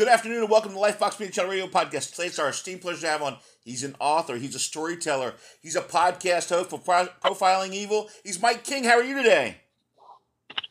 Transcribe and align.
Good 0.00 0.08
afternoon 0.08 0.40
and 0.40 0.48
welcome 0.48 0.72
to 0.72 0.78
Life 0.78 0.98
Box 0.98 1.20
Media 1.20 1.30
Channel 1.30 1.50
Radio 1.50 1.66
Podcast. 1.66 2.14
Today's 2.16 2.38
our 2.38 2.48
esteemed 2.48 2.80
pleasure 2.80 3.02
to 3.02 3.08
have 3.08 3.20
on. 3.20 3.36
He's 3.62 3.84
an 3.84 3.96
author, 4.00 4.36
he's 4.36 4.54
a 4.54 4.58
storyteller, 4.58 5.34
he's 5.60 5.76
a 5.76 5.82
podcast 5.82 6.48
host 6.48 6.70
for 6.70 6.78
Pro- 6.78 7.08
Profiling 7.22 7.74
Evil. 7.74 8.08
He's 8.24 8.40
Mike 8.40 8.64
King. 8.64 8.84
How 8.84 8.92
are 8.92 9.04
you 9.04 9.14
today? 9.14 9.58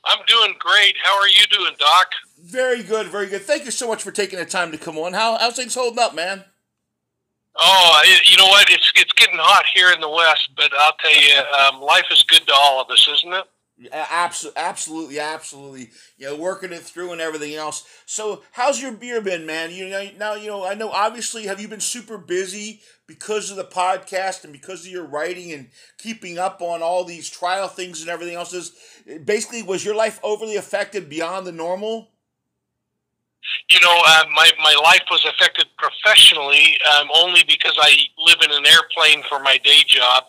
I'm 0.04 0.26
doing 0.26 0.56
great. 0.58 0.96
How 1.04 1.16
are 1.20 1.28
you 1.28 1.46
doing, 1.52 1.74
Doc? 1.78 2.08
Very 2.44 2.82
good, 2.82 3.06
very 3.06 3.28
good. 3.28 3.44
Thank 3.44 3.66
you 3.66 3.72
so 3.72 3.88
much 3.88 4.02
for 4.02 4.10
taking 4.10 4.40
the 4.40 4.46
time 4.46 4.72
to 4.72 4.80
come 4.80 4.98
on. 4.98 5.14
How, 5.14 5.38
how's 5.38 5.56
things 5.56 5.76
holding 5.76 6.00
up, 6.00 6.16
man? 6.16 6.44
Oh, 7.56 8.02
you 8.26 8.36
know 8.36 8.48
what? 8.48 8.68
It's 8.72 8.92
it's 8.96 9.14
getting 9.14 9.38
hot 9.38 9.66
here 9.76 9.92
in 9.92 10.02
the 10.02 10.10
West, 10.10 10.50
but 10.58 10.72
I'll 10.76 10.94
tell 10.94 11.12
you, 11.12 11.76
um, 11.78 11.82
life 11.82 12.06
is 12.12 12.24
good 12.24 12.48
to 12.48 12.54
all 12.58 12.82
of 12.82 12.90
us, 12.90 13.08
isn't 13.08 13.34
it? 13.34 13.46
Absolutely, 13.94 14.60
absolutely, 14.62 15.20
absolutely. 15.20 15.90
You 16.18 16.26
know, 16.28 16.36
working 16.36 16.74
it 16.74 16.82
through 16.82 17.14
and 17.14 17.22
everything 17.22 17.56
else. 17.56 17.86
So, 18.06 18.44
how's 18.52 18.82
your 18.82 18.92
beer 18.92 19.22
been, 19.22 19.46
man? 19.46 19.72
You 19.72 19.88
know, 19.88 20.10
now 20.18 20.34
you 20.36 20.48
know. 20.48 20.66
I 20.66 20.74
know. 20.74 20.90
Obviously, 20.90 21.46
have 21.46 21.62
you 21.62 21.70
been 21.70 21.80
super 21.80 22.18
busy 22.18 22.82
because 23.08 23.50
of 23.50 23.56
the 23.56 23.64
podcast 23.64 24.44
and 24.44 24.52
because 24.52 24.86
of 24.86 24.92
your 24.92 25.06
writing 25.06 25.54
and 25.54 25.70
keeping 25.98 26.38
up 26.38 26.62
on 26.62 26.82
all 26.84 27.06
these 27.06 27.30
trial 27.30 27.70
things 27.70 28.02
and 28.02 28.10
everything 28.10 28.36
else? 28.36 28.54
Is 28.54 28.74
basically 29.24 29.64
was 29.64 29.86
your 29.86 29.96
life 29.96 30.20
overly 30.24 30.58
affected 30.58 31.08
beyond 31.08 31.48
the 31.48 31.54
normal? 31.54 32.10
You 33.70 33.80
know, 33.80 34.02
uh, 34.06 34.24
my 34.34 34.52
my 34.62 34.76
life 34.84 35.04
was 35.10 35.26
affected 35.26 35.68
professionally 35.78 36.78
um, 36.94 37.08
only 37.16 37.44
because 37.48 37.76
I 37.80 37.92
live 38.18 38.38
in 38.44 38.52
an 38.52 38.66
airplane 38.66 39.24
for 39.30 39.40
my 39.40 39.58
day 39.58 39.84
job 39.88 40.26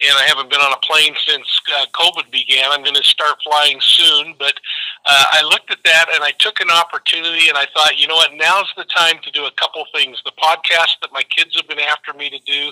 and 0.00 0.14
I 0.16 0.24
haven't 0.26 0.48
been 0.50 0.60
on 0.60 0.72
a 0.72 0.78
plane 0.78 1.14
since 1.26 1.46
uh, 1.74 1.86
COVID 1.92 2.30
began. 2.30 2.70
I'm 2.70 2.82
going 2.82 2.94
to 2.94 3.02
start 3.02 3.36
flying 3.42 3.80
soon, 3.80 4.34
but 4.38 4.54
uh, 5.04 5.24
I 5.32 5.42
looked 5.42 5.72
at 5.72 5.82
that 5.84 6.06
and 6.14 6.22
I 6.22 6.30
took 6.38 6.60
an 6.60 6.70
opportunity 6.70 7.48
and 7.48 7.58
I 7.58 7.66
thought, 7.74 7.98
you 7.98 8.06
know 8.06 8.14
what, 8.14 8.30
now's 8.36 8.72
the 8.76 8.84
time 8.84 9.16
to 9.22 9.30
do 9.32 9.44
a 9.46 9.50
couple 9.52 9.84
things. 9.92 10.22
The 10.24 10.32
podcast 10.38 11.02
that 11.02 11.12
my 11.12 11.22
kids 11.36 11.56
have 11.56 11.68
been 11.68 11.80
after 11.80 12.12
me 12.14 12.30
to 12.30 12.38
do, 12.46 12.70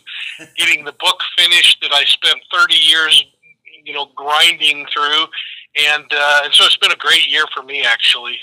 getting 0.56 0.84
the 0.84 0.92
book 0.92 1.20
finished 1.36 1.78
that 1.83 1.92
I 1.92 2.05
spent 2.05 2.38
30 2.52 2.74
years, 2.74 3.24
you 3.84 3.92
know, 3.92 4.06
grinding 4.14 4.86
through, 4.94 5.27
and 5.77 6.06
uh, 6.11 6.40
and 6.44 6.55
so 6.55 6.64
it's 6.64 6.77
been 6.77 6.92
a 6.92 6.96
great 6.96 7.27
year 7.27 7.44
for 7.55 7.62
me 7.62 7.83
actually. 7.83 8.38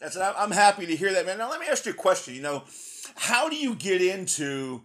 That's 0.00 0.16
I'm 0.16 0.50
happy 0.50 0.86
to 0.86 0.96
hear 0.96 1.12
that, 1.12 1.26
man. 1.26 1.38
Now 1.38 1.50
let 1.50 1.60
me 1.60 1.66
ask 1.70 1.84
you 1.84 1.92
a 1.92 1.94
question. 1.94 2.34
You 2.34 2.42
know, 2.42 2.64
how 3.16 3.48
do 3.48 3.56
you 3.56 3.74
get 3.74 4.00
into 4.00 4.82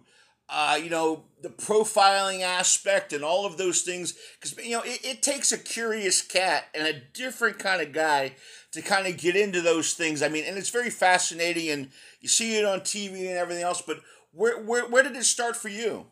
uh, 0.48 0.78
you 0.82 0.90
know, 0.90 1.24
the 1.42 1.48
profiling 1.48 2.42
aspect 2.42 3.12
and 3.12 3.24
all 3.24 3.46
of 3.46 3.56
those 3.56 3.82
things. 3.82 4.14
Because, 4.40 4.56
you 4.64 4.72
know, 4.72 4.82
it, 4.82 5.00
it 5.04 5.22
takes 5.22 5.52
a 5.52 5.58
curious 5.58 6.22
cat 6.22 6.64
and 6.74 6.86
a 6.86 7.00
different 7.14 7.58
kind 7.58 7.80
of 7.80 7.92
guy 7.92 8.32
to 8.72 8.82
kind 8.82 9.06
of 9.06 9.16
get 9.16 9.36
into 9.36 9.60
those 9.60 9.94
things. 9.94 10.22
I 10.22 10.28
mean, 10.28 10.44
and 10.46 10.58
it's 10.58 10.70
very 10.70 10.90
fascinating 10.90 11.70
and 11.70 11.88
you 12.20 12.28
see 12.28 12.58
it 12.58 12.64
on 12.64 12.80
TV 12.80 13.28
and 13.28 13.38
everything 13.38 13.64
else, 13.64 13.82
but 13.82 14.00
where, 14.32 14.60
where, 14.60 14.88
where 14.88 15.02
did 15.02 15.16
it 15.16 15.24
start 15.24 15.56
for 15.56 15.68
you? 15.68 16.06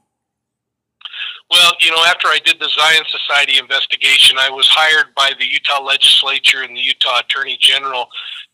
Well, 1.51 1.73
you 1.81 1.91
know, 1.91 2.03
after 2.07 2.29
I 2.29 2.39
did 2.43 2.59
the 2.61 2.69
Zion 2.69 3.05
Society 3.11 3.59
investigation, 3.59 4.39
I 4.39 4.49
was 4.49 4.69
hired 4.69 5.15
by 5.15 5.33
the 5.39 5.45
Utah 5.45 5.83
legislature 5.83 6.63
and 6.63 6.75
the 6.75 6.81
Utah 6.81 7.21
Attorney 7.21 7.59
General 7.61 8.07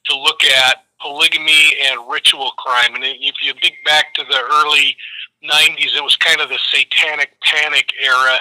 to 0.06 0.18
look 0.18 0.42
at 0.42 0.84
polygamy 1.00 1.76
and 1.86 2.00
ritual 2.10 2.50
crime. 2.58 2.94
And 2.94 3.04
if 3.04 3.36
you 3.42 3.52
think 3.60 3.76
back 3.84 4.14
to 4.14 4.24
the 4.28 4.42
early 4.52 4.96
90s, 5.44 5.96
it 5.96 6.02
was 6.02 6.16
kind 6.16 6.40
of 6.40 6.48
the 6.48 6.58
satanic 6.70 7.30
panic 7.40 7.92
era, 8.02 8.38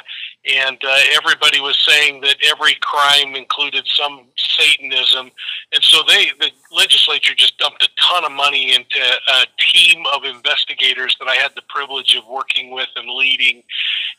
and 0.51 0.77
uh, 0.83 0.97
everybody 1.15 1.59
was 1.59 1.77
saying 1.87 2.21
that 2.21 2.35
every 2.49 2.75
crime 2.81 3.35
included 3.35 3.85
some 3.85 4.27
Satanism, 4.35 5.29
and 5.73 5.83
so 5.83 6.01
they, 6.07 6.31
the 6.39 6.49
legislature, 6.71 7.35
just 7.35 7.57
dumped 7.59 7.83
a 7.83 7.89
ton 8.01 8.25
of 8.25 8.31
money 8.31 8.73
into 8.73 8.99
a 8.99 9.45
team 9.59 10.03
of 10.13 10.23
investigators 10.23 11.15
that 11.19 11.27
I 11.27 11.35
had 11.35 11.51
the 11.55 11.61
privilege 11.69 12.15
of 12.15 12.23
working 12.27 12.71
with 12.71 12.89
and 12.95 13.09
leading, 13.09 13.61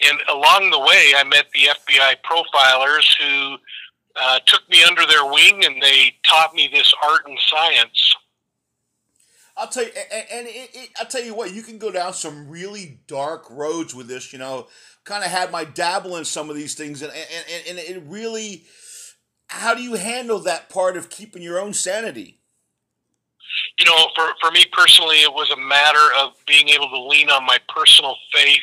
and 0.09 0.19
along 0.31 0.71
the 0.71 0.79
way, 0.79 1.13
I 1.17 1.25
met 1.25 1.47
the 1.53 1.71
FBI 1.71 2.17
profilers 2.23 3.09
who 3.19 3.57
uh, 4.21 4.39
took 4.47 4.69
me 4.69 4.85
under 4.85 5.07
their 5.07 5.25
wing, 5.25 5.65
and 5.65 5.83
they 5.83 6.15
taught 6.29 6.55
me 6.55 6.69
this 6.73 6.93
art 7.05 7.23
and 7.27 7.39
science. 7.47 8.15
I'll 9.59 9.69
tell 9.69 9.83
you, 9.83 9.91
and, 10.33 10.47
it, 10.47 10.71
it, 10.73 10.91
I'll 10.99 11.07
tell 11.07 11.23
you 11.23 11.35
what, 11.35 11.53
you 11.53 11.63
can 11.63 11.79
go 11.79 11.91
down 11.91 12.15
some 12.15 12.49
really 12.49 13.01
dark 13.09 13.47
roads 13.51 13.95
with 13.95 14.07
this. 14.07 14.33
You 14.33 14.39
know, 14.39 14.69
kind 15.05 15.25
of 15.25 15.31
had 15.31 15.51
my 15.51 15.65
dabble 15.65 16.17
in 16.17 16.25
some 16.25 16.49
of 16.49 16.57
these 16.57 16.75
things, 16.75 17.03
and 17.03 17.13
and, 17.13 17.69
and 17.69 17.79
it 17.79 18.03
really, 18.07 18.65
how 19.49 19.75
do 19.75 19.83
you 19.83 19.95
handle 19.95 20.39
that 20.41 20.69
part 20.69 20.97
of 20.97 21.11
keeping 21.11 21.43
your 21.43 21.59
own 21.61 21.75
sanity? 21.75 22.39
You 23.79 23.85
know, 23.85 24.09
for 24.15 24.29
for 24.41 24.51
me 24.53 24.65
personally, 24.73 25.17
it 25.17 25.33
was 25.33 25.51
a 25.51 25.57
matter 25.57 26.07
of 26.21 26.33
being 26.47 26.69
able 26.69 26.89
to 26.91 27.03
lean 27.03 27.29
on 27.29 27.45
my 27.45 27.59
personal 27.69 28.15
faith 28.33 28.61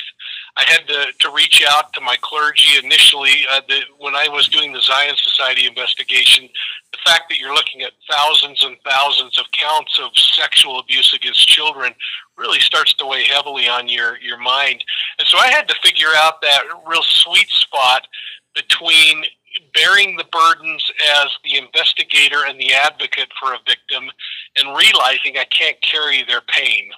I 0.57 0.63
had 0.65 0.87
to, 0.87 1.07
to 1.19 1.35
reach 1.35 1.63
out 1.69 1.91
to 1.93 2.01
my 2.01 2.15
clergy 2.21 2.79
initially. 2.81 3.45
Uh, 3.51 3.61
the, 3.67 3.81
when 3.99 4.15
I 4.15 4.29
was 4.29 4.47
doing 4.47 4.71
the 4.71 4.81
Zion 4.81 5.15
Society 5.17 5.67
investigation, 5.67 6.47
the 6.91 6.97
fact 7.03 7.23
that 7.29 7.39
you're 7.39 7.53
looking 7.53 7.81
at 7.81 7.91
thousands 8.09 8.63
and 8.63 8.77
thousands 8.89 9.37
of 9.37 9.45
counts 9.51 9.99
of 10.01 10.11
sexual 10.15 10.79
abuse 10.79 11.13
against 11.13 11.45
children 11.47 11.93
really 12.37 12.59
starts 12.59 12.93
to 12.93 13.05
weigh 13.05 13.25
heavily 13.25 13.67
on 13.67 13.89
your, 13.89 14.17
your 14.19 14.37
mind. 14.37 14.83
And 15.19 15.27
so 15.27 15.37
I 15.37 15.47
had 15.47 15.67
to 15.67 15.75
figure 15.83 16.13
out 16.15 16.41
that 16.41 16.63
real 16.87 17.03
sweet 17.03 17.49
spot 17.49 18.07
between 18.53 19.25
bearing 19.73 20.15
the 20.15 20.25
burdens 20.31 20.89
as 21.17 21.27
the 21.43 21.57
investigator 21.57 22.45
and 22.47 22.59
the 22.59 22.73
advocate 22.73 23.29
for 23.39 23.53
a 23.53 23.59
victim 23.67 24.09
and 24.57 24.77
realizing 24.77 25.37
I 25.37 25.45
can't 25.45 25.81
carry 25.81 26.23
their 26.23 26.41
pain 26.41 26.91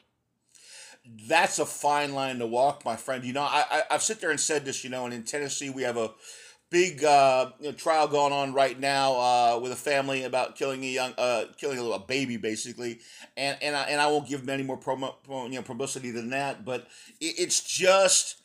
that's 1.27 1.59
a 1.59 1.65
fine 1.65 2.13
line 2.13 2.39
to 2.39 2.47
walk, 2.47 2.85
my 2.85 2.95
friend. 2.95 3.23
You 3.23 3.33
know, 3.33 3.43
I, 3.43 3.65
I 3.69 3.81
I've 3.91 4.03
sit 4.03 4.21
there 4.21 4.31
and 4.31 4.39
said 4.39 4.65
this. 4.65 4.83
You 4.83 4.89
know, 4.89 5.05
and 5.05 5.13
in 5.13 5.23
Tennessee 5.23 5.69
we 5.69 5.83
have 5.83 5.97
a 5.97 6.11
big 6.69 7.03
uh, 7.03 7.51
you 7.59 7.67
know, 7.67 7.71
trial 7.71 8.07
going 8.07 8.33
on 8.33 8.53
right 8.53 8.79
now 8.79 9.13
uh, 9.13 9.59
with 9.61 9.71
a 9.71 9.75
family 9.77 10.23
about 10.23 10.55
killing 10.55 10.83
a 10.83 10.87
young 10.87 11.13
uh, 11.17 11.45
killing 11.57 11.79
a, 11.79 11.83
a 11.83 11.99
baby 11.99 12.37
basically, 12.37 12.99
and 13.35 13.57
and 13.61 13.75
I, 13.75 13.83
and 13.83 14.01
I 14.01 14.07
won't 14.07 14.27
give 14.27 14.41
them 14.41 14.49
any 14.49 14.63
more 14.63 14.77
promo, 14.77 15.13
you 15.27 15.55
know 15.55 15.61
publicity 15.61 16.11
than 16.11 16.29
that. 16.31 16.65
But 16.65 16.87
it, 17.19 17.35
it's 17.39 17.63
just 17.63 18.41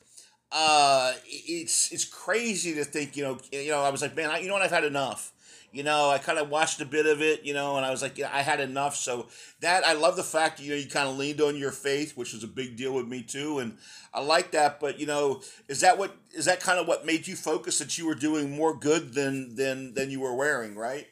uh, 0.53 1.15
it's 1.27 1.93
it's 1.93 2.05
crazy 2.05 2.75
to 2.75 2.85
think 2.85 3.17
you 3.17 3.25
know 3.25 3.39
you 3.51 3.71
know 3.71 3.83
I 3.83 3.91
was 3.91 4.03
like 4.03 4.15
man 4.17 4.31
I, 4.31 4.39
you 4.39 4.49
know 4.49 4.55
what 4.55 4.63
I've 4.63 4.71
had 4.71 4.85
enough 4.85 5.32
you 5.73 5.83
know, 5.83 6.11
I 6.11 6.19
kind 6.19 6.39
of 6.39 6.51
watched 6.51 6.83
a 6.83 6.85
bit 6.85 7.07
of 7.07 7.23
it, 7.23 7.45
you 7.45 7.55
know, 7.55 7.77
and 7.77 7.87
I 7.87 7.91
was 7.91 8.03
like, 8.03 8.19
yeah, 8.19 8.29
I 8.31 8.43
had 8.43 8.61
enough. 8.61 8.95
So 8.95 9.29
that 9.61 9.85
I 9.85 9.95
love 9.95 10.17
the 10.17 10.23
fact 10.23 10.61
you 10.61 10.71
know 10.71 10.77
you 10.77 10.89
kind 10.89 11.09
of 11.09 11.17
leaned 11.17 11.41
on 11.41 11.57
your 11.57 11.73
faith, 11.73 12.17
which 12.17 12.35
was 12.35 12.45
a 12.45 12.49
big 12.49 12.77
deal 12.77 12.93
with 12.93 13.09
me 13.09 13.23
too, 13.23 13.59
and 13.59 13.79
I 14.13 14.21
like 14.21 14.53
that. 14.53 14.81
But 14.81 15.01
you 15.01 15.07
know, 15.07 15.41
is 15.69 15.81
that 15.81 15.97
what 15.97 16.15
is 16.35 16.45
that 16.45 16.61
kind 16.61 16.79
of 16.79 16.87
what 16.87 17.07
made 17.07 17.27
you 17.27 17.37
focus 17.37 17.79
that 17.79 17.97
you 17.97 18.07
were 18.07 18.15
doing 18.15 18.55
more 18.55 18.77
good 18.77 19.15
than 19.15 19.57
than 19.57 19.95
than 19.95 20.11
you 20.11 20.21
were 20.21 20.35
wearing, 20.35 20.77
right? 20.77 21.07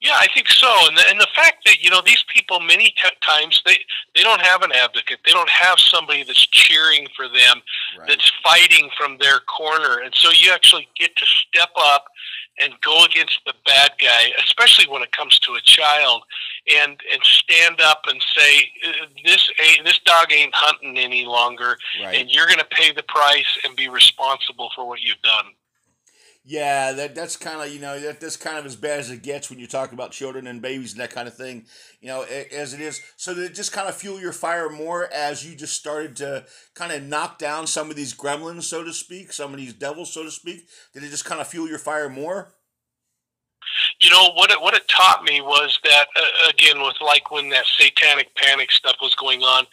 Yeah, 0.00 0.16
I 0.16 0.26
think 0.34 0.48
so, 0.48 0.70
and 0.86 0.98
the, 0.98 1.02
and 1.08 1.18
the 1.18 1.28
fact 1.34 1.64
that 1.64 1.82
you 1.82 1.88
know 1.88 2.02
these 2.04 2.24
people 2.34 2.60
many 2.60 2.94
t- 3.02 3.08
times 3.22 3.62
they 3.64 3.78
they 4.14 4.22
don't 4.22 4.40
have 4.40 4.62
an 4.62 4.72
advocate, 4.72 5.20
they 5.24 5.32
don't 5.32 5.48
have 5.48 5.78
somebody 5.78 6.22
that's 6.24 6.46
cheering 6.46 7.06
for 7.16 7.26
them, 7.26 7.62
right. 7.98 8.08
that's 8.08 8.30
fighting 8.42 8.90
from 8.98 9.16
their 9.18 9.40
corner, 9.40 10.00
and 10.04 10.14
so 10.14 10.30
you 10.30 10.50
actually 10.52 10.88
get 10.98 11.16
to 11.16 11.24
step 11.24 11.70
up 11.78 12.04
and 12.62 12.72
go 12.82 13.04
against 13.04 13.40
the 13.46 13.54
bad 13.66 13.92
guy, 14.00 14.32
especially 14.42 14.86
when 14.86 15.02
it 15.02 15.12
comes 15.12 15.38
to 15.40 15.54
a 15.54 15.60
child, 15.62 16.22
and 16.72 17.00
and 17.12 17.22
stand 17.22 17.80
up 17.80 18.02
and 18.06 18.22
say 18.36 18.70
this 19.24 19.50
this 19.84 19.98
dog 20.04 20.32
ain't 20.32 20.54
hunting 20.54 20.98
any 20.98 21.24
longer, 21.24 21.76
right. 22.02 22.16
and 22.16 22.30
you're 22.30 22.46
going 22.46 22.58
to 22.58 22.64
pay 22.66 22.92
the 22.92 23.02
price 23.04 23.58
and 23.64 23.76
be 23.76 23.88
responsible 23.88 24.70
for 24.74 24.86
what 24.86 25.02
you've 25.02 25.20
done. 25.22 25.46
Yeah, 26.46 26.92
that 26.92 27.14
that's 27.14 27.38
kind 27.38 27.62
of 27.62 27.74
you 27.74 27.80
know 27.80 27.98
that 27.98 28.20
that's 28.20 28.36
kind 28.36 28.58
of 28.58 28.66
as 28.66 28.76
bad 28.76 29.00
as 29.00 29.10
it 29.10 29.22
gets 29.22 29.48
when 29.48 29.58
you 29.58 29.66
talk 29.66 29.92
about 29.92 30.10
children 30.10 30.46
and 30.46 30.60
babies 30.60 30.92
and 30.92 31.00
that 31.00 31.10
kind 31.10 31.26
of 31.26 31.34
thing. 31.34 31.64
You 32.02 32.08
know, 32.08 32.22
as 32.22 32.74
it 32.74 32.82
is. 32.82 33.00
So 33.16 33.32
it 33.32 33.54
just 33.54 33.72
kind 33.72 33.88
of 33.88 33.94
fuel 33.94 34.20
your 34.20 34.32
fire 34.32 34.68
more 34.68 35.10
as 35.10 35.46
you 35.46 35.56
just 35.56 35.72
started 35.72 36.16
to 36.16 36.44
kind 36.74 36.92
of 36.92 37.02
knock 37.02 37.38
down 37.38 37.66
some 37.66 37.88
of 37.88 37.96
these 37.96 38.12
gremlins, 38.12 38.64
so 38.64 38.84
to 38.84 38.92
speak, 38.92 39.32
some 39.32 39.54
of 39.54 39.56
these 39.58 39.72
devils, 39.72 40.12
so 40.12 40.22
to 40.22 40.30
speak. 40.30 40.68
Did 40.92 41.04
it 41.04 41.08
just 41.08 41.24
kind 41.24 41.40
of 41.40 41.48
fuel 41.48 41.66
your 41.66 41.78
fire 41.78 42.10
more? 42.10 42.52
you 44.00 44.10
know 44.10 44.30
what 44.34 44.50
it 44.50 44.60
what 44.60 44.74
it 44.74 44.86
taught 44.88 45.22
me 45.24 45.40
was 45.40 45.78
that 45.84 46.06
uh, 46.16 46.50
again 46.50 46.80
with 46.80 46.96
like 47.00 47.30
when 47.30 47.48
that 47.48 47.64
satanic 47.66 48.34
panic 48.36 48.70
stuff 48.70 48.96
was 49.00 49.14
going 49.14 49.42
on 49.42 49.66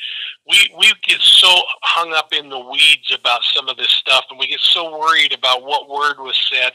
we 0.51 0.75
we 0.77 0.93
get 1.07 1.21
so 1.21 1.47
hung 1.81 2.13
up 2.13 2.33
in 2.33 2.49
the 2.49 2.59
weeds 2.59 3.15
about 3.17 3.41
some 3.43 3.69
of 3.69 3.77
this 3.77 3.89
stuff 3.89 4.25
and 4.29 4.37
we 4.37 4.47
get 4.47 4.59
so 4.59 4.99
worried 4.99 5.33
about 5.33 5.63
what 5.63 5.89
word 5.89 6.19
was 6.19 6.37
said 6.51 6.73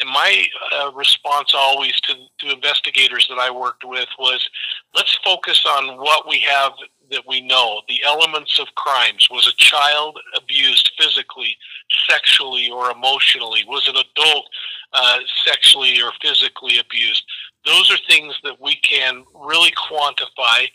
and 0.00 0.08
my 0.08 0.44
uh, 0.74 0.90
response 0.92 1.52
always 1.54 1.98
to 2.00 2.14
to 2.40 2.52
investigators 2.52 3.26
that 3.28 3.38
I 3.38 3.50
worked 3.50 3.84
with 3.84 4.08
was 4.18 4.46
let's 4.94 5.16
focus 5.24 5.64
on 5.66 5.96
what 5.98 6.28
we 6.28 6.40
have 6.40 6.72
that 7.10 7.22
we 7.28 7.40
know 7.40 7.82
the 7.88 8.02
elements 8.04 8.58
of 8.58 8.74
crimes 8.74 9.28
was 9.30 9.46
a 9.46 9.56
child 9.56 10.18
abused 10.36 10.90
physically 10.98 11.56
sexually 12.08 12.70
or 12.70 12.90
emotionally 12.90 13.64
was 13.66 13.86
an 13.86 13.96
adult 13.96 14.48
uh, 14.92 15.18
sexually 15.46 16.00
or 16.02 16.12
physically 16.20 16.78
abused. 16.78 17.24
Those 17.64 17.90
are 17.90 17.98
things 18.08 18.34
that 18.44 18.60
we 18.60 18.76
can 18.76 19.24
really 19.34 19.72
quantify. 19.72 20.66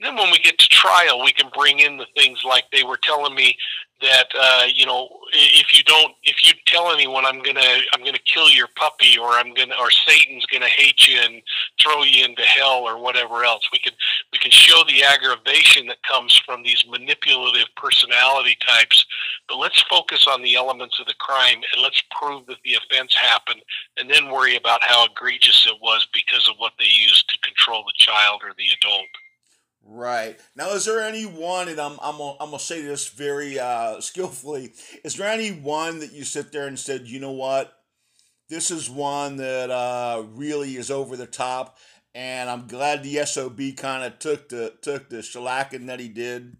Then 0.00 0.16
when 0.16 0.30
we 0.30 0.38
get 0.38 0.58
to 0.58 0.68
trial, 0.68 1.22
we 1.22 1.32
can 1.32 1.50
bring 1.54 1.78
in 1.80 1.96
the 1.96 2.06
things 2.16 2.42
like 2.44 2.64
they 2.70 2.84
were 2.84 2.98
telling 2.98 3.34
me 3.34 3.56
that 4.02 4.26
uh, 4.38 4.64
you 4.74 4.84
know 4.84 5.08
if 5.32 5.72
you 5.72 5.82
don't 5.84 6.14
if 6.22 6.42
you 6.42 6.52
tell 6.66 6.92
anyone 6.92 7.24
I'm 7.24 7.42
gonna 7.42 7.78
I'm 7.94 8.04
gonna 8.04 8.18
kill 8.18 8.50
your 8.50 8.68
puppy 8.76 9.16
or 9.16 9.30
I'm 9.30 9.54
gonna 9.54 9.74
or 9.80 9.90
Satan's 9.90 10.44
gonna 10.46 10.66
hate 10.66 11.08
you 11.08 11.18
and 11.18 11.40
throw 11.80 12.02
you 12.02 12.24
into 12.24 12.42
hell 12.42 12.82
or 12.86 13.00
whatever 13.00 13.44
else. 13.44 13.66
We 13.72 13.78
can 13.78 13.94
we 14.32 14.38
can 14.38 14.50
show 14.50 14.82
the 14.86 15.02
aggravation 15.02 15.86
that 15.86 16.02
comes 16.02 16.36
from 16.44 16.62
these 16.62 16.84
manipulative 16.88 17.68
personality 17.76 18.58
types 18.66 19.06
but 19.48 19.58
let's 19.58 19.82
focus 19.82 20.26
on 20.28 20.42
the 20.42 20.56
elements 20.56 20.98
of 21.00 21.06
the 21.06 21.14
crime 21.14 21.60
and 21.72 21.82
let's 21.82 22.02
prove 22.10 22.46
that 22.46 22.58
the 22.64 22.74
offense 22.74 23.14
happened 23.14 23.62
and 23.96 24.10
then 24.10 24.30
worry 24.30 24.56
about 24.56 24.82
how 24.82 25.06
egregious 25.06 25.66
it 25.66 25.76
was 25.80 26.06
because 26.12 26.48
of 26.48 26.56
what 26.58 26.72
they 26.78 26.84
used 26.84 27.28
to 27.30 27.38
control 27.38 27.84
the 27.84 27.92
child 27.96 28.42
or 28.44 28.52
the 28.56 28.68
adult 28.82 29.06
Right. 29.88 30.36
Now, 30.56 30.70
is 30.70 30.84
there 30.84 31.00
any 31.00 31.24
one, 31.24 31.68
and 31.68 31.80
I'm, 31.80 31.92
I'm, 32.02 32.18
gonna, 32.18 32.36
I'm 32.40 32.50
gonna 32.50 32.58
say 32.58 32.82
this 32.82 33.08
very 33.08 33.58
uh, 33.58 34.00
skillfully, 34.00 34.72
is 35.04 35.14
there 35.14 35.30
any 35.30 35.50
one 35.50 36.00
that 36.00 36.12
you 36.12 36.24
sit 36.24 36.50
there 36.50 36.66
and 36.66 36.78
said, 36.78 37.06
you 37.06 37.20
know 37.20 37.32
what, 37.32 37.72
this 38.48 38.70
is 38.70 38.90
one 38.90 39.36
that 39.36 39.70
uh, 39.70 40.24
really 40.34 40.76
is 40.76 40.90
over 40.90 41.16
the 41.16 41.26
top, 41.26 41.78
and 42.14 42.50
I'm 42.50 42.66
glad 42.66 43.02
the 43.02 43.24
SOB 43.24 43.60
kind 43.76 44.04
of 44.04 44.18
took 44.18 44.48
the 44.48 44.74
took 44.82 45.08
the 45.08 45.18
shellacking 45.18 45.86
that 45.86 46.00
he 46.00 46.08
did? 46.08 46.56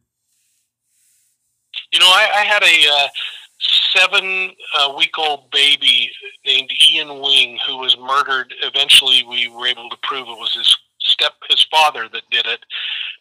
You 1.93 1.99
know, 1.99 2.07
I, 2.07 2.29
I 2.35 2.45
had 2.45 2.63
a 2.63 2.89
uh, 2.93 3.09
seven 3.93 4.51
uh, 4.79 4.95
week 4.97 5.19
old 5.19 5.51
baby 5.51 6.11
named 6.45 6.71
Ian 6.91 7.21
Wing 7.21 7.59
who 7.67 7.79
was 7.79 7.97
murdered. 7.97 8.53
Eventually, 8.63 9.25
we 9.29 9.49
were 9.49 9.67
able 9.67 9.89
to 9.91 9.97
prove 10.03 10.29
it 10.29 10.39
was 10.39 10.55
his 10.55 10.77
step 11.07 11.33
his 11.49 11.65
father 11.71 12.09
that 12.13 12.23
did 12.31 12.47
it. 12.47 12.61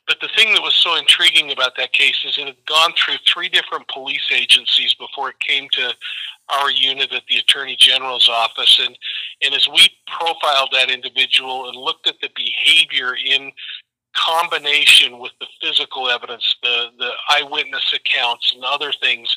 But 0.08 0.18
the 0.22 0.30
thing 0.36 0.54
that 0.54 0.62
was 0.62 0.76
so 0.76 0.96
intriguing 0.96 1.52
about 1.52 1.76
that 1.78 1.94
case 1.94 2.24
is 2.26 2.38
it 2.38 2.48
had 2.48 2.66
gone 2.68 2.94
through 2.94 3.16
three 3.32 3.50
different 3.50 3.88
police 3.88 4.30
agencies 4.32 4.94
before 4.94 5.30
it 5.30 5.40
came 5.40 5.68
to 5.74 5.94
our 6.50 6.70
unit 6.70 7.12
at 7.12 7.24
the 7.28 7.38
Attorney 7.38 7.76
General's 7.80 8.30
office. 8.30 8.80
And, 8.84 8.98
and 9.44 9.56
as 9.56 9.68
we 9.68 9.90
profiled 10.08 10.70
that 10.74 10.92
individual 10.92 11.68
and 11.68 11.76
looked 11.76 12.08
at 12.08 12.20
the 12.22 12.30
behavior 12.36 13.16
in 13.16 13.52
combination 14.16 15.20
with 15.20 15.32
the 15.40 15.48
physical 15.62 16.10
evidence, 16.10 16.56
the, 16.62 16.88
the 16.98 17.12
eyewitness 17.32 17.94
accounts, 17.94 18.54
and 18.54 18.64
other 18.64 18.92
things, 19.02 19.36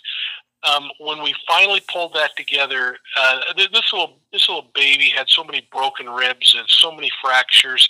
um, 0.64 0.90
when 0.98 1.22
we 1.22 1.34
finally 1.46 1.80
pulled 1.88 2.14
that 2.14 2.36
together, 2.36 2.96
uh, 3.18 3.40
this 3.56 3.92
little 3.92 4.18
this 4.32 4.48
little 4.48 4.70
baby 4.74 5.04
had 5.04 5.28
so 5.28 5.44
many 5.44 5.66
broken 5.72 6.08
ribs 6.08 6.54
and 6.58 6.68
so 6.68 6.90
many 6.90 7.10
fractures, 7.22 7.88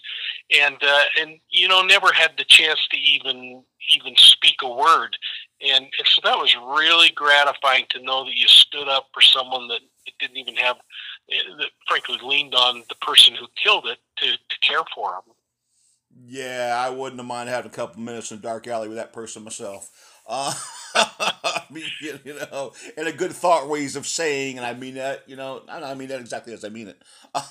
and 0.61 0.77
uh, 0.83 1.05
and 1.21 1.39
you 1.51 1.67
know 1.67 1.83
never 1.83 2.13
had 2.13 2.33
the 2.37 2.45
chance 2.45 2.87
to 2.91 2.99
even 2.99 3.63
even 3.95 4.15
speak 4.17 4.57
a 4.63 4.69
word, 4.69 5.17
and, 5.63 5.85
and 5.85 6.07
so 6.07 6.21
that 6.25 6.37
was 6.37 6.55
really 6.77 7.11
gratifying 7.11 7.87
to 7.91 8.03
know 8.03 8.25
that 8.25 8.37
you 8.37 8.47
stood 8.47 8.89
up 8.89 9.07
for 9.15 9.23
someone 9.23 9.67
that 9.69 9.81
didn't 10.21 10.37
even 10.37 10.57
have, 10.57 10.77
uh, 10.77 11.57
that 11.59 11.71
frankly 11.87 12.19
leaned 12.23 12.55
on 12.55 12.83
the 12.89 12.95
person 12.97 13.35
who 13.35 13.47
killed 13.63 13.87
it 13.87 13.99
to 14.17 14.33
to 14.33 14.59
care 14.61 14.83
for 14.95 15.15
him. 15.15 15.35
Yeah, 16.27 16.75
I 16.79 16.91
wouldn't 16.91 17.21
have 17.21 17.27
mind 17.27 17.49
having 17.49 17.71
a 17.71 17.75
couple 17.75 18.03
minutes 18.03 18.31
in 18.31 18.39
a 18.39 18.41
dark 18.41 18.67
alley 18.67 18.89
with 18.89 18.97
that 18.97 19.13
person 19.13 19.45
myself. 19.45 20.18
Uh, 20.29 20.55
I 20.95 21.63
mean, 21.71 21.85
you, 22.03 22.19
know, 22.35 22.73
and 22.97 23.09
a 23.09 23.13
good 23.13 23.33
thought 23.33 23.69
ways 23.69 23.97
of 23.97 24.07
saying, 24.07 24.59
and 24.59 24.67
I 24.67 24.75
mean 24.75 24.95
that, 24.97 25.25
you 25.27 25.37
know, 25.37 25.63
I 25.69 25.95
mean 25.95 26.09
that 26.09 26.21
exactly 26.21 26.53
as 26.53 26.65
I 26.65 26.71
mean 26.71 26.89
it. 26.89 27.03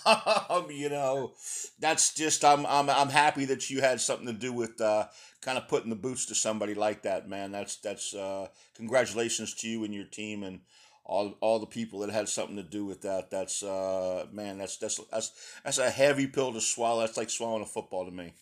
Um, 0.49 0.67
you 0.71 0.89
know, 0.89 1.33
that's 1.79 2.13
just 2.13 2.45
I'm 2.45 2.65
I'm 2.65 2.89
I'm 2.89 3.09
happy 3.09 3.45
that 3.45 3.69
you 3.69 3.81
had 3.81 4.01
something 4.01 4.27
to 4.27 4.33
do 4.33 4.53
with 4.53 4.79
uh, 4.81 5.07
kind 5.41 5.57
of 5.57 5.67
putting 5.67 5.89
the 5.89 5.95
boots 5.95 6.25
to 6.27 6.35
somebody 6.35 6.73
like 6.73 7.03
that, 7.03 7.27
man. 7.29 7.51
That's 7.51 7.75
that's 7.77 8.13
uh, 8.13 8.47
congratulations 8.75 9.53
to 9.55 9.67
you 9.69 9.83
and 9.83 9.93
your 9.93 10.05
team 10.05 10.43
and 10.43 10.61
all 11.05 11.35
all 11.41 11.59
the 11.59 11.65
people 11.67 11.99
that 11.99 12.09
had 12.11 12.29
something 12.29 12.55
to 12.57 12.63
do 12.63 12.85
with 12.85 13.01
that. 13.01 13.29
That's 13.31 13.61
uh, 13.63 14.25
man, 14.31 14.57
that's 14.57 14.77
that's 14.77 14.99
that's 15.11 15.31
that's 15.63 15.77
a 15.79 15.89
heavy 15.89 16.27
pill 16.27 16.53
to 16.53 16.61
swallow. 16.61 17.01
That's 17.01 17.17
like 17.17 17.29
swallowing 17.29 17.63
a 17.63 17.65
football 17.65 18.05
to 18.05 18.11
me. 18.11 18.33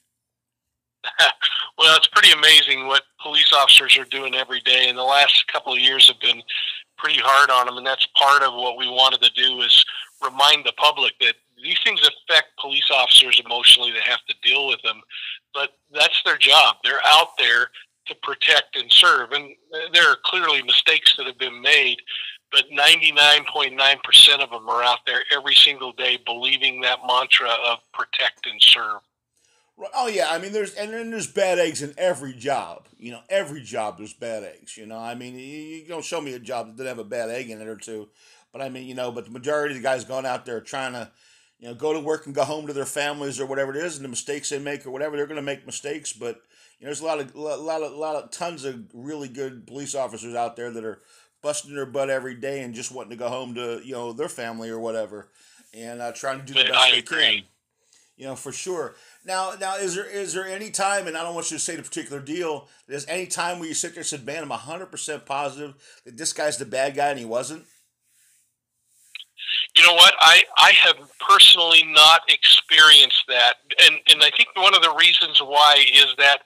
well, 1.85 1.97
it's 1.97 2.07
pretty 2.07 2.31
amazing 2.31 2.87
what 2.87 3.03
police 3.21 3.53
officers 3.53 3.95
are 3.95 4.05
doing 4.05 4.33
every 4.33 4.59
day, 4.61 4.87
and 4.89 4.97
the 4.97 5.03
last 5.03 5.45
couple 5.53 5.71
of 5.71 5.77
years 5.77 6.07
have 6.07 6.19
been 6.19 6.41
pretty 6.97 7.19
hard 7.23 7.51
on 7.51 7.67
them. 7.67 7.77
And 7.77 7.85
that's 7.85 8.07
part 8.17 8.41
of 8.41 8.55
what 8.55 8.75
we 8.75 8.87
wanted 8.87 9.21
to 9.21 9.29
do 9.39 9.61
is 9.61 9.85
remind 10.19 10.65
the 10.65 10.73
public 10.77 11.13
that 11.19 11.35
these 11.61 11.77
things 11.83 12.01
affect 12.01 12.57
police 12.59 12.89
officers 12.91 13.39
emotionally. 13.45 13.91
They 13.91 13.99
have 13.99 14.25
to 14.27 14.35
deal 14.41 14.65
with 14.65 14.81
them, 14.81 14.99
but 15.53 15.73
that's 15.93 16.19
their 16.25 16.37
job. 16.37 16.77
They're 16.83 17.05
out 17.07 17.37
there 17.37 17.69
to 18.07 18.15
protect 18.23 18.75
and 18.75 18.91
serve, 18.91 19.33
and 19.33 19.51
there 19.93 20.09
are 20.09 20.17
clearly 20.25 20.63
mistakes 20.63 21.13
that 21.17 21.27
have 21.27 21.37
been 21.37 21.61
made. 21.61 21.97
But 22.51 22.63
99.9% 22.71 24.39
of 24.39 24.49
them 24.49 24.69
are 24.69 24.81
out 24.81 25.05
there 25.05 25.21
every 25.31 25.53
single 25.53 25.91
day 25.91 26.17
believing 26.25 26.81
that 26.81 26.99
mantra 27.07 27.51
of 27.63 27.77
protect 27.93 28.47
and 28.47 28.59
serve. 28.59 29.01
Oh 29.93 30.07
yeah, 30.07 30.29
I 30.29 30.39
mean 30.39 30.53
there's 30.53 30.73
and 30.73 30.93
then 30.93 31.11
there's 31.11 31.27
bad 31.27 31.59
eggs 31.59 31.81
in 31.81 31.93
every 31.97 32.33
job. 32.33 32.87
You 32.97 33.11
know, 33.11 33.21
every 33.29 33.61
job 33.61 33.97
there's 33.97 34.13
bad 34.13 34.43
eggs. 34.43 34.77
You 34.77 34.85
know, 34.85 34.97
I 34.97 35.15
mean 35.15 35.35
you, 35.35 35.39
you 35.39 35.87
don't 35.87 36.05
show 36.05 36.21
me 36.21 36.33
a 36.33 36.39
job 36.39 36.67
that 36.67 36.77
doesn't 36.77 36.87
have 36.87 36.99
a 36.99 37.03
bad 37.03 37.29
egg 37.29 37.49
in 37.49 37.61
it 37.61 37.67
or 37.67 37.75
two, 37.75 38.09
but 38.53 38.61
I 38.61 38.69
mean 38.69 38.87
you 38.87 38.95
know, 38.95 39.11
but 39.11 39.25
the 39.25 39.31
majority 39.31 39.75
of 39.75 39.81
the 39.81 39.83
guys 39.83 40.05
going 40.05 40.25
out 40.25 40.45
there 40.45 40.61
trying 40.61 40.93
to, 40.93 41.11
you 41.59 41.67
know, 41.67 41.73
go 41.73 41.91
to 41.91 41.99
work 41.99 42.25
and 42.25 42.33
go 42.33 42.45
home 42.45 42.67
to 42.67 42.73
their 42.73 42.85
families 42.85 43.39
or 43.39 43.45
whatever 43.45 43.75
it 43.75 43.83
is, 43.83 43.97
and 43.97 44.05
the 44.05 44.09
mistakes 44.09 44.49
they 44.49 44.59
make 44.59 44.85
or 44.85 44.91
whatever 44.91 45.17
they're 45.17 45.27
going 45.27 45.35
to 45.35 45.41
make 45.41 45.65
mistakes. 45.65 46.13
But 46.13 46.41
you 46.79 46.85
know, 46.85 46.87
there's 46.87 47.01
a 47.01 47.05
lot 47.05 47.19
of 47.19 47.35
a 47.35 47.39
lot 47.39 47.81
of 47.81 47.91
a 47.91 47.95
lot 47.97 48.15
of 48.15 48.31
tons 48.31 48.63
of 48.63 48.85
really 48.93 49.27
good 49.27 49.67
police 49.67 49.93
officers 49.93 50.35
out 50.35 50.55
there 50.55 50.71
that 50.71 50.85
are 50.85 51.01
busting 51.41 51.75
their 51.75 51.85
butt 51.85 52.09
every 52.09 52.33
day 52.33 52.63
and 52.63 52.73
just 52.73 52.91
wanting 52.91 53.11
to 53.11 53.15
go 53.17 53.29
home 53.29 53.53
to 53.55 53.81
you 53.83 53.93
know 53.93 54.13
their 54.13 54.29
family 54.29 54.69
or 54.69 54.79
whatever, 54.79 55.29
and 55.73 56.01
uh, 56.01 56.11
trying 56.13 56.39
to 56.39 56.45
do 56.45 56.53
the 56.53 56.63
best 56.63 56.75
I 56.75 56.91
they 56.91 56.99
agree. 56.99 57.17
can. 57.17 57.43
You 58.17 58.27
know, 58.27 58.35
for 58.35 58.53
sure. 58.53 58.95
Now, 59.25 59.53
now, 59.59 59.77
is 59.77 59.95
there 59.95 60.05
is 60.05 60.33
there 60.33 60.45
any 60.45 60.69
time, 60.69 61.07
and 61.07 61.17
I 61.17 61.23
don't 61.23 61.33
want 61.33 61.49
you 61.49 61.57
to 61.57 61.63
say 61.63 61.75
the 61.75 61.81
particular 61.81 62.21
deal. 62.21 62.67
There's 62.87 63.07
any 63.07 63.25
time 63.25 63.59
where 63.59 63.67
you 63.67 63.73
sit 63.73 63.93
there 63.93 64.01
and 64.01 64.05
said, 64.05 64.25
"Man, 64.25 64.43
I'm 64.43 64.49
hundred 64.51 64.87
percent 64.87 65.25
positive 65.25 65.73
that 66.05 66.15
this 66.15 66.31
guy's 66.31 66.57
the 66.57 66.65
bad 66.65 66.95
guy," 66.95 67.09
and 67.09 67.19
he 67.19 67.25
wasn't. 67.25 67.65
You 69.75 69.83
know 69.83 69.93
what? 69.93 70.13
I 70.19 70.43
I 70.57 70.71
have 70.73 70.97
personally 71.19 71.83
not 71.87 72.21
experienced 72.29 73.23
that, 73.27 73.55
and 73.83 73.95
and 74.11 74.21
I 74.23 74.29
think 74.37 74.49
one 74.55 74.75
of 74.75 74.83
the 74.83 74.93
reasons 74.93 75.39
why 75.39 75.83
is 75.91 76.07
that 76.19 76.41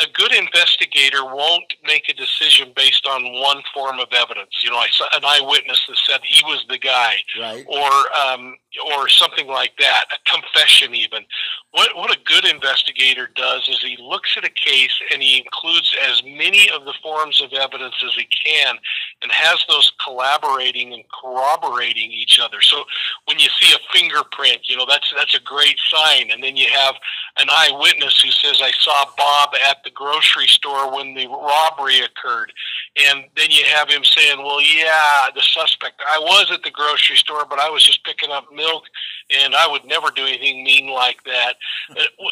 a 0.00 0.06
good 0.12 0.32
investigator 0.32 1.24
won't 1.24 1.72
make 1.84 2.08
a 2.08 2.14
decision 2.14 2.72
based 2.76 3.06
on 3.06 3.22
one 3.40 3.62
form 3.74 3.98
of 3.98 4.08
evidence. 4.12 4.50
You 4.62 4.70
know, 4.70 4.76
I 4.76 4.88
saw 4.92 5.06
an 5.12 5.22
eyewitness 5.24 5.84
that 5.88 5.96
said 5.98 6.20
he 6.24 6.42
was 6.44 6.64
the 6.68 6.78
guy, 6.78 7.16
right. 7.40 7.64
or 7.66 8.16
um, 8.16 8.56
or 8.86 9.08
something 9.08 9.46
like 9.46 9.72
that, 9.78 10.04
a 10.12 10.30
confession 10.30 10.94
even. 10.94 11.24
What 11.72 11.96
what 11.96 12.14
a 12.14 12.20
good 12.24 12.44
investigator 12.44 13.28
does 13.34 13.68
is 13.68 13.80
he 13.80 13.96
looks 14.00 14.36
at 14.36 14.44
a 14.44 14.50
case 14.50 14.92
and 15.12 15.22
he 15.22 15.38
includes 15.38 15.94
as 16.08 16.22
many 16.24 16.70
of 16.70 16.84
the 16.84 16.94
forms 17.02 17.40
of 17.40 17.52
evidence 17.52 17.94
as 18.04 18.14
he 18.14 18.24
can, 18.24 18.76
and 19.22 19.32
has 19.32 19.64
those 19.68 19.92
collaborating 20.04 20.92
and 20.92 21.04
corroborating 21.08 22.10
each 22.10 22.38
other. 22.38 22.60
So 22.60 22.84
when 23.26 23.38
you 23.38 23.48
see 23.48 23.74
a 23.74 23.78
fingerprint, 23.92 24.68
you 24.68 24.76
know 24.76 24.86
that's 24.88 25.12
that's 25.16 25.34
a 25.34 25.40
great 25.40 25.78
sign, 25.88 26.30
and 26.30 26.42
then 26.42 26.56
you 26.56 26.68
have 26.68 26.94
an 27.38 27.48
eyewitness 27.50 28.20
who 28.20 28.30
says, 28.30 28.60
"I 28.62 28.72
saw 28.72 29.04
Bob 29.16 29.50
at 29.68 29.82
the 29.84 29.90
grocery 29.90 30.46
store 30.46 30.94
when 30.94 31.14
the 31.14 31.26
robbery 31.26 32.00
occurred," 32.00 32.52
and 33.06 33.24
then 33.36 33.50
you 33.50 33.64
have 33.64 33.88
him 33.88 34.04
saying, 34.04 34.38
"Well, 34.38 34.60
yeah, 34.60 35.28
the 35.34 35.42
suspect. 35.42 36.00
I 36.06 36.18
was 36.18 36.50
at 36.50 36.62
the 36.62 36.70
grocery 36.70 37.16
store, 37.16 37.44
but 37.44 37.58
I 37.58 37.70
was 37.70 37.82
just 37.82 38.04
picking 38.04 38.30
up 38.30 38.52
milk, 38.52 38.84
and 39.30 39.54
I 39.54 39.66
would 39.68 39.84
never 39.84 40.10
do 40.10 40.22
anything 40.26 40.64
mean 40.64 40.88
like 40.88 41.22
that." 41.24 41.54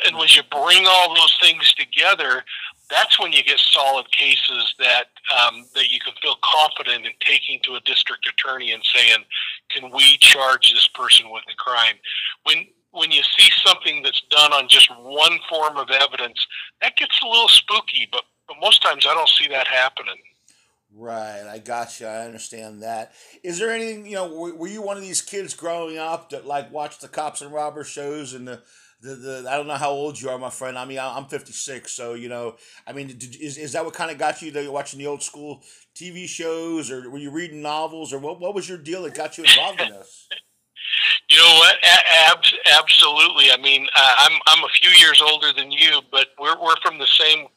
and 0.07 0.17
when 0.17 0.29
you 0.29 0.43
bring 0.51 0.87
all 0.87 1.15
those 1.15 1.37
things 1.41 1.73
together, 1.75 2.45
that's 2.91 3.19
when 3.19 3.33
you 3.33 3.43
get 3.43 3.59
solid 3.59 4.11
cases 4.13 4.75
that 4.79 5.07
um, 5.35 5.67
that 5.75 5.91
you 5.91 5.99
can 6.01 6.15
feel 6.23 6.37
confident 6.43 7.07
in 7.07 7.13
taking 7.21 7.61
to 7.65 7.75
a 7.75 7.81
district 7.81 8.29
attorney 8.29 8.73
and 8.73 8.85
saying, 8.85 9.25
"Can 9.71 9.91
we 9.91 10.19
charge 10.19 10.73
this 10.73 10.89
person 10.89 11.31
with 11.31 11.45
a 11.51 11.57
crime?" 11.57 11.97
When 12.45 12.67
when 12.93 13.11
you 13.11 13.23
see 13.23 13.51
something 13.65 14.03
that's 14.03 14.23
done 14.31 14.53
on 14.53 14.69
just 14.69 14.91
one 14.99 15.39
form 15.49 15.77
of 15.77 15.91
evidence, 15.91 16.47
that 16.81 16.97
gets 16.97 17.21
a 17.23 17.27
little 17.27 17.49
spooky. 17.49 18.09
But 18.11 18.25
but 18.49 18.57
most 18.61 18.83
times 18.83 19.07
I 19.09 19.15
don't 19.15 19.29
see 19.29 19.49
that 19.49 19.67
happening. 19.67 20.19
Right, 20.99 21.43
I 21.47 21.59
got 21.59 22.01
you. 22.01 22.07
I 22.07 22.25
understand 22.25 22.83
that. 22.83 23.13
Is 23.43 23.59
there 23.59 23.71
anything 23.71 24.07
you 24.07 24.15
know? 24.15 24.33
Were, 24.33 24.55
were 24.55 24.67
you 24.67 24.81
one 24.81 24.97
of 24.97 25.03
these 25.03 25.21
kids 25.21 25.53
growing 25.53 25.99
up 25.99 26.31
that 26.31 26.47
like 26.47 26.73
watched 26.73 27.03
the 27.03 27.09
cops 27.09 27.43
and 27.43 27.53
robbers 27.53 27.87
shows 27.87 28.33
and 28.33 28.49
the 28.49 28.63
the, 29.03 29.15
the 29.15 29.47
I 29.47 29.59
don't 29.59 29.67
know 29.67 29.75
how 29.75 29.91
old 29.91 30.19
you 30.19 30.31
are, 30.31 30.39
my 30.39 30.49
friend. 30.49 30.79
I 30.79 30.87
mean, 30.87 30.99
I'm 30.99 31.27
56, 31.27 31.93
so 31.93 32.15
you 32.15 32.31
know. 32.31 32.57
I 32.87 32.95
mean, 32.95 33.09
did, 33.09 33.37
is 33.37 33.59
is 33.59 33.73
that 33.73 33.85
what 33.85 33.93
kind 33.93 34.11
of 34.11 34.17
got 34.17 34.41
you 34.41 34.51
to 34.53 34.69
watching 34.71 34.99
the 34.99 35.07
old 35.07 35.23
school 35.23 35.63
TV 35.95 36.27
shows, 36.27 36.91
or 36.91 37.11
were 37.11 37.19
you 37.19 37.31
reading 37.31 37.61
novels, 37.61 38.15
or 38.15 38.19
what? 38.19 38.41
What 38.41 38.55
was 38.55 38.67
your 38.67 38.79
deal 38.79 39.03
that 39.03 39.15
got 39.15 39.37
you 39.37 39.45
involved 39.45 39.83
in 39.83 39.91
this? 39.91 40.29
You 41.29 41.37
know 41.39 41.55
what? 41.59 41.77
A- 41.85 42.79
absolutely. 42.79 43.51
I 43.51 43.57
mean, 43.61 43.87
uh, 43.95 44.15
I'm 44.19 44.41
I'm 44.47 44.65
a 44.65 44.69
few 44.69 44.91
years 44.91 45.21
older 45.21 45.53
than 45.53 45.73
you, 45.73 46.01
but 46.11 46.29
we're 46.39 46.59
we're 46.63 46.77
from 46.83 46.99
the 46.99 47.07
same 47.07 47.49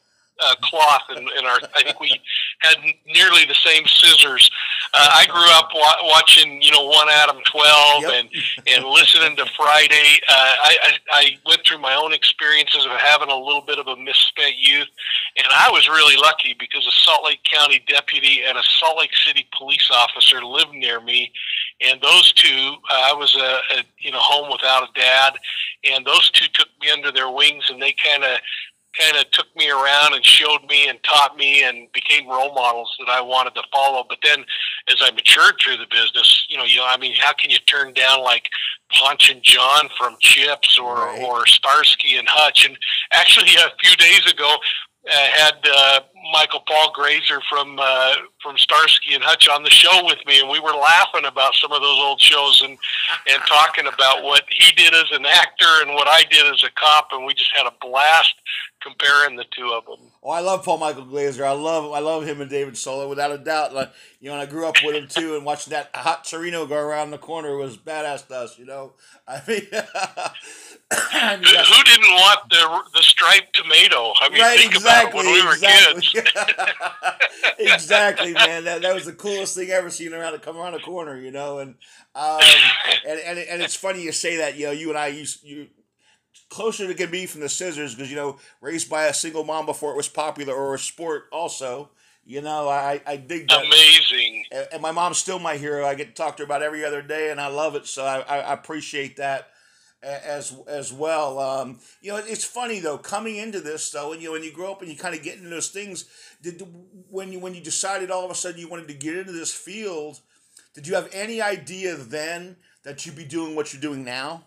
uh, 0.42 0.54
cloth 0.62 1.02
in, 1.10 1.18
in 1.38 1.44
our. 1.46 1.58
I 1.76 1.82
think 1.82 2.00
we 2.00 2.20
had 2.60 2.76
nearly 3.06 3.44
the 3.46 3.54
same 3.54 3.86
scissors. 3.86 4.50
Uh, 4.92 5.08
I 5.12 5.26
grew 5.26 5.46
up 5.58 5.70
wa- 5.74 6.08
watching, 6.08 6.60
you 6.62 6.70
know, 6.72 6.84
One 6.86 7.08
Adam 7.10 7.36
Twelve 7.44 8.02
Yep. 8.02 8.12
and 8.12 8.28
and 8.66 8.84
listening 8.84 9.36
to 9.36 9.46
Friday. 9.56 10.20
Uh, 10.28 10.52
I, 10.64 10.76
I 10.82 10.92
I 11.12 11.36
went 11.46 11.62
through 11.66 11.78
my 11.78 11.94
own 11.94 12.12
experiences 12.12 12.84
of 12.84 12.92
having 12.92 13.28
a 13.30 13.36
little 13.36 13.62
bit 13.62 13.78
of 13.78 13.86
a 13.86 13.96
misspent 13.96 14.54
youth, 14.56 14.88
and 15.36 15.46
I 15.50 15.70
was 15.70 15.88
really 15.88 16.16
lucky 16.16 16.54
because 16.58 16.86
a 16.86 16.90
Salt 17.04 17.24
Lake 17.24 17.40
County 17.44 17.82
deputy 17.86 18.42
and 18.46 18.56
a 18.58 18.62
Salt 18.78 18.98
Lake 18.98 19.14
City 19.14 19.46
police 19.56 19.90
officer 19.92 20.44
lived 20.44 20.72
near 20.72 21.00
me, 21.00 21.30
and 21.80 22.00
those 22.00 22.32
two, 22.32 22.74
uh, 22.90 23.10
I 23.10 23.14
was 23.14 23.36
a, 23.36 23.60
a 23.78 23.84
you 23.98 24.10
know 24.10 24.18
home 24.20 24.50
without 24.50 24.88
a 24.88 24.92
dad, 24.98 25.34
and 25.92 26.04
those 26.04 26.30
two 26.30 26.46
took 26.52 26.68
me 26.80 26.90
under 26.90 27.12
their 27.12 27.30
wings, 27.30 27.64
and 27.70 27.80
they 27.80 27.92
kind 27.92 28.24
of 28.24 28.38
kind 28.98 29.16
of 29.16 29.30
took 29.30 29.46
me 29.56 29.70
around 29.70 30.14
and 30.14 30.24
showed 30.24 30.60
me 30.68 30.88
and 30.88 31.02
taught 31.02 31.36
me 31.36 31.62
and 31.62 31.90
became 31.92 32.28
role 32.28 32.54
models 32.54 32.94
that 32.98 33.08
I 33.08 33.20
wanted 33.20 33.54
to 33.54 33.62
follow. 33.72 34.04
But 34.08 34.18
then, 34.22 34.44
as 34.88 34.96
I 35.00 35.10
matured 35.12 35.54
through 35.62 35.76
the 35.76 35.86
business, 35.90 36.46
you 36.48 36.56
know, 36.56 36.64
you 36.64 36.78
know, 36.78 36.86
I 36.86 36.96
mean, 36.96 37.14
how 37.18 37.32
can 37.32 37.50
you 37.50 37.58
turn 37.66 37.92
down 37.92 38.22
like 38.22 38.48
Ponch 38.92 39.30
and 39.30 39.42
Jon 39.42 39.88
from 39.96 40.16
Chips 40.20 40.78
or 40.78 40.96
Right. 40.96 41.22
or 41.22 41.46
Starsky 41.46 42.16
and 42.16 42.28
Hutch? 42.28 42.66
And 42.66 42.76
actually, 43.12 43.54
a 43.56 43.70
few 43.80 43.96
days 43.96 44.26
ago, 44.30 44.56
had 45.06 45.54
uh, 45.64 46.00
Michael 46.32 46.60
Paul 46.66 46.92
Glaser 46.94 47.40
from 47.48 47.78
uh, 47.80 48.14
from 48.42 48.56
Starsky 48.58 49.14
and 49.14 49.24
Hutch 49.24 49.48
on 49.48 49.62
the 49.62 49.70
show 49.70 50.04
with 50.04 50.18
me, 50.26 50.40
and 50.40 50.48
we 50.50 50.60
were 50.60 50.72
laughing 50.72 51.24
about 51.24 51.54
some 51.54 51.72
of 51.72 51.80
those 51.80 51.98
old 51.98 52.20
shows 52.20 52.62
and 52.62 52.76
and 53.28 53.42
talking 53.46 53.86
about 53.86 54.22
what 54.22 54.44
he 54.48 54.72
did 54.72 54.94
as 54.94 55.10
an 55.12 55.24
actor 55.26 55.82
and 55.82 55.94
what 55.94 56.08
I 56.08 56.24
did 56.30 56.46
as 56.52 56.62
a 56.62 56.70
cop, 56.78 57.08
and 57.12 57.24
we 57.24 57.34
just 57.34 57.50
had 57.56 57.66
a 57.66 57.72
blast 57.80 58.34
comparing 58.82 59.36
the 59.36 59.44
two 59.56 59.72
of 59.72 59.84
them. 59.86 60.10
Oh, 60.22 60.30
I 60.30 60.40
love 60.40 60.64
Paul 60.64 60.78
Michael 60.78 61.04
Glaser. 61.04 61.44
I 61.44 61.52
love 61.52 61.92
I 61.92 62.00
love 62.00 62.24
him 62.26 62.40
and 62.40 62.50
David 62.50 62.76
Soul 62.76 63.08
without 63.08 63.32
a 63.32 63.38
doubt. 63.38 63.74
Like 63.74 63.90
you 64.20 64.28
know, 64.28 64.34
and 64.34 64.42
I 64.42 64.46
grew 64.46 64.66
up 64.66 64.76
with 64.84 64.94
him 64.94 65.08
too, 65.08 65.34
and 65.34 65.44
watching 65.46 65.70
that 65.70 65.90
hot 65.94 66.24
Torino 66.24 66.66
go 66.66 66.76
around 66.76 67.10
the 67.10 67.18
corner 67.18 67.56
was 67.56 67.76
badass 67.78 68.26
to 68.28 68.36
us. 68.36 68.58
You 68.58 68.66
know, 68.66 68.92
I 69.26 69.40
mean, 69.48 69.62
I 70.92 71.36
mean, 71.36 71.44
Who, 71.44 71.74
who 71.74 71.84
didn't 71.84 72.12
want 72.12 72.50
the 72.50 72.82
the 72.94 73.02
striped 73.02 73.56
tomato? 73.56 74.12
I 74.20 74.28
mean, 74.28 74.40
right, 74.42 74.58
think 74.58 74.74
exactly, 74.74 75.10
about 75.10 75.24
when 75.24 75.32
we 75.32 75.44
were 75.44 75.54
exactly, 75.54 76.02
kids. 76.02 76.32
exactly, 77.58 78.32
man. 78.34 78.64
That, 78.64 78.82
that 78.82 78.94
was 78.94 79.06
the 79.06 79.12
coolest 79.12 79.54
thing 79.54 79.70
ever 79.70 79.90
seen 79.90 80.12
around 80.12 80.32
to 80.32 80.38
come 80.38 80.56
around 80.56 80.72
the 80.72 80.80
corner, 80.80 81.16
you 81.18 81.30
know. 81.30 81.58
And 81.58 81.76
um, 82.14 82.40
and 83.06 83.20
and 83.20 83.38
and 83.38 83.62
it's 83.62 83.74
funny 83.74 84.02
you 84.02 84.12
say 84.12 84.36
that. 84.36 84.56
You 84.56 84.66
know, 84.66 84.72
you 84.72 84.88
and 84.90 84.98
I 84.98 85.08
used 85.08 85.44
you 85.44 85.68
closer 86.48 86.86
to 86.86 86.94
can 86.94 87.10
be 87.10 87.26
from 87.26 87.40
the 87.40 87.48
scissors 87.48 87.94
because 87.94 88.10
you 88.10 88.16
know 88.16 88.38
raised 88.60 88.90
by 88.90 89.04
a 89.04 89.14
single 89.14 89.44
mom 89.44 89.66
before 89.66 89.92
it 89.92 89.96
was 89.96 90.08
popular 90.08 90.54
or 90.54 90.74
a 90.74 90.78
sport. 90.78 91.24
Also, 91.32 91.90
you 92.24 92.42
know, 92.42 92.68
I 92.68 93.00
I 93.06 93.16
dig 93.16 93.48
that. 93.48 93.64
Amazing. 93.64 94.44
and 94.52 94.68
and 94.72 94.82
my 94.82 94.92
mom's 94.92 95.18
still 95.18 95.38
my 95.38 95.56
hero. 95.56 95.86
I 95.86 95.94
get 95.94 96.08
to 96.08 96.14
talk 96.14 96.36
to 96.36 96.42
her 96.42 96.44
about 96.44 96.62
every 96.62 96.84
other 96.84 97.02
day, 97.02 97.30
and 97.30 97.40
I 97.40 97.48
love 97.48 97.74
it. 97.74 97.86
So 97.86 98.04
I, 98.04 98.20
I, 98.20 98.38
I 98.38 98.52
appreciate 98.52 99.16
that 99.16 99.48
as 100.02 100.56
as 100.66 100.92
well. 100.92 101.38
Um, 101.38 101.78
you 102.00 102.12
know, 102.12 102.18
it's 102.18 102.44
funny 102.44 102.80
though 102.80 102.98
coming 102.98 103.36
into 103.36 103.60
this 103.60 103.90
though, 103.90 104.12
and 104.12 104.22
you 104.22 104.28
know, 104.28 104.32
when 104.32 104.42
you 104.42 104.52
grow 104.52 104.72
up 104.72 104.80
and 104.80 104.90
you 104.90 104.96
kind 104.96 105.14
of 105.14 105.22
get 105.22 105.36
into 105.36 105.48
those 105.48 105.68
things. 105.68 106.06
Did 106.42 106.62
when 107.10 107.32
you 107.32 107.38
when 107.38 107.54
you 107.54 107.60
decided 107.60 108.10
all 108.10 108.24
of 108.24 108.30
a 108.30 108.34
sudden 108.34 108.60
you 108.60 108.68
wanted 108.68 108.88
to 108.88 108.94
get 108.94 109.16
into 109.16 109.32
this 109.32 109.52
field, 109.52 110.20
did 110.74 110.86
you 110.86 110.94
have 110.94 111.08
any 111.12 111.42
idea 111.42 111.96
then 111.96 112.56
that 112.84 113.04
you'd 113.04 113.16
be 113.16 113.24
doing 113.24 113.54
what 113.54 113.72
you're 113.72 113.82
doing 113.82 114.04
now? 114.04 114.44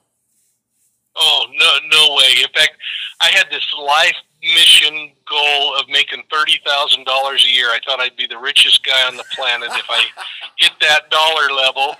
Oh 1.16 1.46
no, 1.52 1.88
no 1.92 2.16
way. 2.16 2.42
In 2.42 2.50
fact, 2.54 2.78
I 3.22 3.28
had 3.28 3.46
this 3.52 3.72
life 3.78 4.16
mission 4.44 5.12
goal 5.30 5.76
of 5.80 5.88
making 5.90 6.24
thirty 6.32 6.60
thousand 6.66 7.06
dollars 7.06 7.46
a 7.46 7.50
year. 7.50 7.68
I 7.68 7.80
thought 7.86 8.00
I'd 8.00 8.16
be 8.16 8.28
the 8.28 8.38
richest 8.38 8.86
guy 8.86 9.08
on 9.08 9.16
the 9.16 9.26
planet 9.36 9.70
if 9.72 9.86
I 9.90 10.04
hit 10.58 10.74
that 10.82 11.10
dollar 11.10 11.54
level. 11.56 11.96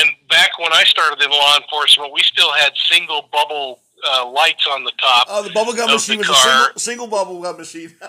And 0.00 0.10
back 0.28 0.58
when 0.58 0.72
I 0.72 0.84
started 0.84 1.22
in 1.22 1.30
law 1.30 1.56
enforcement, 1.56 2.12
we 2.12 2.22
still 2.22 2.52
had 2.52 2.72
single 2.90 3.28
bubble 3.32 3.80
uh, 4.08 4.28
lights 4.30 4.66
on 4.70 4.84
the 4.84 4.92
top. 4.98 5.26
Oh, 5.28 5.42
the 5.42 5.50
bubble 5.50 5.72
gum 5.72 5.90
machine 5.90 6.16
the 6.16 6.20
was 6.20 6.30
a 6.30 6.34
single, 6.34 6.60
car. 6.66 6.72
single 6.76 7.08
bubblegum 7.08 7.58
machine. 7.58 7.94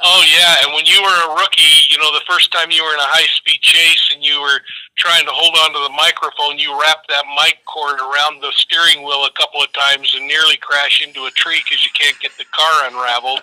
Oh 0.00 0.22
yeah, 0.30 0.62
and 0.62 0.72
when 0.74 0.86
you 0.86 1.02
were 1.02 1.18
a 1.26 1.34
rookie, 1.34 1.90
you 1.90 1.98
know 1.98 2.12
the 2.12 2.22
first 2.26 2.52
time 2.52 2.70
you 2.70 2.84
were 2.84 2.94
in 2.94 3.02
a 3.02 3.10
high 3.10 3.26
speed 3.34 3.60
chase 3.60 4.14
and 4.14 4.22
you 4.22 4.40
were 4.40 4.62
trying 4.96 5.26
to 5.26 5.34
hold 5.34 5.58
on 5.58 5.74
to 5.74 5.80
the 5.90 5.94
microphone, 5.94 6.56
you 6.58 6.70
wrapped 6.80 7.08
that 7.10 7.26
mic 7.34 7.58
cord 7.66 7.98
around 7.98 8.40
the 8.40 8.52
steering 8.54 9.02
wheel 9.02 9.26
a 9.26 9.34
couple 9.34 9.60
of 9.60 9.72
times 9.74 10.14
and 10.14 10.26
nearly 10.26 10.56
crash 10.58 11.02
into 11.02 11.26
a 11.26 11.30
tree 11.34 11.60
because 11.66 11.82
you 11.82 11.90
can't 11.98 12.18
get 12.20 12.30
the 12.38 12.46
car 12.54 12.86
unraveled. 12.86 13.42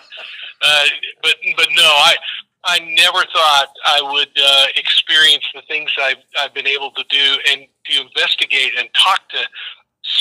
Uh, 0.64 0.84
but 1.22 1.36
but 1.60 1.68
no, 1.76 1.84
I 1.84 2.16
I 2.64 2.78
never 2.80 3.20
thought 3.28 3.68
I 3.86 4.00
would 4.00 4.32
uh, 4.34 4.66
experience 4.76 5.44
the 5.54 5.62
things 5.68 5.92
I've 6.00 6.24
I've 6.40 6.54
been 6.54 6.66
able 6.66 6.90
to 6.92 7.04
do 7.12 7.26
and 7.52 7.68
to 7.92 8.00
investigate 8.00 8.72
and 8.78 8.88
talk 8.96 9.28
to 9.30 9.44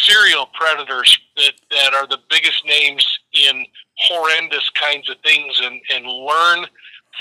serial 0.05 0.47
predators 0.53 1.19
that, 1.37 1.53
that 1.71 1.93
are 1.93 2.07
the 2.07 2.19
biggest 2.29 2.65
names 2.65 3.05
in 3.33 3.65
horrendous 3.97 4.69
kinds 4.71 5.09
of 5.09 5.17
things 5.23 5.59
and, 5.63 5.81
and 5.93 6.05
learn 6.05 6.65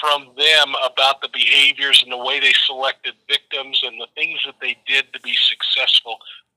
from 0.00 0.28
them 0.36 0.74
about 0.90 1.20
the 1.22 1.28
behaviors 1.32 2.02
and 2.02 2.12
the 2.12 2.18
way 2.18 2.40
they 2.40 2.52
selected 2.66 3.14
victims 3.28 3.80
and 3.84 4.00
the 4.00 4.08
things 4.14 4.38
that 4.44 4.56
they 4.60 4.76
did 4.86 5.12
to 5.12 5.20
be 5.20 5.34
successful. 5.34 6.16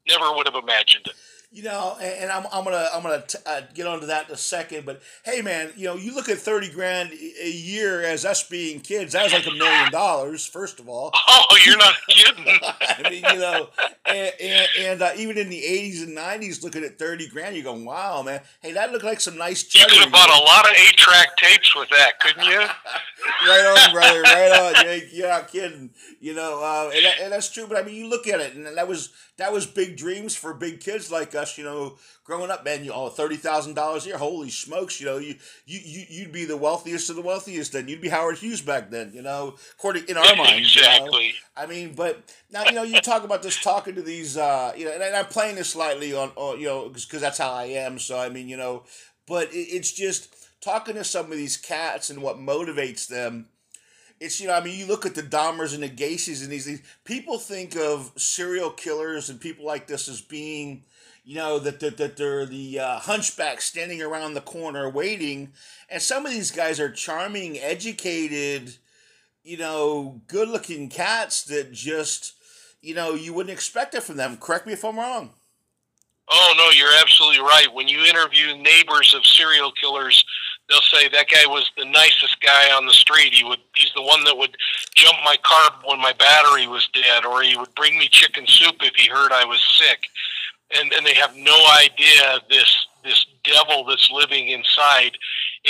Never 0.09 0.33
would 0.35 0.47
have 0.47 0.61
imagined 0.61 1.05
it. 1.07 1.13
You 1.49 1.63
know, 1.63 1.95
and, 2.01 2.23
and 2.23 2.31
I'm, 2.31 2.45
I'm 2.51 2.65
gonna 2.65 2.87
I'm 2.93 3.01
gonna 3.01 3.23
t- 3.25 3.37
uh, 3.45 3.61
get 3.73 3.87
onto 3.87 4.07
that 4.07 4.27
in 4.27 4.33
a 4.33 4.37
second. 4.37 4.85
But 4.85 5.01
hey, 5.23 5.41
man, 5.41 5.71
you 5.77 5.85
know, 5.85 5.95
you 5.95 6.13
look 6.13 6.27
at 6.27 6.37
thirty 6.39 6.69
grand 6.69 7.11
a 7.13 7.49
year 7.49 8.01
as 8.03 8.25
us 8.25 8.43
being 8.47 8.81
kids. 8.81 9.13
That 9.13 9.23
was 9.23 9.31
like 9.31 9.47
a 9.47 9.51
million 9.57 9.89
dollars, 9.89 10.45
first 10.45 10.81
of 10.81 10.89
all. 10.89 11.09
Oh, 11.29 11.57
you're 11.65 11.77
not 11.77 11.93
kidding. 12.09 12.45
I 12.61 13.09
mean, 13.09 13.23
you 13.33 13.39
know, 13.39 13.69
and, 14.05 14.33
and, 14.41 14.67
and 14.77 15.01
uh, 15.01 15.11
even 15.15 15.37
in 15.37 15.47
the 15.49 15.61
'80s 15.61 16.03
and 16.03 16.17
'90s, 16.17 16.63
looking 16.63 16.83
at 16.83 16.99
thirty 16.99 17.29
grand, 17.29 17.55
you're 17.55 17.63
going, 17.63 17.85
"Wow, 17.85 18.23
man! 18.23 18.41
Hey, 18.61 18.73
that 18.73 18.91
looked 18.91 19.05
like 19.05 19.21
some 19.21 19.37
nice 19.37 19.63
chicken. 19.63 19.87
You 19.95 20.01
could 20.01 20.03
have 20.03 20.11
bought 20.11 20.29
a 20.29 20.43
lot 20.43 20.65
of 20.69 20.75
eight 20.77 20.97
track 20.97 21.37
tapes 21.37 21.73
with 21.73 21.87
that, 21.91 22.19
couldn't 22.19 22.43
you? 22.45 22.59
right 23.47 23.85
on, 23.87 23.93
brother. 23.93 24.21
Right 24.21 24.51
on. 24.51 24.85
You 24.85 24.91
ain't- 24.91 25.13
You're 25.13 25.29
not 25.29 25.47
kidding. 25.47 25.91
You 26.19 26.33
know, 26.33 26.61
uh, 26.61 26.91
and, 26.93 27.05
that, 27.05 27.19
and 27.21 27.31
that's 27.31 27.49
true. 27.49 27.67
But 27.67 27.77
I 27.77 27.83
mean, 27.83 27.95
you 27.95 28.09
look 28.09 28.27
at 28.27 28.41
it, 28.41 28.53
and 28.53 28.65
that 28.65 28.87
was 28.87 29.11
that 29.37 29.53
was 29.53 29.65
big 29.65 29.95
dreams 29.97 30.35
for 30.35 30.53
big 30.53 30.79
kids 30.81 31.11
like 31.11 31.35
You 31.57 31.63
know, 31.63 31.97
growing 32.23 32.49
up, 32.49 32.63
man. 32.63 32.83
You 32.83 32.93
all 32.93 33.07
oh, 33.07 33.09
thirty 33.09 33.35
thousand 33.35 33.75
dollars 33.75 34.05
a 34.05 34.09
year. 34.09 34.17
Holy 34.17 34.49
smokes! 34.49 34.99
You 34.99 35.05
know, 35.05 35.17
you 35.17 35.35
you 35.65 35.79
you 35.83 36.05
you'd 36.09 36.31
be 36.31 36.45
the 36.45 36.57
wealthiest 36.57 37.09
of 37.09 37.15
the 37.15 37.21
wealthiest. 37.21 37.73
Then 37.73 37.87
you'd 37.87 38.01
be 38.01 38.09
Howard 38.09 38.37
Hughes 38.37 38.61
back 38.61 38.89
then. 38.89 39.11
You 39.13 39.21
know, 39.21 39.55
according 39.73 40.05
in 40.07 40.17
our 40.17 40.35
minds. 40.35 40.75
you 40.75 40.81
know? 40.81 40.87
exactly. 40.87 41.33
I 41.55 41.65
mean, 41.65 41.93
but 41.93 42.21
now 42.51 42.63
you 42.65 42.73
know 42.73 42.83
you 42.83 43.01
talk 43.01 43.23
about 43.23 43.43
this 43.43 43.61
talking 43.61 43.95
to 43.95 44.01
these, 44.01 44.37
uh, 44.37 44.73
you 44.75 44.85
know, 44.85 44.91
and 44.91 45.03
I'm 45.03 45.25
playing 45.25 45.55
this 45.55 45.69
slightly 45.69 46.13
on, 46.13 46.31
on 46.35 46.59
you 46.59 46.67
know, 46.67 46.89
because 46.89 47.21
that's 47.21 47.37
how 47.37 47.51
I 47.51 47.65
am. 47.65 47.99
So 47.99 48.17
I 48.17 48.29
mean, 48.29 48.47
you 48.47 48.57
know, 48.57 48.83
but 49.27 49.53
it, 49.53 49.67
it's 49.69 49.91
just 49.91 50.35
talking 50.61 50.95
to 50.95 51.03
some 51.03 51.31
of 51.31 51.37
these 51.37 51.57
cats 51.57 52.09
and 52.09 52.21
what 52.21 52.37
motivates 52.37 53.07
them. 53.07 53.47
It's 54.19 54.41
you 54.41 54.47
know, 54.47 54.53
I 54.53 54.63
mean, 54.63 54.77
you 54.77 54.87
look 54.87 55.05
at 55.05 55.15
the 55.15 55.23
Dahmers 55.23 55.73
and 55.73 55.83
the 55.83 55.89
Gacy's 55.89 56.41
and 56.41 56.51
these, 56.51 56.65
these 56.65 56.81
people 57.05 57.37
think 57.37 57.75
of 57.75 58.11
serial 58.17 58.71
killers 58.71 59.29
and 59.29 59.39
people 59.39 59.65
like 59.65 59.87
this 59.87 60.07
as 60.07 60.21
being, 60.21 60.83
you 61.27 61.35
know, 61.35 61.59
that 61.59 61.79
that, 61.81 61.97
that 61.97 62.17
they're 62.17 62.45
the 62.45 62.79
uh, 62.79 62.99
hunchback 62.99 63.61
standing 63.61 64.01
around 64.01 64.33
the 64.33 64.41
corner 64.41 64.89
waiting, 64.89 65.51
and 65.89 66.01
some 66.01 66.25
of 66.25 66.31
these 66.31 66.51
guys 66.51 66.79
are 66.79 66.91
charming, 66.91 67.59
educated 67.59 68.77
you 69.47 69.55
know, 69.55 70.21
good 70.27 70.49
looking 70.49 70.89
cats 70.89 71.45
that 71.45 71.71
just, 71.71 72.33
you 72.81 72.93
know, 72.93 73.13
you 73.13 73.33
wouldn't 73.33 73.53
expect 73.53 73.95
it 73.95 74.03
from 74.03 74.17
them. 74.17 74.35
Correct 74.35 74.67
me 74.67 74.73
if 74.73 74.83
I'm 74.83 74.97
wrong. 74.97 75.31
Oh 76.29 76.53
no, 76.57 76.69
you're 76.71 76.99
absolutely 76.99 77.39
right. 77.39 77.67
When 77.73 77.87
you 77.87 78.03
interview 78.03 78.57
neighbors 78.57 79.15
of 79.15 79.25
serial 79.25 79.71
killers, 79.81 80.25
they'll 80.67 80.81
say 80.81 81.07
that 81.07 81.29
guy 81.29 81.45
was 81.45 81.71
the 81.77 81.85
nicest 81.85 82.41
guy 82.41 82.75
on 82.75 82.85
the 82.85 82.91
street. 82.91 83.33
He 83.33 83.45
would 83.45 83.59
he's 83.73 83.93
the 83.95 84.01
one 84.01 84.25
that 84.25 84.37
would 84.37 84.53
jump 84.95 85.15
my 85.23 85.37
car 85.41 85.79
when 85.85 86.01
my 86.01 86.11
battery 86.11 86.67
was 86.67 86.89
dead, 86.93 87.23
or 87.23 87.41
he 87.41 87.55
would 87.55 87.73
bring 87.75 87.97
me 87.97 88.09
chicken 88.09 88.45
soup 88.45 88.75
if 88.81 88.95
he 88.95 89.07
heard 89.07 89.31
I 89.31 89.45
was 89.45 89.61
sick. 89.79 90.07
And 90.75 90.91
and 90.93 91.05
they 91.05 91.13
have 91.13 91.35
no 91.35 91.55
idea 91.79 92.39
this 92.49 92.87
this 93.03 93.25
devil 93.43 93.85
that's 93.85 94.09
living 94.11 94.49
inside. 94.49 95.11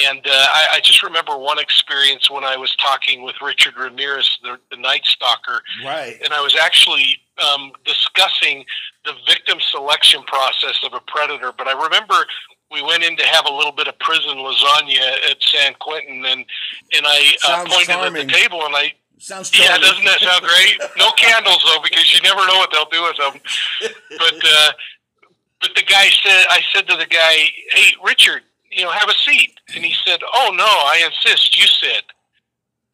And 0.08 0.25
uh, 0.25 0.30
I, 0.32 0.68
I 0.74 0.80
just 0.82 1.04
remember 1.04 1.38
one 1.38 1.60
experience 1.60 2.30
when 2.32 2.44
I 2.44 2.56
was 2.58 2.75
talking 2.75 3.24
with 3.24 3.36
Richard 3.42 3.75
Ramirez, 3.77 4.38
the, 4.44 4.60
the 4.72 4.77
Night 4.77 5.06
Stalker, 5.06 5.62
Right. 5.84 6.18
and 6.24 6.34
I 6.34 6.42
was 6.42 6.56
actually 6.56 7.20
um, 7.44 7.72
discussing 7.86 8.63
the 9.06 9.13
victim 9.27 9.60
selection 9.60 10.24
process 10.24 10.80
of 10.86 10.94
a 10.94 11.00
predator. 11.08 11.51
But 11.56 11.68
I 11.68 11.74
remember 11.84 12.16
we 12.72 12.82
went 12.82 13.04
in 13.04 13.16
to 13.18 13.25
have 13.25 13.46
a 13.46 13.54
little 13.54 13.72
bit 13.72 13.88
of 13.88 13.98
prison 14.00 14.38
lasagna 14.38 15.00
at 15.30 15.38
San 15.42 15.74
Quentin, 15.75 16.25
and 16.25 16.44
and 16.96 17.06
I 17.06 17.34
uh, 17.48 17.66
pointed 17.66 17.88
charming. 17.88 18.22
at 18.24 18.27
the 18.27 18.34
table, 18.34 18.66
and 18.66 18.75
I 18.75 18.94
Sounds 19.19 19.51
yeah, 19.57 19.77
doesn't 19.77 20.05
that 20.05 20.19
sound 20.19 20.41
great? 20.41 20.79
No 20.97 21.12
candles 21.17 21.63
though, 21.65 21.81
because 21.81 22.13
you 22.13 22.21
never 22.21 22.45
know 22.45 22.57
what 22.57 22.71
they'll 22.71 22.86
do 22.86 23.03
with 23.03 23.17
them. 23.17 23.41
But 24.17 24.36
uh, 24.43 24.71
but 25.59 25.71
the 25.75 25.83
guy 25.83 26.09
said, 26.09 26.45
I 26.50 26.62
said 26.71 26.88
to 26.88 26.95
the 26.95 27.07
guy, 27.07 27.50
"Hey, 27.71 27.95
Richard, 28.03 28.43
you 28.77 28.83
know, 28.83 28.91
have 28.91 29.09
a 29.09 29.13
seat. 29.13 29.59
And 29.75 29.83
he 29.83 29.95
said, 30.05 30.19
oh, 30.36 30.53
no, 30.55 30.65
I 30.65 31.03
insist, 31.05 31.57
you 31.57 31.65
sit. 31.65 32.03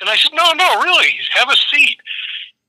And 0.02 0.10
I 0.10 0.16
said, 0.16 0.32
no, 0.34 0.52
no, 0.54 0.82
really, 0.82 1.12
have 1.34 1.50
a 1.50 1.56
seat. 1.56 1.98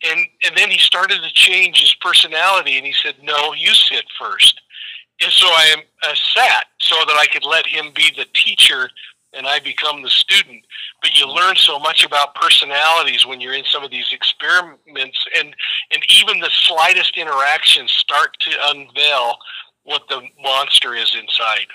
And, 0.05 0.21
and 0.45 0.57
then 0.57 0.71
he 0.71 0.79
started 0.79 1.23
to 1.23 1.33
change 1.33 1.81
his 1.81 1.95
personality 1.95 2.77
and 2.77 2.87
he 2.87 2.93
said, 2.93 3.15
no, 3.23 3.55
you 3.55 3.73
sit 3.73 4.05
first. 4.19 4.61
And 5.23 5.33
so 5.33 5.47
I 5.47 5.77
uh, 6.03 6.15
sat 6.35 6.67
so 6.81 6.97
that 7.07 7.17
I 7.17 7.27
could 7.33 7.45
let 7.45 7.67
him 7.67 7.93
be 7.95 8.11
the 8.17 8.27
teacher 8.35 8.91
and 9.37 9.47
I 9.47 9.61
become 9.61 10.03
the 10.03 10.11
student. 10.11 10.65
But 11.03 11.19
you 11.19 11.27
learn 11.29 11.57
so 11.57 11.79
much 11.79 12.05
about 12.05 12.35
personalities 12.35 13.27
when 13.27 13.41
you're 13.41 13.55
in 13.55 13.65
some 13.65 13.85
of 13.85 13.91
these 13.91 14.13
experiments, 14.13 15.19
and 15.37 15.55
and 15.91 16.03
even 16.21 16.41
the 16.41 16.51
slightest 16.51 17.17
interactions 17.17 17.91
start 17.93 18.37
to 18.41 18.51
unveil 18.71 19.37
what 19.85 20.03
the 20.09 20.23
monster 20.43 20.95
is 20.95 21.15
inside. 21.15 21.67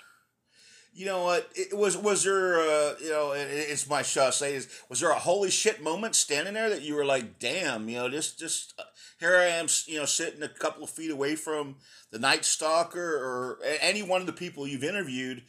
You 0.93 1.05
know 1.05 1.23
what? 1.23 1.49
It 1.55 1.77
was 1.77 1.95
was 1.95 2.23
there? 2.23 2.59
You 2.99 3.11
know, 3.11 3.31
it, 3.33 3.47
it's 3.49 3.87
my 3.87 4.01
shot. 4.01 4.33
Say, 4.33 4.55
is 4.55 4.67
was 4.89 4.99
there 4.99 5.11
a 5.11 5.19
holy 5.19 5.51
shit 5.51 5.81
moment 5.81 6.15
standing 6.15 6.55
there 6.55 6.69
that 6.69 6.81
you 6.81 6.95
were 6.95 7.05
like, 7.05 7.39
damn, 7.39 7.87
you 7.87 7.97
know, 7.97 8.09
just 8.09 8.39
just 8.39 8.73
uh, 8.79 8.83
here 9.19 9.37
I 9.37 9.45
am, 9.45 9.67
you 9.85 9.99
know, 9.99 10.05
sitting 10.05 10.41
a 10.43 10.47
couple 10.47 10.83
of 10.83 10.89
feet 10.89 11.11
away 11.11 11.35
from 11.35 11.75
the 12.11 12.19
Night 12.19 12.43
Stalker 12.43 13.15
or 13.15 13.59
any 13.81 14.01
one 14.01 14.21
of 14.21 14.27
the 14.27 14.33
people 14.33 14.67
you've 14.67 14.83
interviewed, 14.83 15.43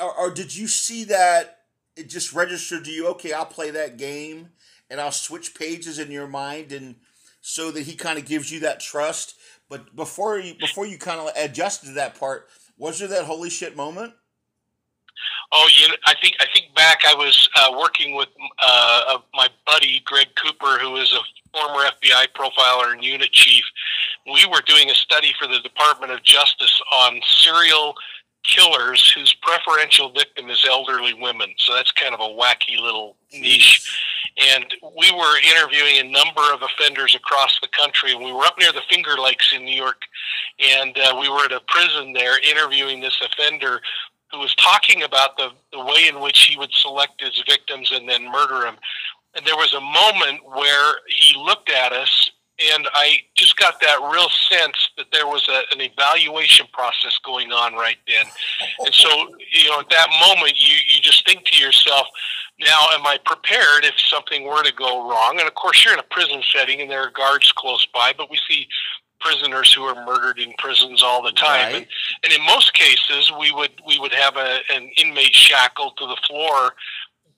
or, 0.00 0.18
or 0.18 0.30
did 0.30 0.54
you 0.54 0.68
see 0.68 1.04
that 1.04 1.60
it 1.96 2.08
just 2.08 2.32
registered 2.32 2.84
to 2.84 2.90
you? 2.90 3.08
Okay, 3.08 3.32
I'll 3.32 3.46
play 3.46 3.70
that 3.70 3.96
game, 3.96 4.50
and 4.90 5.00
I'll 5.00 5.12
switch 5.12 5.54
pages 5.54 5.98
in 5.98 6.10
your 6.10 6.26
mind, 6.26 6.72
and 6.72 6.96
so 7.40 7.70
that 7.70 7.82
he 7.82 7.94
kind 7.94 8.18
of 8.18 8.26
gives 8.26 8.50
you 8.50 8.60
that 8.60 8.80
trust. 8.80 9.34
But 9.68 9.94
before 9.96 10.38
you 10.38 10.54
before 10.54 10.86
you 10.86 10.98
kind 10.98 11.20
of 11.20 11.30
adjusted 11.36 11.86
to 11.86 11.92
that 11.92 12.18
part, 12.18 12.48
was 12.76 12.98
there 12.98 13.08
that 13.08 13.24
holy 13.24 13.50
shit 13.50 13.76
moment? 13.76 14.14
Oh, 15.52 15.68
you 15.76 15.94
I 16.04 16.14
think 16.20 16.36
I 16.40 16.46
think 16.52 16.74
back. 16.74 17.00
I 17.06 17.14
was 17.14 17.48
uh, 17.56 17.76
working 17.78 18.14
with 18.14 18.28
uh, 18.62 19.18
my 19.34 19.48
buddy 19.64 20.02
Greg 20.04 20.28
Cooper, 20.36 20.78
who 20.78 20.96
is 20.96 21.12
a 21.12 21.20
former 21.56 21.84
FBI 21.84 22.26
profiler 22.34 22.92
and 22.92 23.02
unit 23.02 23.32
chief. 23.32 23.64
We 24.26 24.44
were 24.46 24.60
doing 24.66 24.90
a 24.90 24.94
study 24.94 25.32
for 25.38 25.46
the 25.46 25.60
Department 25.60 26.12
of 26.12 26.22
Justice 26.22 26.80
on 26.92 27.20
serial 27.24 27.94
killers 28.46 29.12
whose 29.12 29.34
preferential 29.42 30.10
victim 30.12 30.48
is 30.48 30.64
elderly 30.68 31.14
women. 31.14 31.54
So 31.58 31.74
that's 31.74 31.92
kind 31.92 32.14
of 32.14 32.20
a 32.20 32.24
wacky 32.24 32.80
little 32.80 33.16
niche. 33.32 33.90
And 34.36 34.66
we 34.96 35.10
were 35.12 35.38
interviewing 35.38 35.98
a 35.98 36.10
number 36.10 36.42
of 36.52 36.62
offenders 36.62 37.14
across 37.14 37.58
the 37.60 37.68
country. 37.68 38.12
And 38.12 38.24
we 38.24 38.32
were 38.32 38.44
up 38.44 38.58
near 38.58 38.72
the 38.72 38.82
Finger 38.90 39.16
Lakes 39.18 39.52
in 39.54 39.64
New 39.64 39.74
York. 39.76 40.02
And 40.58 40.96
uh, 40.98 41.16
we 41.20 41.28
were 41.28 41.44
at 41.44 41.52
a 41.52 41.60
prison 41.68 42.12
there 42.12 42.38
interviewing 42.40 43.00
this 43.00 43.20
offender 43.20 43.80
who 44.32 44.40
was 44.40 44.54
talking 44.56 45.02
about 45.02 45.36
the, 45.36 45.50
the 45.72 45.84
way 45.84 46.08
in 46.08 46.20
which 46.20 46.44
he 46.44 46.56
would 46.56 46.72
select 46.72 47.20
his 47.20 47.42
victims 47.48 47.90
and 47.92 48.08
then 48.08 48.30
murder 48.30 48.60
them. 48.60 48.76
And 49.36 49.46
there 49.46 49.56
was 49.56 49.74
a 49.74 49.80
moment 49.80 50.40
where 50.44 50.94
he 51.08 51.36
looked 51.38 51.70
at 51.70 51.92
us, 51.92 52.30
and 52.58 52.88
I 52.92 53.18
just 53.34 53.56
got 53.56 53.80
that 53.80 53.98
real 54.12 54.28
sense 54.50 54.88
that 54.96 55.06
there 55.12 55.26
was 55.26 55.46
a, 55.48 55.62
an 55.74 55.80
evaluation 55.80 56.66
process 56.72 57.18
going 57.24 57.52
on 57.52 57.74
right 57.74 57.98
then. 58.06 58.24
And 58.84 58.94
so, 58.94 59.08
you 59.52 59.68
know, 59.68 59.80
at 59.80 59.90
that 59.90 60.08
moment, 60.26 60.54
you, 60.58 60.74
you 60.88 61.02
just 61.02 61.26
think 61.26 61.44
to 61.44 61.56
yourself, 61.56 62.06
now, 62.58 62.88
am 62.94 63.06
I 63.06 63.18
prepared 63.26 63.84
if 63.84 63.94
something 64.08 64.44
were 64.44 64.62
to 64.62 64.72
go 64.72 65.08
wrong? 65.08 65.38
And 65.38 65.46
of 65.46 65.54
course, 65.54 65.84
you're 65.84 65.92
in 65.92 66.00
a 66.00 66.04
prison 66.04 66.42
setting 66.54 66.80
and 66.80 66.90
there 66.90 67.02
are 67.02 67.10
guards 67.10 67.52
close 67.52 67.86
by, 67.92 68.14
but 68.16 68.30
we 68.30 68.38
see 68.48 68.66
prisoners 69.20 69.72
who 69.72 69.82
are 69.82 70.06
murdered 70.06 70.38
in 70.38 70.52
prisons 70.58 71.02
all 71.02 71.22
the 71.22 71.32
time. 71.32 71.72
Right. 71.72 71.74
And, 71.76 71.86
and 72.24 72.32
in 72.32 72.46
most 72.46 72.72
cases, 72.72 73.30
we 73.38 73.52
would 73.52 73.72
we 73.86 73.98
would 73.98 74.12
have 74.12 74.36
a, 74.36 74.60
an 74.72 74.90
inmate 74.96 75.34
shackled 75.34 75.96
to 75.98 76.06
the 76.06 76.16
floor 76.26 76.72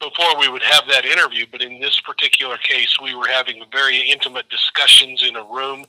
before 0.00 0.38
we 0.38 0.48
would 0.48 0.62
have 0.62 0.84
that 0.88 1.04
interview. 1.04 1.46
But 1.50 1.62
in 1.62 1.80
this 1.80 2.00
particular 2.00 2.56
case, 2.58 2.96
we 3.02 3.14
were 3.14 3.28
having 3.28 3.62
very 3.72 3.98
intimate 4.10 4.48
discussions 4.48 5.24
in 5.26 5.36
a 5.36 5.44
room, 5.44 5.84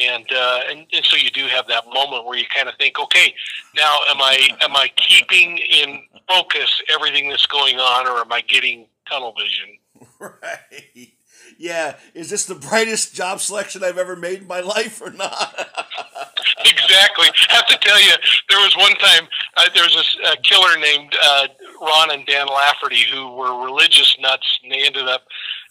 and 0.00 0.26
uh, 0.32 0.60
and, 0.68 0.86
and 0.92 1.04
so 1.04 1.16
you 1.16 1.30
do 1.30 1.46
have 1.46 1.66
that 1.68 1.84
moment 1.92 2.24
where 2.24 2.38
you 2.38 2.44
kind 2.54 2.68
of 2.68 2.74
think, 2.76 2.98
okay, 2.98 3.34
now 3.76 3.98
am 4.10 4.20
I 4.20 4.50
am 4.62 4.76
I 4.76 4.90
keeping 4.96 5.58
in 5.58 6.02
focus 6.28 6.82
everything 6.92 7.28
that's 7.28 7.46
going 7.46 7.76
on, 7.76 8.06
or 8.06 8.20
am 8.20 8.32
I 8.32 8.40
getting 8.42 8.86
tunnel 9.08 9.34
vision? 9.38 9.76
Right 10.18 11.12
yeah, 11.60 11.96
is 12.14 12.30
this 12.30 12.46
the 12.46 12.54
brightest 12.54 13.14
job 13.14 13.38
selection 13.38 13.84
I've 13.84 13.98
ever 13.98 14.16
made 14.16 14.40
in 14.40 14.46
my 14.46 14.60
life 14.60 15.02
or 15.02 15.10
not? 15.10 15.54
exactly. 16.64 17.28
I 17.50 17.54
have 17.54 17.66
to 17.66 17.76
tell 17.82 18.00
you, 18.00 18.12
there 18.48 18.58
was 18.60 18.74
one 18.78 18.94
time 18.94 19.28
uh, 19.58 19.68
there 19.74 19.84
was 19.84 20.16
a, 20.24 20.32
a 20.32 20.36
killer 20.38 20.78
named 20.78 21.14
uh, 21.22 21.48
Ron 21.80 22.10
and 22.10 22.26
Dan 22.26 22.46
Lafferty 22.46 23.04
who 23.12 23.32
were 23.34 23.64
religious 23.64 24.16
nuts, 24.20 24.60
and 24.62 24.72
they 24.72 24.84
ended 24.84 25.08
up 25.08 25.22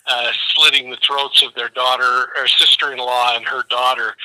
uh, 0.07 0.31
slitting 0.53 0.89
the 0.89 0.97
throats 1.05 1.43
of 1.43 1.53
their 1.55 1.69
daughter 1.69 2.29
or 2.37 2.47
sister-in-law 2.47 3.35
and 3.35 3.45
her 3.45 3.63
daughter 3.69 4.15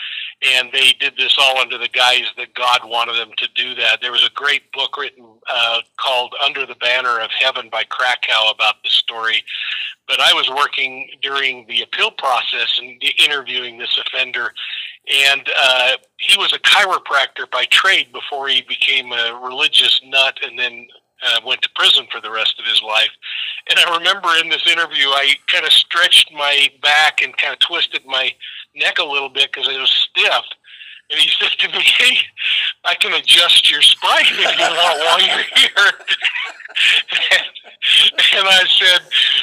and 0.43 0.71
they 0.73 0.93
did 0.99 1.15
this 1.17 1.37
all 1.39 1.59
under 1.59 1.79
the 1.79 1.89
guise 1.89 2.27
that 2.37 2.55
God 2.55 2.81
wanted 2.85 3.17
them 3.17 3.31
to 3.37 3.49
do 3.55 3.75
that. 3.77 4.01
There 4.01 4.13
was 4.13 4.25
a 4.25 4.31
great 4.35 4.71
book 4.73 4.97
written 4.97 5.25
uh, 5.53 5.81
called 5.97 6.35
Under 6.45 6.67
the 6.67 6.75
Banner 6.77 7.21
of 7.21 7.31
Heaven 7.31 7.69
by 7.71 7.85
Krakauer 7.85 8.53
about 8.53 8.77
this 8.83 8.93
story. 8.93 9.43
But 10.07 10.21
I 10.21 10.35
was 10.35 10.51
working 10.51 11.09
during 11.23 11.67
the 11.67 11.83
appeal 11.83 12.11
process 12.11 12.79
and 12.79 13.03
interviewing 13.25 13.79
this 13.79 13.99
offender, 13.99 14.53
and 15.27 15.49
uh, 15.59 15.93
he 16.19 16.37
was 16.37 16.53
a 16.53 16.59
chiropractor 16.59 17.51
by 17.51 17.65
trade 17.71 18.13
before 18.13 18.49
he 18.49 18.63
became 18.63 19.13
a 19.13 19.41
religious 19.43 20.01
nut 20.05 20.39
and 20.43 20.59
then 20.59 20.87
uh, 21.25 21.41
went 21.45 21.63
to 21.63 21.71
prison 21.75 22.07
for 22.11 22.21
the 22.21 22.31
rest 22.31 22.59
of 22.59 22.67
his 22.67 22.83
life. 22.83 23.11
And 23.71 23.79
I 23.79 23.97
remember 23.97 24.29
in 24.43 24.49
this 24.49 24.67
interview, 24.67 25.09
I 25.09 25.35
kind 25.49 25.65
of 25.65 25.73
stretched 25.73 26.33
my 26.33 26.69
back 26.83 27.23
and 27.23 27.37
kind 27.37 27.53
of 27.53 27.61
twisted 27.61 28.05
my 28.07 28.33
neck 28.75 28.99
a 28.99 29.05
little 29.05 29.31
bit 29.31 29.53
because 29.53 29.69
it 29.69 29.81
was 29.81 29.91
stiff. 29.91 30.45
And 31.11 31.21
he 31.21 31.29
said 31.39 31.51
to 31.59 31.69
me, 31.69 31.83
"Hey, 31.83 32.19
I 32.85 32.95
can 32.95 33.13
adjust 33.13 33.71
your 33.71 33.83
spine 33.83 34.25
if 34.27 34.39
you 34.39 34.65
want 34.65 35.01
while 35.01 35.21
you're 35.21 35.45
here." 35.55 35.93
and, 38.35 38.49
I 38.49 38.65
said, 38.69 39.01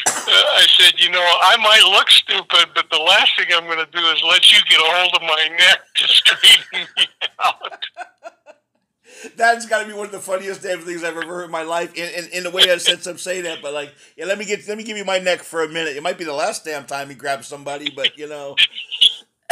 uh, 0.08 0.32
"I 0.32 0.68
said, 0.68 1.00
you 1.00 1.10
know, 1.10 1.20
I 1.20 1.58
might 1.58 1.84
look 1.92 2.10
stupid, 2.10 2.74
but 2.76 2.90
the 2.92 2.98
last 2.98 3.38
thing 3.38 3.48
I'm 3.54 3.66
going 3.66 3.86
to 3.86 3.92
do 3.92 4.06
is 4.08 4.22
let 4.28 4.52
you 4.52 4.60
get 4.70 4.80
a 4.80 4.86
hold 4.86 5.16
of 5.16 5.22
my 5.22 5.48
neck 5.58 5.80
to 5.96 6.08
straighten 6.08 6.88
me 6.98 7.08
out." 7.44 7.86
That's 9.36 9.66
got 9.66 9.82
to 9.82 9.88
be 9.88 9.94
one 9.94 10.06
of 10.06 10.12
the 10.12 10.20
funniest 10.20 10.64
damn 10.64 10.80
things 10.80 11.04
I've 11.04 11.16
ever 11.16 11.26
heard 11.26 11.46
in 11.46 11.52
my 11.52 11.64
life. 11.64 11.94
In, 11.96 12.10
in, 12.24 12.30
in 12.32 12.44
the 12.44 12.52
way 12.52 12.72
I 12.72 12.78
sense 12.78 13.06
I'm 13.08 13.18
saying 13.18 13.44
that, 13.44 13.62
but 13.62 13.74
like, 13.74 13.94
yeah, 14.18 14.26
let 14.26 14.38
me 14.38 14.46
get 14.46 14.68
let 14.68 14.78
me 14.78 14.84
give 14.84 14.98
you 14.98 15.06
my 15.06 15.20
neck 15.20 15.42
for 15.42 15.64
a 15.64 15.68
minute. 15.68 15.96
It 15.96 16.04
might 16.04 16.18
be 16.18 16.24
the 16.24 16.34
last 16.34 16.66
damn 16.66 16.86
time 16.86 17.10
he 17.10 17.16
grabs 17.16 17.48
somebody, 17.48 17.92
but 17.96 18.18
you 18.18 18.28
know, 18.28 18.56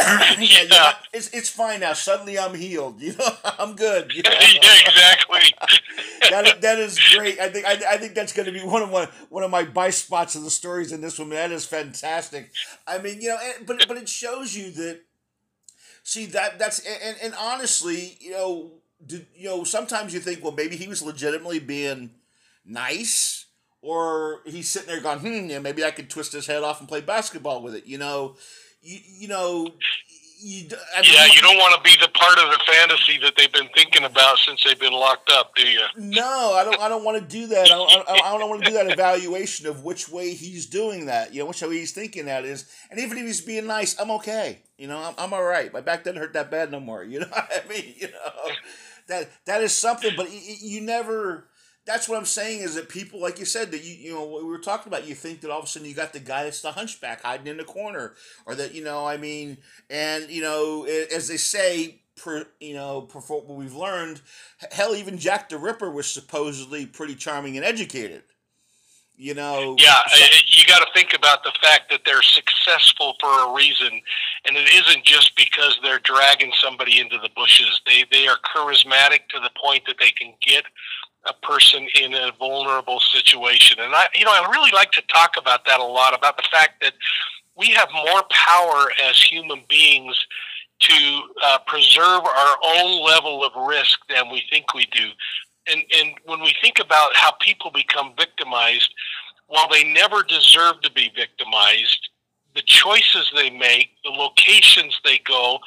yeah, 0.00 0.64
yeah. 0.70 0.92
it's 1.12 1.28
it's 1.28 1.50
fine 1.50 1.80
now. 1.80 1.92
Suddenly 1.92 2.38
I'm 2.38 2.54
healed. 2.54 3.00
You 3.00 3.14
know, 3.16 3.28
I'm 3.58 3.76
good. 3.76 4.12
You 4.14 4.22
know? 4.22 4.30
yeah, 4.40 4.72
exactly. 4.86 5.54
that, 6.30 6.60
that 6.62 6.78
is 6.78 6.98
great. 7.14 7.38
I 7.38 7.48
think 7.50 7.66
I, 7.66 7.72
I 7.90 7.96
think 7.98 8.14
that's 8.14 8.32
going 8.32 8.46
to 8.46 8.52
be 8.52 8.60
one 8.60 8.82
of 8.82 8.90
my 8.90 9.08
one 9.28 9.42
of 9.42 9.50
my 9.50 9.64
buy 9.64 9.90
spots 9.90 10.36
of 10.36 10.42
the 10.42 10.50
stories 10.50 10.92
in 10.92 11.00
this 11.00 11.18
one. 11.18 11.30
That 11.30 11.52
is 11.52 11.66
fantastic. 11.66 12.50
I 12.86 12.98
mean, 12.98 13.20
you 13.20 13.28
know, 13.28 13.38
but 13.66 13.84
but 13.88 13.96
it 13.96 14.08
shows 14.08 14.56
you 14.56 14.70
that. 14.72 15.00
See 16.02 16.24
that 16.26 16.58
that's 16.58 16.78
and, 16.78 17.16
and 17.22 17.34
honestly, 17.38 18.16
you 18.20 18.30
know, 18.30 18.79
did, 19.04 19.26
you 19.34 19.48
know, 19.48 19.64
sometimes 19.64 20.14
you 20.14 20.20
think, 20.20 20.42
well, 20.42 20.52
maybe 20.52 20.76
he 20.76 20.88
was 20.88 21.02
legitimately 21.02 21.58
being 21.58 22.10
nice, 22.64 23.46
or 23.82 24.40
he's 24.44 24.68
sitting 24.68 24.88
there 24.88 25.00
going, 25.00 25.20
hmm, 25.20 25.50
yeah, 25.50 25.58
maybe 25.58 25.84
I 25.84 25.90
could 25.90 26.10
twist 26.10 26.32
his 26.32 26.46
head 26.46 26.62
off 26.62 26.80
and 26.80 26.88
play 26.88 27.00
basketball 27.00 27.62
with 27.62 27.74
it. 27.74 27.86
You 27.86 27.98
know, 27.98 28.36
you, 28.82 28.98
you 29.20 29.28
know, 29.28 29.68
you, 30.42 30.68
I 30.96 31.02
mean, 31.02 31.10
yeah, 31.12 31.26
you 31.26 31.42
don't 31.42 31.58
want 31.58 31.74
to 31.76 31.82
be 31.82 31.96
the 32.00 32.10
part 32.12 32.38
of 32.38 32.50
the 32.50 32.58
fantasy 32.66 33.18
that 33.18 33.34
they've 33.36 33.52
been 33.52 33.68
thinking 33.74 34.04
about 34.04 34.38
since 34.38 34.64
they've 34.64 34.78
been 34.78 34.92
locked 34.92 35.30
up, 35.30 35.54
do 35.54 35.68
you? 35.68 35.84
No, 35.98 36.54
I 36.54 36.64
don't. 36.64 36.80
I 36.80 36.88
don't 36.88 37.04
want 37.04 37.18
to 37.18 37.24
do 37.24 37.46
that. 37.48 37.66
I 37.66 37.68
don't, 37.68 38.08
I, 38.08 38.38
don't 38.38 38.48
want 38.48 38.64
to 38.64 38.70
do 38.70 38.76
that 38.76 38.90
evaluation 38.90 39.66
of 39.66 39.84
which 39.84 40.08
way 40.08 40.32
he's 40.32 40.66
doing 40.66 41.06
that. 41.06 41.34
You 41.34 41.40
know, 41.40 41.46
which 41.46 41.60
way 41.62 41.74
he's 41.74 41.92
thinking 41.92 42.26
that 42.26 42.44
is. 42.44 42.70
And 42.90 42.98
even 42.98 43.18
if 43.18 43.26
he's 43.26 43.40
being 43.42 43.66
nice, 43.66 43.98
I'm 44.00 44.10
okay. 44.12 44.60
You 44.78 44.88
know, 44.88 44.98
I'm, 44.98 45.14
I'm 45.18 45.34
all 45.34 45.44
right. 45.44 45.72
My 45.72 45.82
back 45.82 46.04
doesn't 46.04 46.18
hurt 46.18 46.32
that 46.32 46.50
bad 46.50 46.70
no 46.70 46.80
more. 46.80 47.04
You 47.04 47.20
know 47.20 47.26
what 47.30 47.50
I 47.52 47.68
mean? 47.68 47.94
You 47.98 48.08
know, 48.08 48.54
that 49.10 49.30
that 49.46 49.62
is 49.62 49.72
something. 49.72 50.12
But 50.16 50.28
you, 50.32 50.80
never 50.80 51.48
that's 51.86 52.08
what 52.08 52.18
I'm 52.18 52.24
saying 52.24 52.60
is 52.60 52.74
that 52.76 52.88
people, 52.88 53.20
like 53.20 53.38
you 53.38 53.44
said, 53.44 53.70
that 53.72 53.84
you 53.84 53.94
you 53.94 54.14
know 54.14 54.24
what 54.24 54.42
we 54.42 54.48
were 54.48 54.58
talking 54.58 54.92
about, 54.92 55.06
you 55.06 55.14
think 55.14 55.40
that 55.40 55.50
all 55.50 55.58
of 55.58 55.64
a 55.64 55.68
sudden 55.68 55.88
you 55.88 55.94
got 55.94 56.12
the 56.12 56.20
guy 56.20 56.44
that's 56.44 56.62
the 56.62 56.72
hunchback 56.72 57.22
hiding 57.22 57.46
in 57.46 57.56
the 57.56 57.64
corner, 57.64 58.14
or 58.46 58.54
that 58.54 58.74
you 58.74 58.82
know, 58.82 59.06
I 59.06 59.16
mean, 59.16 59.58
and 59.88 60.30
you 60.30 60.42
know, 60.42 60.84
as 60.84 61.28
they 61.28 61.36
say, 61.36 62.00
per, 62.16 62.46
you 62.60 62.74
know, 62.74 63.08
for 63.10 63.20
what 63.20 63.48
we've 63.48 63.74
learned, 63.74 64.20
hell, 64.72 64.94
even 64.94 65.18
Jack 65.18 65.48
the 65.48 65.58
Ripper 65.58 65.90
was 65.90 66.06
supposedly 66.06 66.86
pretty 66.86 67.14
charming 67.14 67.56
and 67.56 67.64
educated. 67.64 68.22
You 69.16 69.34
know, 69.34 69.76
yeah, 69.78 70.00
so, 70.06 70.24
you 70.46 70.49
got 70.70 70.86
to 70.86 70.92
think 70.94 71.14
about 71.14 71.42
the 71.42 71.52
fact 71.60 71.90
that 71.90 72.02
they're 72.06 72.22
successful 72.22 73.14
for 73.20 73.28
a 73.28 73.52
reason, 73.52 73.90
and 74.46 74.56
it 74.56 74.68
isn't 74.68 75.04
just 75.04 75.34
because 75.36 75.76
they're 75.82 75.98
dragging 75.98 76.52
somebody 76.62 77.00
into 77.00 77.18
the 77.18 77.30
bushes. 77.34 77.80
They 77.86 78.04
they 78.12 78.28
are 78.28 78.38
charismatic 78.54 79.26
to 79.30 79.40
the 79.40 79.50
point 79.60 79.82
that 79.86 79.96
they 79.98 80.12
can 80.12 80.32
get 80.40 80.64
a 81.26 81.34
person 81.46 81.86
in 82.00 82.14
a 82.14 82.32
vulnerable 82.38 83.00
situation. 83.00 83.78
And 83.80 83.94
I, 83.94 84.06
you 84.14 84.24
know, 84.24 84.30
I 84.30 84.48
really 84.50 84.70
like 84.72 84.92
to 84.92 85.02
talk 85.08 85.32
about 85.36 85.66
that 85.66 85.80
a 85.80 85.84
lot 85.84 86.14
about 86.14 86.36
the 86.36 86.48
fact 86.50 86.80
that 86.80 86.94
we 87.56 87.68
have 87.70 87.88
more 87.92 88.22
power 88.30 88.90
as 89.04 89.20
human 89.20 89.62
beings 89.68 90.16
to 90.80 91.20
uh, 91.44 91.58
preserve 91.66 92.22
our 92.24 92.56
own 92.64 93.04
level 93.04 93.44
of 93.44 93.52
risk 93.68 94.00
than 94.08 94.30
we 94.30 94.42
think 94.48 94.72
we 94.72 94.86
do. 94.86 95.10
And, 95.70 95.82
and 95.98 96.14
when 96.24 96.40
we 96.40 96.54
think 96.62 96.78
about 96.80 97.14
how 97.14 97.32
people 97.40 97.70
become 97.70 98.14
victimized, 98.16 98.94
while 99.50 99.68
they 99.68 99.84
never 99.84 100.22
deserve 100.22 100.80
to 100.80 100.92
be 100.92 101.12
victimized, 101.14 102.08
the 102.54 102.62
choices 102.62 103.30
they 103.34 103.50
make, 103.50 103.90
the 104.04 104.10
locations 104.10 104.98
they 105.04 105.18
go, 105.18 105.58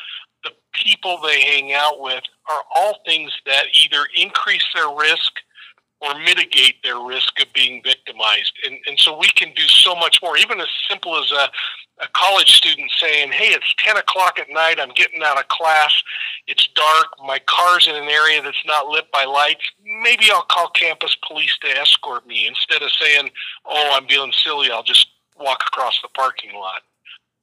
the 0.43 0.51
people 0.73 1.19
they 1.21 1.41
hang 1.41 1.73
out 1.73 1.99
with 1.99 2.23
are 2.49 2.61
all 2.73 2.99
things 3.05 3.31
that 3.45 3.65
either 3.83 4.05
increase 4.15 4.65
their 4.73 4.89
risk 4.95 5.33
or 6.03 6.19
mitigate 6.19 6.83
their 6.83 6.99
risk 6.99 7.39
of 7.41 7.51
being 7.53 7.81
victimized. 7.83 8.53
And, 8.65 8.77
and 8.87 8.99
so 8.99 9.17
we 9.17 9.27
can 9.27 9.53
do 9.55 9.63
so 9.63 9.95
much 9.95 10.19
more, 10.21 10.37
even 10.37 10.59
as 10.59 10.67
simple 10.89 11.17
as 11.17 11.31
a, 11.31 11.49
a 12.03 12.07
college 12.13 12.51
student 12.57 12.91
saying, 12.99 13.31
Hey, 13.31 13.47
it's 13.47 13.73
10 13.77 13.97
o'clock 13.97 14.37
at 14.39 14.49
night. 14.49 14.79
I'm 14.79 14.93
getting 14.93 15.23
out 15.23 15.39
of 15.39 15.47
class. 15.47 15.93
It's 16.47 16.67
dark. 16.75 17.07
My 17.25 17.39
car's 17.45 17.87
in 17.87 17.95
an 17.95 18.09
area 18.09 18.41
that's 18.41 18.65
not 18.65 18.87
lit 18.87 19.09
by 19.11 19.23
lights. 19.23 19.63
Maybe 20.03 20.25
I'll 20.31 20.45
call 20.49 20.69
campus 20.69 21.15
police 21.25 21.57
to 21.61 21.69
escort 21.79 22.27
me 22.27 22.47
instead 22.47 22.81
of 22.81 22.91
saying, 22.91 23.29
Oh, 23.65 23.91
I'm 23.93 24.07
being 24.07 24.33
silly. 24.43 24.71
I'll 24.71 24.83
just 24.83 25.07
walk 25.39 25.63
across 25.67 25.99
the 26.01 26.09
parking 26.09 26.53
lot. 26.55 26.81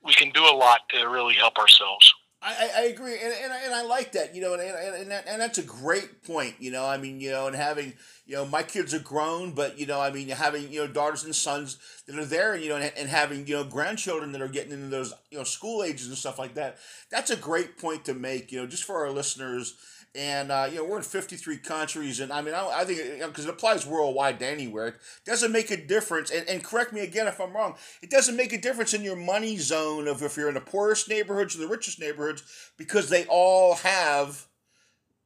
We 0.05 0.12
can 0.12 0.31
do 0.31 0.42
a 0.42 0.57
lot 0.57 0.81
to 0.90 1.09
really 1.09 1.35
help 1.35 1.59
ourselves. 1.59 2.12
I, 2.42 2.70
I 2.74 2.83
agree, 2.85 3.18
and, 3.22 3.35
and, 3.35 3.53
and 3.66 3.74
I 3.74 3.83
like 3.83 4.12
that, 4.12 4.35
you 4.35 4.40
know, 4.40 4.55
and, 4.55 4.62
and, 4.62 4.94
and, 4.96 5.11
that, 5.11 5.26
and 5.29 5.42
that's 5.42 5.59
a 5.59 5.62
great 5.62 6.24
point, 6.24 6.55
you 6.59 6.70
know. 6.70 6.87
I 6.87 6.96
mean, 6.96 7.20
you 7.20 7.31
know, 7.31 7.48
and 7.48 7.55
having, 7.55 7.92
you 8.24 8.35
know, 8.35 8.46
my 8.46 8.62
kids 8.62 8.94
are 8.94 8.98
grown, 8.98 9.53
but 9.53 9.79
you 9.79 9.85
know, 9.85 10.00
I 10.00 10.11
mean, 10.11 10.29
having 10.29 10.72
you 10.72 10.81
know 10.81 10.87
daughters 10.90 11.22
and 11.22 11.35
sons 11.35 11.76
that 12.07 12.18
are 12.18 12.24
there, 12.24 12.57
you 12.57 12.70
know, 12.70 12.76
and, 12.76 12.90
and 12.96 13.11
having 13.11 13.46
you 13.46 13.57
know 13.57 13.64
grandchildren 13.64 14.33
that 14.33 14.40
are 14.40 14.48
getting 14.48 14.72
into 14.72 14.87
those 14.87 15.12
you 15.31 15.37
know 15.37 15.44
school 15.44 15.83
ages 15.83 16.09
and 16.09 16.16
stuff 16.16 16.38
like 16.38 16.55
that. 16.55 16.79
That's 17.11 17.31
a 17.31 17.37
great 17.37 17.76
point 17.76 18.07
to 18.07 18.14
make, 18.14 18.50
you 18.53 18.59
know, 18.59 18.66
just 18.66 18.85
for 18.85 19.05
our 19.05 19.11
listeners 19.11 19.74
and 20.14 20.51
uh, 20.51 20.66
you 20.68 20.79
know 20.79 20.85
we're 20.85 20.96
in 20.96 21.03
53 21.03 21.59
countries 21.59 22.18
and 22.18 22.33
i 22.33 22.42
mean 22.42 22.55
i, 22.55 22.81
I 22.81 22.85
think 22.85 23.20
because 23.25 23.44
it 23.44 23.51
applies 23.51 23.87
worldwide 23.87 24.40
to 24.40 24.46
anywhere. 24.46 24.88
It 24.88 24.96
doesn't 25.25 25.53
make 25.53 25.70
a 25.70 25.77
difference 25.77 26.31
and, 26.31 26.49
and 26.49 26.64
correct 26.64 26.92
me 26.92 27.01
again 27.01 27.29
if 27.29 27.40
i'm 27.40 27.53
wrong 27.53 27.77
it 28.03 28.11
doesn't 28.11 28.37
make 28.37 28.53
a 28.53 28.61
difference 28.61 28.92
in 28.92 29.03
your 29.03 29.16
money 29.16 29.57
zone 29.57 30.09
of 30.09 30.23
if 30.23 30.37
you're 30.37 30.49
in 30.49 30.55
the 30.55 30.61
poorest 30.61 31.09
neighborhoods 31.09 31.55
or 31.55 31.61
the 31.61 31.68
richest 31.68 32.01
neighborhoods 32.01 32.42
because 32.77 33.09
they 33.09 33.25
all 33.27 33.77
have 33.77 34.46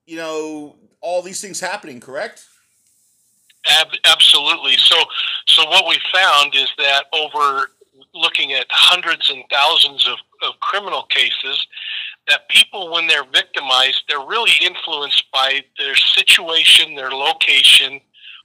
you 0.07 0.16
know 0.16 0.77
all 1.05 1.23
these 1.23 1.40
things 1.40 1.61
happening 1.61 2.01
correct? 2.01 2.47
Ab- 3.70 3.99
absolutely. 4.05 4.77
So 4.77 4.97
so 5.47 5.68
what 5.68 5.87
we 5.87 5.99
found 6.12 6.55
is 6.55 6.70
that 6.79 7.05
over 7.12 7.70
looking 8.14 8.53
at 8.53 8.66
hundreds 8.70 9.31
and 9.31 9.44
thousands 9.51 10.07
of, 10.07 10.16
of 10.47 10.59
criminal 10.61 11.03
cases 11.05 11.66
that 12.28 12.48
people, 12.48 12.92
when 12.92 13.06
they're 13.06 13.24
victimized, 13.24 14.04
they're 14.08 14.26
really 14.26 14.52
influenced 14.62 15.24
by 15.32 15.62
their 15.78 15.94
situation, 15.96 16.94
their 16.94 17.10
location, 17.10 18.00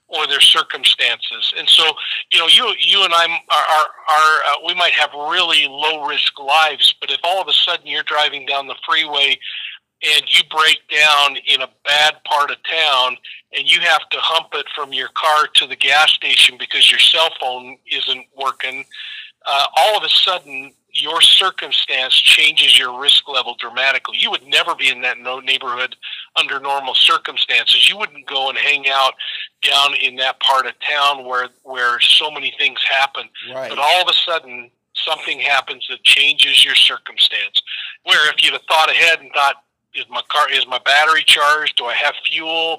or 0.09 0.25
their 0.27 0.41
circumstances. 0.41 1.53
And 1.57 1.69
so, 1.69 1.83
you 2.31 2.39
know, 2.39 2.47
you 2.47 2.73
you 2.79 3.03
and 3.03 3.13
I 3.13 3.25
are, 3.25 3.57
are, 3.57 3.89
are 4.09 4.41
uh, 4.43 4.67
we 4.67 4.73
might 4.73 4.93
have 4.93 5.11
really 5.13 5.67
low 5.67 6.05
risk 6.05 6.37
lives, 6.39 6.93
but 6.99 7.11
if 7.11 7.19
all 7.23 7.41
of 7.41 7.47
a 7.47 7.53
sudden 7.53 7.85
you're 7.85 8.03
driving 8.03 8.45
down 8.45 8.67
the 8.67 8.75
freeway 8.85 9.39
and 10.01 10.23
you 10.27 10.43
break 10.49 10.79
down 10.89 11.37
in 11.45 11.61
a 11.61 11.69
bad 11.85 12.15
part 12.23 12.51
of 12.51 12.57
town 12.63 13.17
and 13.55 13.69
you 13.69 13.79
have 13.81 14.07
to 14.09 14.17
hump 14.19 14.47
it 14.53 14.65
from 14.73 14.93
your 14.93 15.09
car 15.09 15.47
to 15.55 15.67
the 15.67 15.75
gas 15.75 16.11
station 16.13 16.55
because 16.57 16.89
your 16.89 16.99
cell 16.99 17.29
phone 17.39 17.77
isn't 17.91 18.25
working, 18.35 18.85
uh, 19.45 19.65
all 19.75 19.97
of 19.97 20.03
a 20.03 20.09
sudden 20.09 20.73
your 20.93 21.21
circumstance 21.21 22.13
changes 22.13 22.77
your 22.77 22.99
risk 22.99 23.27
level 23.27 23.55
dramatically. 23.59 24.17
You 24.19 24.31
would 24.31 24.45
never 24.47 24.75
be 24.75 24.89
in 24.89 25.01
that 25.01 25.17
neighborhood 25.43 25.95
under 26.35 26.59
normal 26.59 26.93
circumstances. 26.95 27.89
You 27.89 27.97
wouldn't 27.97 28.27
go 28.27 28.49
and 28.49 28.57
hang 28.57 28.85
out 28.89 29.13
down 29.61 29.95
in 29.95 30.15
that 30.17 30.39
part 30.39 30.65
of 30.65 30.73
town 30.79 31.25
where 31.25 31.49
where 31.63 31.99
so 31.99 32.31
many 32.31 32.53
things 32.57 32.79
happen. 32.89 33.29
Right. 33.53 33.69
But 33.69 33.79
all 33.79 34.01
of 34.01 34.07
a 34.07 34.13
sudden 34.13 34.71
something 34.93 35.39
happens 35.39 35.87
that 35.89 36.03
changes 36.03 36.65
your 36.65 36.75
circumstance. 36.75 37.61
Where 38.03 38.29
if 38.33 38.43
you'd 38.43 38.53
have 38.53 38.63
thought 38.63 38.89
ahead 38.89 39.19
and 39.21 39.31
thought, 39.33 39.63
is 39.93 40.05
my 40.09 40.21
car 40.29 40.51
is 40.51 40.67
my 40.67 40.79
battery 40.79 41.23
charged? 41.25 41.77
Do 41.77 41.85
I 41.85 41.93
have 41.95 42.15
fuel? 42.29 42.77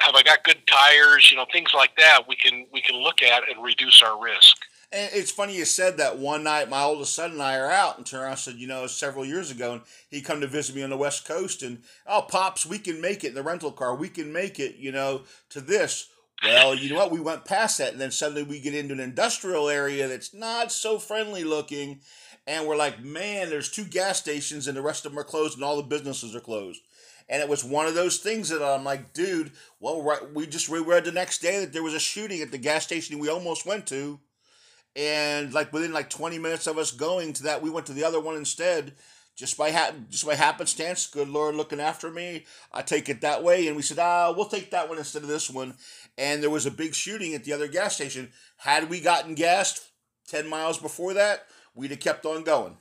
Have 0.00 0.14
I 0.14 0.22
got 0.22 0.44
good 0.44 0.66
tires? 0.66 1.30
You 1.30 1.36
know, 1.36 1.46
things 1.52 1.70
like 1.74 1.96
that. 1.96 2.22
We 2.28 2.36
can 2.36 2.66
we 2.72 2.80
can 2.80 2.96
look 2.96 3.22
at 3.22 3.42
and 3.50 3.62
reduce 3.62 4.02
our 4.02 4.20
risk. 4.22 4.56
And 4.94 5.10
it's 5.12 5.32
funny 5.32 5.56
you 5.56 5.64
said 5.64 5.96
that 5.96 6.18
one 6.18 6.44
night 6.44 6.70
my 6.70 6.82
oldest 6.82 7.14
son 7.14 7.32
and 7.32 7.42
I 7.42 7.58
are 7.58 7.70
out 7.70 7.96
and 7.96 8.06
turned 8.06 8.22
around 8.22 8.32
and 8.32 8.38
said, 8.38 8.54
you 8.54 8.68
know, 8.68 8.86
several 8.86 9.24
years 9.24 9.50
ago 9.50 9.72
and 9.72 9.82
he 10.08 10.22
come 10.22 10.40
to 10.40 10.46
visit 10.46 10.76
me 10.76 10.84
on 10.84 10.90
the 10.90 10.96
West 10.96 11.26
Coast 11.26 11.64
and 11.64 11.82
oh 12.06 12.22
Pops, 12.22 12.64
we 12.64 12.78
can 12.78 13.00
make 13.00 13.24
it 13.24 13.28
in 13.28 13.34
the 13.34 13.42
rental 13.42 13.72
car, 13.72 13.96
we 13.96 14.08
can 14.08 14.32
make 14.32 14.60
it, 14.60 14.76
you 14.76 14.92
know, 14.92 15.22
to 15.50 15.60
this. 15.60 16.10
Well, 16.44 16.76
you 16.76 16.90
know 16.90 16.96
what? 16.96 17.10
We 17.10 17.20
went 17.20 17.44
past 17.44 17.78
that 17.78 17.90
and 17.90 18.00
then 18.00 18.12
suddenly 18.12 18.44
we 18.44 18.60
get 18.60 18.74
into 18.74 18.94
an 18.94 19.00
industrial 19.00 19.68
area 19.68 20.06
that's 20.06 20.32
not 20.32 20.70
so 20.70 21.00
friendly 21.00 21.42
looking 21.42 21.98
and 22.46 22.68
we're 22.68 22.76
like, 22.76 23.02
man, 23.02 23.50
there's 23.50 23.72
two 23.72 23.84
gas 23.84 24.20
stations 24.20 24.68
and 24.68 24.76
the 24.76 24.82
rest 24.82 25.04
of 25.04 25.10
them 25.10 25.18
are 25.18 25.24
closed 25.24 25.56
and 25.56 25.64
all 25.64 25.76
the 25.76 25.82
businesses 25.82 26.36
are 26.36 26.40
closed. 26.40 26.80
And 27.28 27.42
it 27.42 27.48
was 27.48 27.64
one 27.64 27.86
of 27.86 27.94
those 27.94 28.18
things 28.18 28.50
that 28.50 28.62
I'm 28.62 28.84
like, 28.84 29.12
dude, 29.12 29.52
well, 29.80 30.02
right, 30.02 30.32
we 30.32 30.46
just 30.46 30.68
read 30.68 31.04
the 31.04 31.10
next 31.10 31.40
day 31.40 31.58
that 31.60 31.72
there 31.72 31.82
was 31.82 31.94
a 31.94 31.98
shooting 31.98 32.42
at 32.42 32.52
the 32.52 32.58
gas 32.58 32.84
station 32.84 33.18
we 33.18 33.30
almost 33.30 33.66
went 33.66 33.86
to 33.88 34.20
and 34.96 35.52
like 35.52 35.72
within 35.72 35.92
like 35.92 36.10
20 36.10 36.38
minutes 36.38 36.66
of 36.66 36.78
us 36.78 36.90
going 36.90 37.32
to 37.34 37.44
that 37.44 37.62
we 37.62 37.70
went 37.70 37.86
to 37.86 37.92
the 37.92 38.04
other 38.04 38.20
one 38.20 38.36
instead. 38.36 38.92
Just 39.36 39.58
by 39.58 39.72
ha- 39.72 39.90
just 40.10 40.24
by 40.24 40.36
happenstance 40.36 41.08
good 41.08 41.28
lord 41.28 41.56
looking 41.56 41.80
after 41.80 42.08
me 42.08 42.44
i 42.72 42.82
take 42.82 43.08
it 43.08 43.20
that 43.22 43.42
way. 43.42 43.66
And 43.66 43.74
we 43.76 43.82
said 43.82 43.98
ah 43.98 44.32
we'll 44.34 44.46
take 44.46 44.70
that 44.70 44.88
one 44.88 44.98
instead 44.98 45.22
of 45.22 45.28
this 45.28 45.50
one. 45.50 45.74
And 46.16 46.42
there 46.42 46.50
was 46.50 46.66
a 46.66 46.70
big 46.70 46.94
shooting 46.94 47.34
at 47.34 47.42
the 47.42 47.52
other 47.52 47.66
gas 47.66 47.96
station. 47.96 48.30
Had 48.58 48.88
we 48.88 49.00
gotten 49.00 49.34
gassed 49.34 49.90
10 50.28 50.48
miles 50.48 50.78
before 50.78 51.14
that 51.14 51.46
we'd 51.74 51.90
have 51.90 52.00
kept 52.00 52.24
on 52.24 52.44
going. 52.44 52.76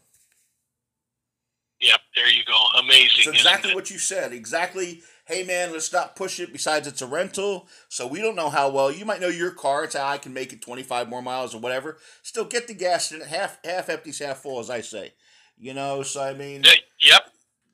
Yep 1.82 2.00
there 2.16 2.30
you 2.30 2.44
go. 2.46 2.64
Amazing 2.80 3.10
it's 3.18 3.28
exactly 3.28 3.74
what 3.74 3.90
you 3.90 3.98
said. 3.98 4.32
Exactly 4.32 5.02
hey 5.26 5.44
man, 5.44 5.72
let's 5.72 5.92
not 5.94 6.16
push 6.16 6.40
it. 6.40 6.52
Besides, 6.52 6.88
it's 6.88 7.02
a 7.02 7.08
rental, 7.08 7.68
so 7.90 8.08
we 8.08 8.22
don't 8.22 8.36
know 8.36 8.50
how 8.50 8.70
well 8.70 8.92
you 8.92 9.06
might 9.06 9.22
know 9.22 9.28
your 9.28 9.52
car. 9.52 9.84
It's 9.84 9.96
how 9.96 10.08
I 10.08 10.18
can 10.18 10.34
make 10.34 10.54
it 10.54 10.62
twenty 10.62 10.84
five 10.84 11.10
more 11.10 11.22
miles 11.22 11.56
or 11.56 11.60
whatever. 11.60 11.98
Still 12.22 12.46
get 12.46 12.68
the 12.68 12.74
gas 12.74 13.12
in 13.12 13.22
it 13.22 13.28
half 13.28 13.60
half 13.64 13.90
empty, 13.90 14.12
half 14.24 14.38
full, 14.40 14.60
as 14.60 14.70
I 14.70 14.82
say. 14.82 15.14
You 15.58 15.74
know, 15.74 16.04
so 16.04 16.22
I 16.22 16.34
mean, 16.34 16.64
yep. 17.00 17.30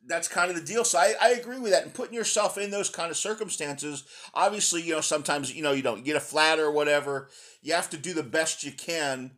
That's 0.07 0.27
kind 0.27 0.49
of 0.49 0.55
the 0.55 0.63
deal. 0.63 0.83
So 0.83 0.97
I, 0.97 1.13
I 1.21 1.29
agree 1.31 1.59
with 1.59 1.71
that. 1.71 1.83
And 1.83 1.93
putting 1.93 2.15
yourself 2.15 2.57
in 2.57 2.71
those 2.71 2.89
kind 2.89 3.11
of 3.11 3.17
circumstances, 3.17 4.05
obviously, 4.33 4.81
you 4.81 4.93
know, 4.93 5.01
sometimes, 5.01 5.53
you 5.53 5.61
know, 5.61 5.73
you 5.73 5.83
don't 5.83 6.03
get 6.03 6.15
a 6.15 6.19
flat 6.19 6.57
or 6.57 6.71
whatever. 6.71 7.29
You 7.61 7.73
have 7.73 7.91
to 7.91 7.97
do 7.97 8.13
the 8.13 8.23
best 8.23 8.63
you 8.63 8.71
can. 8.71 9.31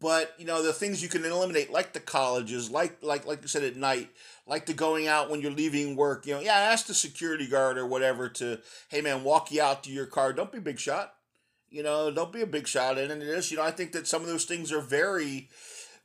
But, 0.00 0.34
you 0.38 0.46
know, 0.46 0.62
the 0.62 0.72
things 0.72 1.02
you 1.02 1.08
can 1.10 1.24
eliminate, 1.24 1.70
like 1.70 1.92
the 1.92 2.00
colleges, 2.00 2.70
like 2.70 3.02
like 3.02 3.26
like 3.26 3.42
you 3.42 3.48
said 3.48 3.64
at 3.64 3.76
night, 3.76 4.08
like 4.46 4.66
the 4.66 4.74
going 4.74 5.08
out 5.08 5.30
when 5.30 5.40
you're 5.40 5.50
leaving 5.50 5.96
work. 5.96 6.26
You 6.26 6.34
know, 6.34 6.40
yeah, 6.40 6.54
ask 6.54 6.86
the 6.86 6.94
security 6.94 7.46
guard 7.46 7.78
or 7.78 7.86
whatever 7.86 8.28
to, 8.30 8.60
hey 8.88 9.00
man, 9.00 9.24
walk 9.24 9.50
you 9.50 9.60
out 9.60 9.84
to 9.84 9.90
your 9.90 10.06
car. 10.06 10.32
Don't 10.32 10.52
be 10.52 10.60
big 10.60 10.78
shot. 10.78 11.14
You 11.68 11.82
know, 11.82 12.10
don't 12.10 12.32
be 12.32 12.42
a 12.42 12.46
big 12.46 12.68
shot. 12.68 12.96
In 12.96 13.10
and 13.10 13.22
it 13.22 13.28
is, 13.28 13.50
you 13.50 13.56
know, 13.56 13.64
I 13.64 13.72
think 13.72 13.92
that 13.92 14.06
some 14.06 14.22
of 14.22 14.28
those 14.28 14.44
things 14.44 14.72
are 14.72 14.80
very. 14.80 15.50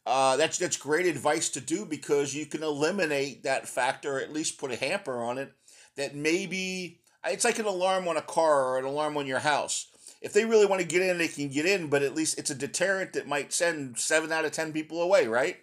Uh, 0.04 0.36
that's 0.36 0.58
that's 0.58 0.78
great 0.78 1.06
advice 1.06 1.50
to 1.50 1.62
do 1.62 1.86
because 1.86 2.34
you 2.34 2.48
can 2.48 2.64
eliminate 2.64 3.44
that 3.44 3.68
factor, 3.68 4.18
or 4.18 4.20
at 4.20 4.34
least 4.34 4.58
put 4.58 4.72
a 4.72 4.76
hamper 4.76 5.22
on 5.22 5.38
it. 5.38 5.54
That 5.96 6.16
maybe 6.16 7.00
it's 7.24 7.46
like 7.46 7.60
an 7.60 7.68
alarm 7.68 8.08
on 8.08 8.18
a 8.18 8.22
car 8.22 8.66
or 8.66 8.80
an 8.80 8.86
alarm 8.86 9.16
on 9.18 9.28
your 9.28 9.40
house. 9.40 9.88
If 10.20 10.34
they 10.34 10.46
really 10.46 10.66
want 10.66 10.82
to 10.82 10.88
get 10.88 11.04
in, 11.04 11.20
they 11.20 11.28
can 11.28 11.50
get 11.50 11.68
in, 11.68 11.88
but 11.88 12.02
at 12.02 12.16
least 12.16 12.40
it's 12.40 12.50
a 12.50 12.56
deterrent 12.56 13.14
that 13.14 13.28
might 13.28 13.54
send 13.54 14.00
seven 14.00 14.32
out 14.32 14.46
of 14.46 14.52
ten 14.52 14.74
people 14.74 15.04
away, 15.04 15.28
right? 15.28 15.58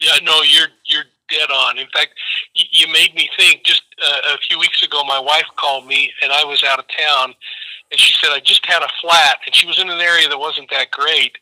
Yeah, 0.00 0.16
no, 0.22 0.42
you're 0.42 0.68
you're 0.84 1.04
dead 1.30 1.50
on. 1.50 1.78
In 1.78 1.86
fact, 1.88 2.14
you, 2.54 2.64
you 2.70 2.92
made 2.92 3.14
me 3.14 3.28
think. 3.36 3.64
Just 3.64 3.82
uh, 4.04 4.34
a 4.34 4.38
few 4.48 4.58
weeks 4.58 4.82
ago, 4.82 5.02
my 5.04 5.18
wife 5.18 5.46
called 5.56 5.86
me, 5.86 6.12
and 6.22 6.32
I 6.32 6.44
was 6.44 6.62
out 6.64 6.78
of 6.78 6.86
town, 6.88 7.34
and 7.90 8.00
she 8.00 8.12
said 8.14 8.30
I 8.32 8.40
just 8.40 8.64
had 8.66 8.82
a 8.82 8.88
flat, 9.00 9.38
and 9.46 9.54
she 9.54 9.66
was 9.66 9.80
in 9.80 9.88
an 9.90 10.00
area 10.00 10.28
that 10.28 10.38
wasn't 10.38 10.70
that 10.70 10.90
great. 10.90 11.36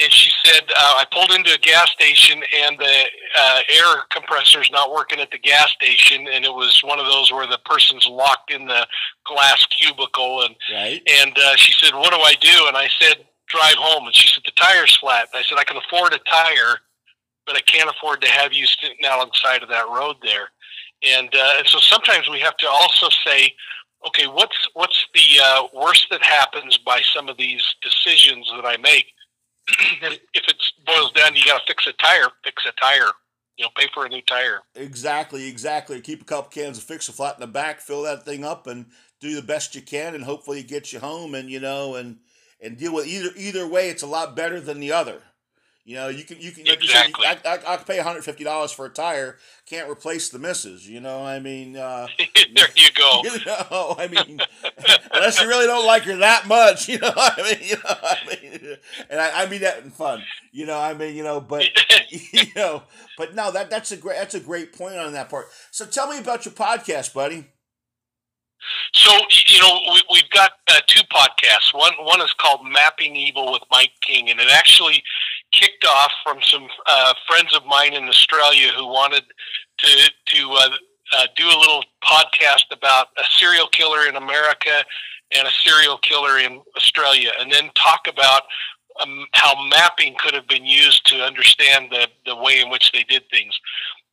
And 0.00 0.10
she 0.10 0.30
said 0.44 0.62
uh, 0.70 0.94
I 0.96 1.04
pulled 1.12 1.32
into 1.32 1.52
a 1.52 1.58
gas 1.58 1.90
station, 1.90 2.42
and 2.62 2.78
the 2.78 3.04
uh, 3.38 3.60
air 3.68 4.02
compressor 4.10 4.62
is 4.62 4.70
not 4.70 4.92
working 4.92 5.20
at 5.20 5.30
the 5.30 5.38
gas 5.38 5.70
station, 5.72 6.28
and 6.28 6.44
it 6.44 6.52
was 6.52 6.80
one 6.84 6.98
of 6.98 7.06
those 7.06 7.32
where 7.32 7.46
the 7.46 7.58
person's 7.64 8.06
locked 8.06 8.52
in 8.52 8.66
the 8.66 8.86
glass 9.26 9.66
cubicle, 9.66 10.42
and 10.42 10.54
right. 10.72 11.02
and 11.22 11.36
uh, 11.36 11.56
she 11.56 11.72
said, 11.72 11.94
"What 11.94 12.12
do 12.12 12.20
I 12.20 12.34
do?" 12.40 12.66
And 12.68 12.76
I 12.76 12.88
said, 13.00 13.24
"Drive 13.48 13.74
home." 13.76 14.06
And 14.06 14.14
she 14.14 14.28
said, 14.28 14.42
"The 14.46 14.52
tire's 14.52 14.96
flat." 14.96 15.28
And 15.32 15.40
I 15.40 15.42
said, 15.42 15.58
"I 15.58 15.64
can 15.64 15.76
afford 15.76 16.14
a 16.14 16.18
tire." 16.18 16.78
But 17.46 17.56
I 17.56 17.60
can't 17.60 17.90
afford 17.90 18.20
to 18.22 18.28
have 18.28 18.52
you 18.52 18.66
sitting 18.66 19.04
alongside 19.04 19.62
of 19.62 19.68
that 19.68 19.88
road 19.88 20.16
there. 20.22 20.48
And, 21.02 21.28
uh, 21.34 21.52
and 21.58 21.66
so 21.66 21.78
sometimes 21.78 22.28
we 22.28 22.40
have 22.40 22.56
to 22.58 22.68
also 22.68 23.08
say, 23.24 23.54
okay, 24.06 24.26
what's 24.26 24.68
what's 24.74 25.06
the 25.14 25.40
uh, 25.42 25.62
worst 25.74 26.06
that 26.10 26.22
happens 26.22 26.78
by 26.78 27.00
some 27.02 27.28
of 27.28 27.36
these 27.36 27.62
decisions 27.82 28.50
that 28.54 28.66
I 28.66 28.76
make? 28.78 29.06
if, 30.02 30.20
if 30.34 30.48
it 30.48 30.56
boils 30.86 31.12
down, 31.12 31.34
you 31.34 31.44
got 31.44 31.60
to 31.60 31.66
fix 31.66 31.86
a 31.86 31.92
tire, 31.94 32.28
fix 32.44 32.64
a 32.66 32.72
tire. 32.80 33.10
You 33.56 33.66
know, 33.66 33.70
pay 33.76 33.88
for 33.92 34.06
a 34.06 34.08
new 34.08 34.22
tire. 34.22 34.60
Exactly, 34.74 35.46
exactly. 35.46 36.00
Keep 36.00 36.22
a 36.22 36.24
couple 36.24 36.50
cans 36.50 36.78
of 36.78 36.84
fix 36.84 37.10
a 37.10 37.12
flat 37.12 37.34
in 37.34 37.40
the 37.42 37.46
back, 37.46 37.80
fill 37.80 38.04
that 38.04 38.24
thing 38.24 38.42
up, 38.42 38.66
and 38.66 38.86
do 39.20 39.34
the 39.34 39.42
best 39.42 39.74
you 39.74 39.82
can, 39.82 40.14
and 40.14 40.24
hopefully 40.24 40.60
it 40.60 40.68
gets 40.68 40.94
you 40.94 40.98
home. 40.98 41.34
And 41.34 41.50
you 41.50 41.60
know, 41.60 41.94
and 41.94 42.20
and 42.58 42.78
deal 42.78 42.94
with 42.94 43.06
either 43.06 43.30
either 43.36 43.68
way. 43.68 43.90
It's 43.90 44.02
a 44.02 44.06
lot 44.06 44.34
better 44.34 44.60
than 44.60 44.80
the 44.80 44.92
other. 44.92 45.20
You 45.84 45.96
know, 45.96 46.08
you 46.08 46.24
can 46.24 46.38
you 46.38 46.52
can 46.52 46.66
exactly. 46.66 47.26
You, 47.26 47.36
I, 47.44 47.56
I, 47.56 47.74
I 47.74 47.76
pay 47.78 47.96
one 47.96 48.06
hundred 48.06 48.22
fifty 48.22 48.44
dollars 48.44 48.70
for 48.70 48.84
a 48.84 48.90
tire. 48.90 49.38
Can't 49.66 49.90
replace 49.90 50.28
the 50.28 50.38
misses. 50.38 50.86
You 50.86 51.00
know, 51.00 51.24
I 51.24 51.40
mean, 51.40 51.76
uh, 51.76 52.06
there 52.54 52.68
you 52.76 52.90
go. 52.94 53.22
You 53.24 53.44
know, 53.46 53.94
I 53.98 54.06
mean, 54.08 54.40
unless 55.12 55.40
you 55.40 55.48
really 55.48 55.66
don't 55.66 55.86
like 55.86 56.02
her 56.02 56.16
that 56.16 56.46
much. 56.46 56.88
You 56.88 56.98
know, 56.98 57.12
I 57.16 57.42
mean, 57.42 57.68
you 57.68 57.76
know, 57.76 57.96
I 58.02 58.16
mean, 58.28 58.76
and 59.08 59.20
I, 59.20 59.42
I 59.42 59.46
mean 59.48 59.62
that 59.62 59.82
in 59.82 59.90
fun. 59.90 60.22
You 60.52 60.66
know, 60.66 60.78
I 60.78 60.92
mean, 60.94 61.16
you 61.16 61.24
know, 61.24 61.40
but 61.40 61.64
you 62.10 62.44
know, 62.54 62.82
but 63.16 63.34
no, 63.34 63.50
that 63.50 63.70
that's 63.70 63.90
a 63.90 63.96
great 63.96 64.18
that's 64.18 64.34
a 64.34 64.40
great 64.40 64.72
point 64.72 64.96
on 64.96 65.12
that 65.14 65.30
part. 65.30 65.46
So 65.70 65.86
tell 65.86 66.08
me 66.08 66.18
about 66.18 66.44
your 66.44 66.54
podcast, 66.54 67.14
buddy. 67.14 67.46
So 68.92 69.10
you 69.48 69.60
know 69.60 69.80
we, 69.92 70.02
we've 70.12 70.30
got 70.30 70.52
uh, 70.68 70.80
two 70.86 71.02
podcasts. 71.04 71.72
One 71.72 71.92
one 72.00 72.20
is 72.20 72.32
called 72.34 72.60
Mapping 72.66 73.16
Evil 73.16 73.52
with 73.52 73.62
Mike 73.70 73.92
King, 74.02 74.28
and 74.30 74.38
it 74.40 74.48
actually 74.52 75.02
kicked 75.52 75.84
off 75.84 76.12
from 76.24 76.38
some 76.42 76.68
uh, 76.86 77.14
friends 77.26 77.54
of 77.54 77.64
mine 77.66 77.94
in 77.94 78.08
Australia 78.08 78.68
who 78.76 78.86
wanted 78.86 79.24
to 79.78 80.10
to 80.26 80.50
uh, 80.52 80.68
uh, 81.16 81.26
do 81.36 81.46
a 81.46 81.58
little 81.58 81.84
podcast 82.04 82.64
about 82.72 83.08
a 83.18 83.22
serial 83.38 83.66
killer 83.68 84.06
in 84.08 84.16
America 84.16 84.84
and 85.36 85.46
a 85.46 85.50
serial 85.50 85.98
killer 85.98 86.38
in 86.38 86.60
Australia, 86.76 87.30
and 87.38 87.52
then 87.52 87.70
talk 87.74 88.06
about 88.08 88.42
um, 89.00 89.26
how 89.32 89.54
mapping 89.68 90.14
could 90.18 90.34
have 90.34 90.48
been 90.48 90.64
used 90.64 91.06
to 91.06 91.22
understand 91.22 91.88
the 91.90 92.08
the 92.26 92.36
way 92.36 92.60
in 92.60 92.70
which 92.70 92.92
they 92.92 93.02
did 93.04 93.22
things 93.30 93.58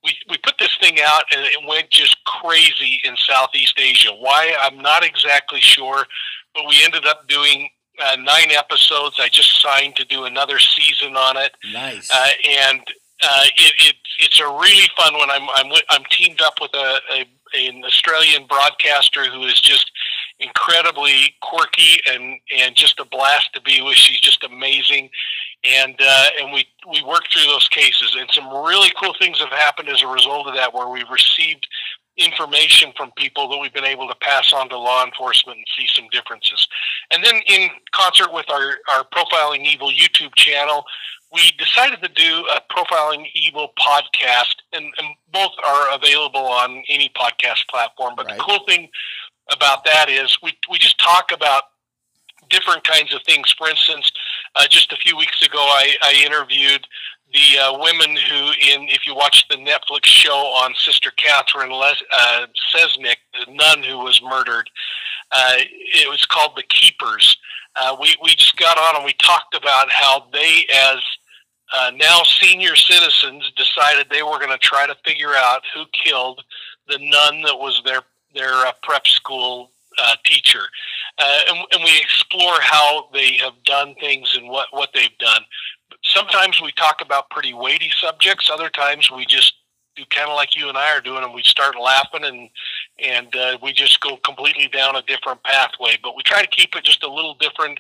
we, 0.04 0.16
we 0.30 0.38
put 0.38 0.58
this 0.58 0.76
thing 0.80 0.98
out 1.04 1.24
and 1.36 1.42
it 1.46 1.68
went 1.68 1.90
just 1.90 2.24
crazy 2.24 3.02
in 3.04 3.16
Southeast 3.18 3.78
Asia. 3.78 4.12
Why? 4.18 4.56
I'm 4.62 4.80
not 4.80 5.04
exactly 5.04 5.60
sure, 5.60 6.06
but 6.54 6.68
we 6.68 6.84
ended 6.84 7.06
up 7.06 7.28
doing 7.28 7.70
uh, 8.00 8.16
nine 8.18 8.52
episodes. 8.52 9.20
I 9.20 9.30
just 9.30 9.62
signed 9.62 9.96
to 9.98 10.06
do 10.06 10.26
another 10.26 10.60
season 10.60 11.16
on 11.16 11.38
it. 11.38 11.56
Nice. 11.72 12.10
Uh, 12.12 12.30
and 12.48 12.82
uh, 13.24 13.44
it, 13.56 13.74
it, 13.90 13.96
it's 14.20 14.40
a 14.40 14.48
really 14.48 14.88
fun 14.96 15.14
one. 15.16 15.30
I'm, 15.30 15.48
I'm, 15.56 15.72
I'm 15.90 16.04
teamed 16.10 16.42
up 16.42 16.56
with 16.62 16.72
a, 16.74 17.00
a, 17.14 17.26
an 17.68 17.84
Australian 17.86 18.46
broadcaster 18.48 19.26
who 19.26 19.44
is 19.44 19.60
just 19.60 19.92
incredibly 20.40 21.36
quirky 21.42 22.00
and, 22.12 22.40
and 22.56 22.76
just 22.76 23.00
a 23.00 23.06
blast 23.06 23.54
to 23.54 23.62
be 23.62 23.82
with. 23.82 23.96
She's 23.96 24.20
just 24.20 24.44
amazing 24.44 25.10
and 25.64 25.96
uh, 26.00 26.26
and 26.42 26.54
we 26.54 26.68
we 26.90 27.04
worked 27.04 27.34
through 27.34 27.50
those 27.50 27.68
cases, 27.68 28.16
and 28.18 28.30
some 28.32 28.48
really 28.48 28.92
cool 29.02 29.14
things 29.20 29.40
have 29.40 29.50
happened 29.50 29.90
as 29.90 30.02
a 30.04 30.08
result 30.08 30.48
of 30.48 30.56
that, 30.56 30.74
where 30.74 30.88
we've 30.88 31.10
received 31.10 31.68
information 32.18 32.92
from 32.98 33.12
people 33.18 33.48
that 33.50 33.58
we've 33.58 33.74
been 33.74 33.86
able 33.86 34.08
to 34.08 34.16
pass 34.16 34.52
on 34.54 34.70
to 34.70 34.78
law 34.78 35.06
enforcement 35.06 35.58
and 35.58 35.68
see 35.78 35.88
some 35.94 36.08
differences. 36.12 36.68
And 37.12 37.24
then, 37.24 37.36
in 37.48 37.70
concert 37.92 38.34
with 38.34 38.50
our 38.50 38.76
our 38.90 39.06
profiling 39.06 39.66
evil 39.66 39.90
YouTube 39.92 40.36
channel, 40.36 40.84
we 41.32 41.42
decided 41.58 42.02
to 42.02 42.10
do 42.10 42.46
a 42.56 42.62
profiling 42.74 43.28
evil 43.36 43.74
podcast, 43.80 44.56
and, 44.74 44.86
and 44.98 45.08
both 45.32 45.52
are 45.66 45.96
available 45.96 46.46
on 46.46 46.84
any 46.90 47.10
podcast 47.10 47.68
platform. 47.70 48.14
But 48.16 48.28
right. 48.28 48.38
the 48.38 48.44
cool 48.44 48.60
thing 48.68 48.90
about 49.52 49.86
that 49.86 50.10
is 50.10 50.38
we 50.42 50.58
we 50.70 50.78
just 50.78 50.98
talk 51.00 51.32
about 51.32 51.64
different 52.50 52.84
kinds 52.84 53.14
of 53.14 53.22
things. 53.24 53.54
For 53.58 53.70
instance, 53.70 54.12
uh, 54.56 54.68
just 54.70 54.92
a 54.94 54.98
few 54.98 55.18
weeks 55.18 55.46
ago, 55.46 55.60
I, 55.60 55.96
I 56.02 56.24
interviewed 56.26 56.88
the 57.34 57.60
uh, 57.60 57.80
women 57.80 58.16
who, 58.16 58.52
in 58.62 58.88
if 58.90 59.06
you 59.06 59.14
watch 59.16 59.48
the 59.50 59.56
Netflix 59.56 60.06
show 60.06 60.32
on 60.32 60.74
Sister 60.76 61.12
Catherine 61.18 61.72
Les, 61.72 62.02
uh, 62.16 62.48
Cesnik, 62.74 63.18
the 63.34 63.52
nun 63.52 63.84
who 63.84 64.00
was 64.00 64.22
murdered, 64.22 64.70
uh, 65.32 65.56
it 65.58 66.10
was 66.10 66.26
called 66.26 66.56
The 66.56 66.64
Keepers. 66.64 67.38
Uh, 67.76 67.96
we, 68.00 68.16
we 68.24 68.30
just 68.36 68.58
got 68.58 68.78
on 68.78 68.96
and 68.96 69.06
we 69.06 69.14
talked 69.14 69.56
about 69.56 69.90
how 69.92 70.26
they, 70.32 70.66
as 70.74 71.00
uh, 71.76 71.92
now 71.96 72.24
senior 72.24 72.76
citizens, 72.76 73.52
decided 73.56 74.08
they 74.10 74.24
were 74.24 74.40
going 74.40 74.50
to 74.50 74.58
try 74.58 74.88
to 74.88 74.96
figure 75.06 75.36
out 75.36 75.62
who 75.74 75.84
killed 75.92 76.44
the 76.88 76.98
nun 76.98 77.42
that 77.42 77.58
was 77.58 77.82
their 77.84 78.02
their 78.34 78.54
uh, 78.66 78.72
prep 78.84 79.08
school 79.08 79.70
uh, 79.98 80.16
teacher, 80.24 80.62
uh, 81.18 81.40
and, 81.50 81.58
and, 81.72 81.84
we 81.84 82.00
explore 82.00 82.60
how 82.62 83.10
they 83.14 83.34
have 83.34 83.54
done 83.66 83.96
things 84.00 84.36
and 84.36 84.50
what 84.50 84.68
what 84.72 84.90
they've 84.94 85.18
done. 85.20 85.42
Sometimes 86.04 86.62
we 86.62 86.72
talk 86.74 87.02
about 87.02 87.30
pretty 87.30 87.54
weighty 87.54 87.92
subjects. 88.00 88.50
Other 88.52 88.70
times 88.70 89.10
we 89.12 89.26
just 89.26 89.54
do 89.98 90.04
kind 90.10 90.30
of 90.30 90.36
like 90.36 90.56
you 90.56 90.70
and 90.70 90.78
I 90.78 90.96
are 90.96 91.02
doing, 91.02 91.24
and 91.24 91.34
we 91.34 91.44
start 91.44 91.76
laughing 91.80 92.24
and 92.24 92.50
and 93.04 93.36
uh, 93.36 93.58
we 93.62 93.74
just 93.74 94.00
go 94.02 94.18
completely 94.18 94.68
down 94.68 94.96
a 94.96 95.02
different 95.04 95.44
pathway. 95.44 95.98
But 96.02 96.16
we 96.16 96.24
try 96.24 96.42
to 96.42 96.48
keep 96.48 96.76
it 96.76 96.84
just 96.84 97.04
a 97.04 97.12
little 97.12 97.36
different 97.36 97.80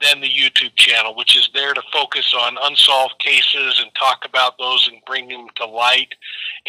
than 0.00 0.20
the 0.20 0.28
YouTube 0.28 0.74
channel, 0.76 1.14
which 1.14 1.36
is 1.36 1.48
there 1.54 1.74
to 1.74 1.82
focus 1.92 2.34
on 2.38 2.56
unsolved 2.62 3.18
cases 3.18 3.80
and 3.80 3.90
talk 3.94 4.24
about 4.24 4.58
those 4.58 4.88
and 4.88 5.02
bring 5.06 5.28
them 5.28 5.46
to 5.56 5.66
light, 5.66 6.14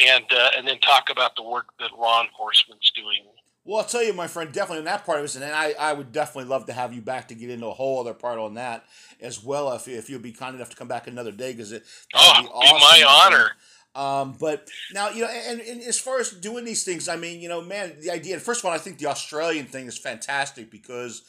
and 0.03 0.25
uh, 0.31 0.49
and 0.57 0.67
then 0.67 0.79
talk 0.79 1.09
about 1.09 1.35
the 1.35 1.43
work 1.43 1.67
that 1.79 1.93
law 1.97 2.23
enforcement's 2.23 2.91
doing 2.91 3.23
well, 3.67 3.79
I'll 3.79 3.83
tell 3.83 4.01
you, 4.01 4.13
my 4.13 4.27
friend, 4.27 4.49
definitely 4.53 4.79
in 4.79 4.85
that 4.85 5.05
part 5.05 5.19
of 5.19 5.25
it, 5.25 5.35
and 5.35 5.43
I, 5.43 5.73
I 5.77 5.91
would 5.91 6.13
definitely 6.13 6.49
love 6.49 6.67
to 6.67 6.73
have 6.73 6.93
you 6.93 7.01
back 7.01 7.27
to 7.27 7.35
get 7.35 7.49
into 7.49 7.67
a 7.67 7.73
whole 7.73 7.99
other 7.99 8.13
part 8.13 8.39
on 8.39 8.53
that 8.53 8.85
as 9.19 9.43
well, 9.43 9.73
if, 9.73 9.89
if 9.89 10.09
you'll 10.09 10.21
be 10.21 10.31
kind 10.31 10.55
enough 10.55 10.69
to 10.69 10.77
come 10.77 10.87
back 10.87 11.05
another 11.05 11.33
day, 11.33 11.51
because 11.51 11.73
it 11.73 11.83
oh, 12.15 12.41
be, 12.41 12.47
awesome, 12.47 12.79
my 12.79 13.25
honor. 13.25 13.51
Um, 13.93 14.37
but 14.39 14.69
now, 14.93 15.09
you 15.09 15.23
know, 15.23 15.27
and, 15.27 15.59
and 15.59 15.81
as 15.81 15.99
far 15.99 16.19
as 16.19 16.31
doing 16.31 16.63
these 16.63 16.85
things, 16.85 17.09
I 17.09 17.17
mean, 17.17 17.41
you 17.41 17.49
know, 17.49 17.61
man, 17.61 17.97
the 17.99 18.09
idea, 18.09 18.39
first 18.39 18.61
of 18.61 18.65
all, 18.65 18.71
I 18.71 18.77
think 18.77 18.99
the 18.99 19.07
Australian 19.07 19.65
thing 19.65 19.87
is 19.87 19.97
fantastic 19.97 20.71
because 20.71 21.23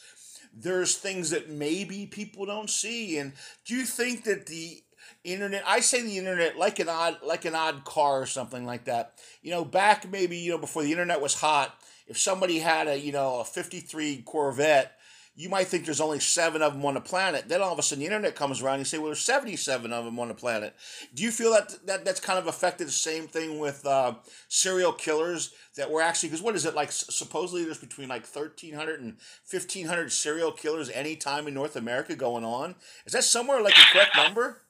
there's 0.53 0.95
things 0.95 1.31
that 1.31 1.49
maybe 1.49 2.05
people 2.05 2.45
don't 2.45 2.69
see. 2.69 3.17
And 3.17 3.33
do 3.65 3.75
you 3.75 3.83
think 3.83 4.23
that 4.23 4.45
the 4.45 4.81
internet 5.23 5.61
i 5.67 5.81
say 5.81 6.01
the 6.01 6.17
internet 6.17 6.57
like 6.57 6.79
an 6.79 6.87
odd 6.87 7.17
like 7.23 7.43
an 7.43 7.53
odd 7.53 7.83
car 7.83 8.21
or 8.21 8.25
something 8.25 8.65
like 8.65 8.85
that 8.85 9.13
you 9.41 9.51
know 9.51 9.65
back 9.65 10.09
maybe 10.09 10.37
you 10.37 10.51
know 10.51 10.57
before 10.57 10.81
the 10.81 10.91
internet 10.91 11.19
was 11.19 11.33
hot 11.33 11.77
if 12.09 12.17
somebody 12.17 12.59
had 12.59 12.87
a 12.87 12.99
you 12.99 13.11
know 13.11 13.39
a 13.39 13.45
53 13.45 14.23
Corvette, 14.25 14.99
you 15.35 15.47
might 15.47 15.67
think 15.67 15.85
there's 15.85 16.01
only 16.01 16.19
seven 16.19 16.61
of 16.61 16.73
them 16.73 16.85
on 16.85 16.95
the 16.95 17.01
planet. 17.01 17.47
Then 17.47 17.61
all 17.61 17.71
of 17.71 17.79
a 17.79 17.81
sudden 17.81 18.01
the 18.01 18.07
internet 18.07 18.35
comes 18.35 18.61
around 18.61 18.75
and 18.75 18.81
you 18.81 18.85
say, 18.85 18.97
well, 18.97 19.07
there's 19.07 19.21
77 19.21 19.93
of 19.93 20.03
them 20.03 20.19
on 20.19 20.27
the 20.27 20.33
planet. 20.33 20.75
Do 21.13 21.23
you 21.23 21.31
feel 21.31 21.51
that, 21.53 21.77
that 21.85 22.03
that's 22.03 22.19
kind 22.19 22.37
of 22.37 22.47
affected 22.47 22.87
the 22.87 22.91
same 22.91 23.27
thing 23.27 23.57
with 23.57 23.85
uh, 23.85 24.15
serial 24.49 24.91
killers 24.91 25.53
that 25.77 25.89
we're 25.89 26.01
actually, 26.01 26.29
because 26.29 26.41
what 26.41 26.57
is 26.57 26.65
it 26.65 26.75
like? 26.75 26.91
Supposedly 26.91 27.63
there's 27.63 27.77
between 27.77 28.09
like 28.09 28.27
1,300 28.27 28.99
and 28.99 29.15
1,500 29.49 30.11
serial 30.11 30.51
killers 30.51 30.89
anytime 30.89 31.47
in 31.47 31.53
North 31.53 31.77
America 31.77 32.17
going 32.17 32.43
on. 32.43 32.75
Is 33.05 33.13
that 33.13 33.23
somewhere 33.23 33.61
like 33.61 33.77
a 33.77 33.93
correct 33.93 34.17
number? 34.17 34.63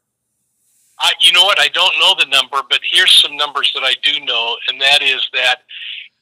You 1.19 1.31
know 1.31 1.43
what? 1.45 1.59
I 1.59 1.69
don't 1.69 1.95
know 1.99 2.13
the 2.19 2.29
number, 2.29 2.57
but 2.69 2.79
here's 2.83 3.21
some 3.21 3.35
numbers 3.35 3.71
that 3.73 3.83
I 3.83 3.93
do 4.03 4.23
know, 4.25 4.55
and 4.67 4.79
that 4.81 5.01
is 5.01 5.27
that 5.33 5.61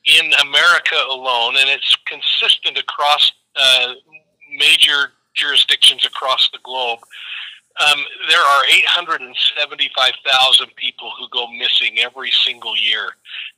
in 0.07 0.31
America 0.41 0.95
alone, 1.09 1.55
and 1.57 1.69
it's 1.69 1.97
consistent 2.05 2.77
across 2.77 3.31
uh, 3.59 3.93
major 4.57 5.11
jurisdictions 5.35 6.05
across 6.05 6.49
the 6.51 6.59
globe. 6.63 6.99
Um, 7.79 7.99
there 8.27 8.39
are 8.39 8.63
875,000 8.69 10.75
people 10.75 11.11
who 11.19 11.29
go 11.29 11.45
missing 11.51 11.99
every 11.99 12.31
single 12.31 12.75
year. 12.75 13.11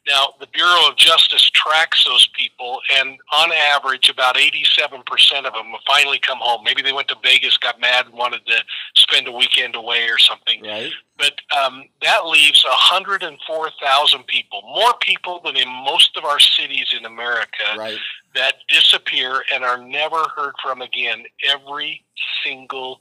Now, 0.08 0.34
the 0.40 0.48
Bureau 0.48 0.90
of 0.90 0.98
Justice 0.98 1.50
tracks 1.52 2.04
those 2.04 2.28
people, 2.38 2.82
and 2.98 3.18
on 3.38 3.54
average, 3.54 4.10
about 4.10 4.36
87% 4.36 5.46
of 5.46 5.54
them 5.54 5.74
finally 5.88 6.20
come 6.20 6.40
home. 6.40 6.66
Maybe 6.66 6.82
they 6.82 6.92
went 6.92 7.08
to 7.10 7.16
Vegas, 7.24 7.56
got 7.58 7.80
mad, 7.80 8.08
and 8.08 8.16
wanted 8.16 8.46
to 8.48 8.58
spend 8.96 9.28
a 9.28 9.32
weekend 9.32 9.76
away 9.76 10.10
or 10.10 10.18
something. 10.18 10.64
Right. 10.64 10.92
But 11.18 11.40
um, 11.58 11.86
that 12.02 12.26
leaves 12.26 12.64
104,000 12.64 14.28
people, 14.28 14.62
more 14.64 14.94
people 15.02 15.42
than 15.44 15.58
in 15.58 15.68
most 15.68 16.16
of 16.18 16.26
our 16.26 16.40
cities 16.40 16.94
in 16.98 17.06
America, 17.06 17.64
right. 17.78 18.00
that 18.36 18.56
disappear 18.68 19.44
and 19.54 19.64
are 19.64 19.78
never 19.78 20.24
heard 20.36 20.56
from 20.62 20.82
again 20.82 21.24
every 21.50 22.04
single 22.44 23.00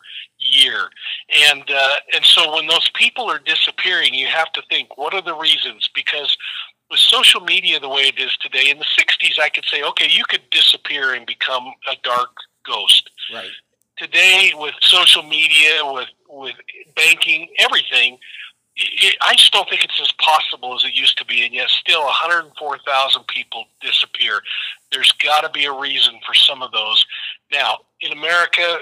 year. 0.49 0.91
And 1.51 1.65
uh, 1.71 1.91
and 2.15 2.25
so 2.25 2.55
when 2.55 2.67
those 2.67 2.89
people 2.95 3.31
are 3.31 3.39
disappearing, 3.39 4.15
you 4.15 4.27
have 4.27 4.53
to 4.53 4.63
think, 4.69 4.97
what 4.97 5.15
are 5.15 5.23
the 5.23 5.35
reasons? 5.35 5.89
Because 5.95 6.37
with 6.91 7.01
social 7.01 7.41
media 7.41 7.79
the 7.79 7.89
way 7.89 8.03
it 8.03 8.19
is 8.19 8.37
today, 8.37 8.71
in 8.71 8.79
the 8.79 8.87
'60s, 8.99 9.39
I 9.39 9.49
could 9.49 9.65
say, 9.67 9.83
okay, 9.83 10.09
you 10.09 10.25
could 10.29 10.49
disappear 10.51 11.15
and 11.15 11.27
become 11.27 11.73
a 11.91 11.97
dark 12.03 12.31
ghost. 12.67 13.11
Right. 13.33 13.51
Today, 13.97 14.53
with 14.55 14.75
social 14.81 15.23
media, 15.23 15.81
with 15.83 16.09
with 16.29 16.55
banking, 16.95 17.49
everything, 17.59 18.19
it, 18.79 19.17
I 19.23 19.35
just 19.35 19.53
don't 19.53 19.69
think 19.69 19.85
it's 19.85 20.01
as 20.01 20.13
possible 20.13 20.75
as 20.75 20.85
it 20.85 20.95
used 20.95 21.19
to 21.19 21.25
be, 21.25 21.45
and 21.45 21.53
yet 21.53 21.69
still 21.69 22.05
104,000 22.05 23.27
people 23.27 23.65
disappear. 23.81 24.41
There's 24.93 25.13
got 25.13 25.41
to 25.41 25.51
be 25.51 25.65
a 25.65 25.73
reason 25.73 26.15
for 26.27 26.35
some 26.35 26.63
of 26.63 26.71
those. 26.71 27.05
Now, 27.51 27.79
in 28.01 28.13
America, 28.13 28.79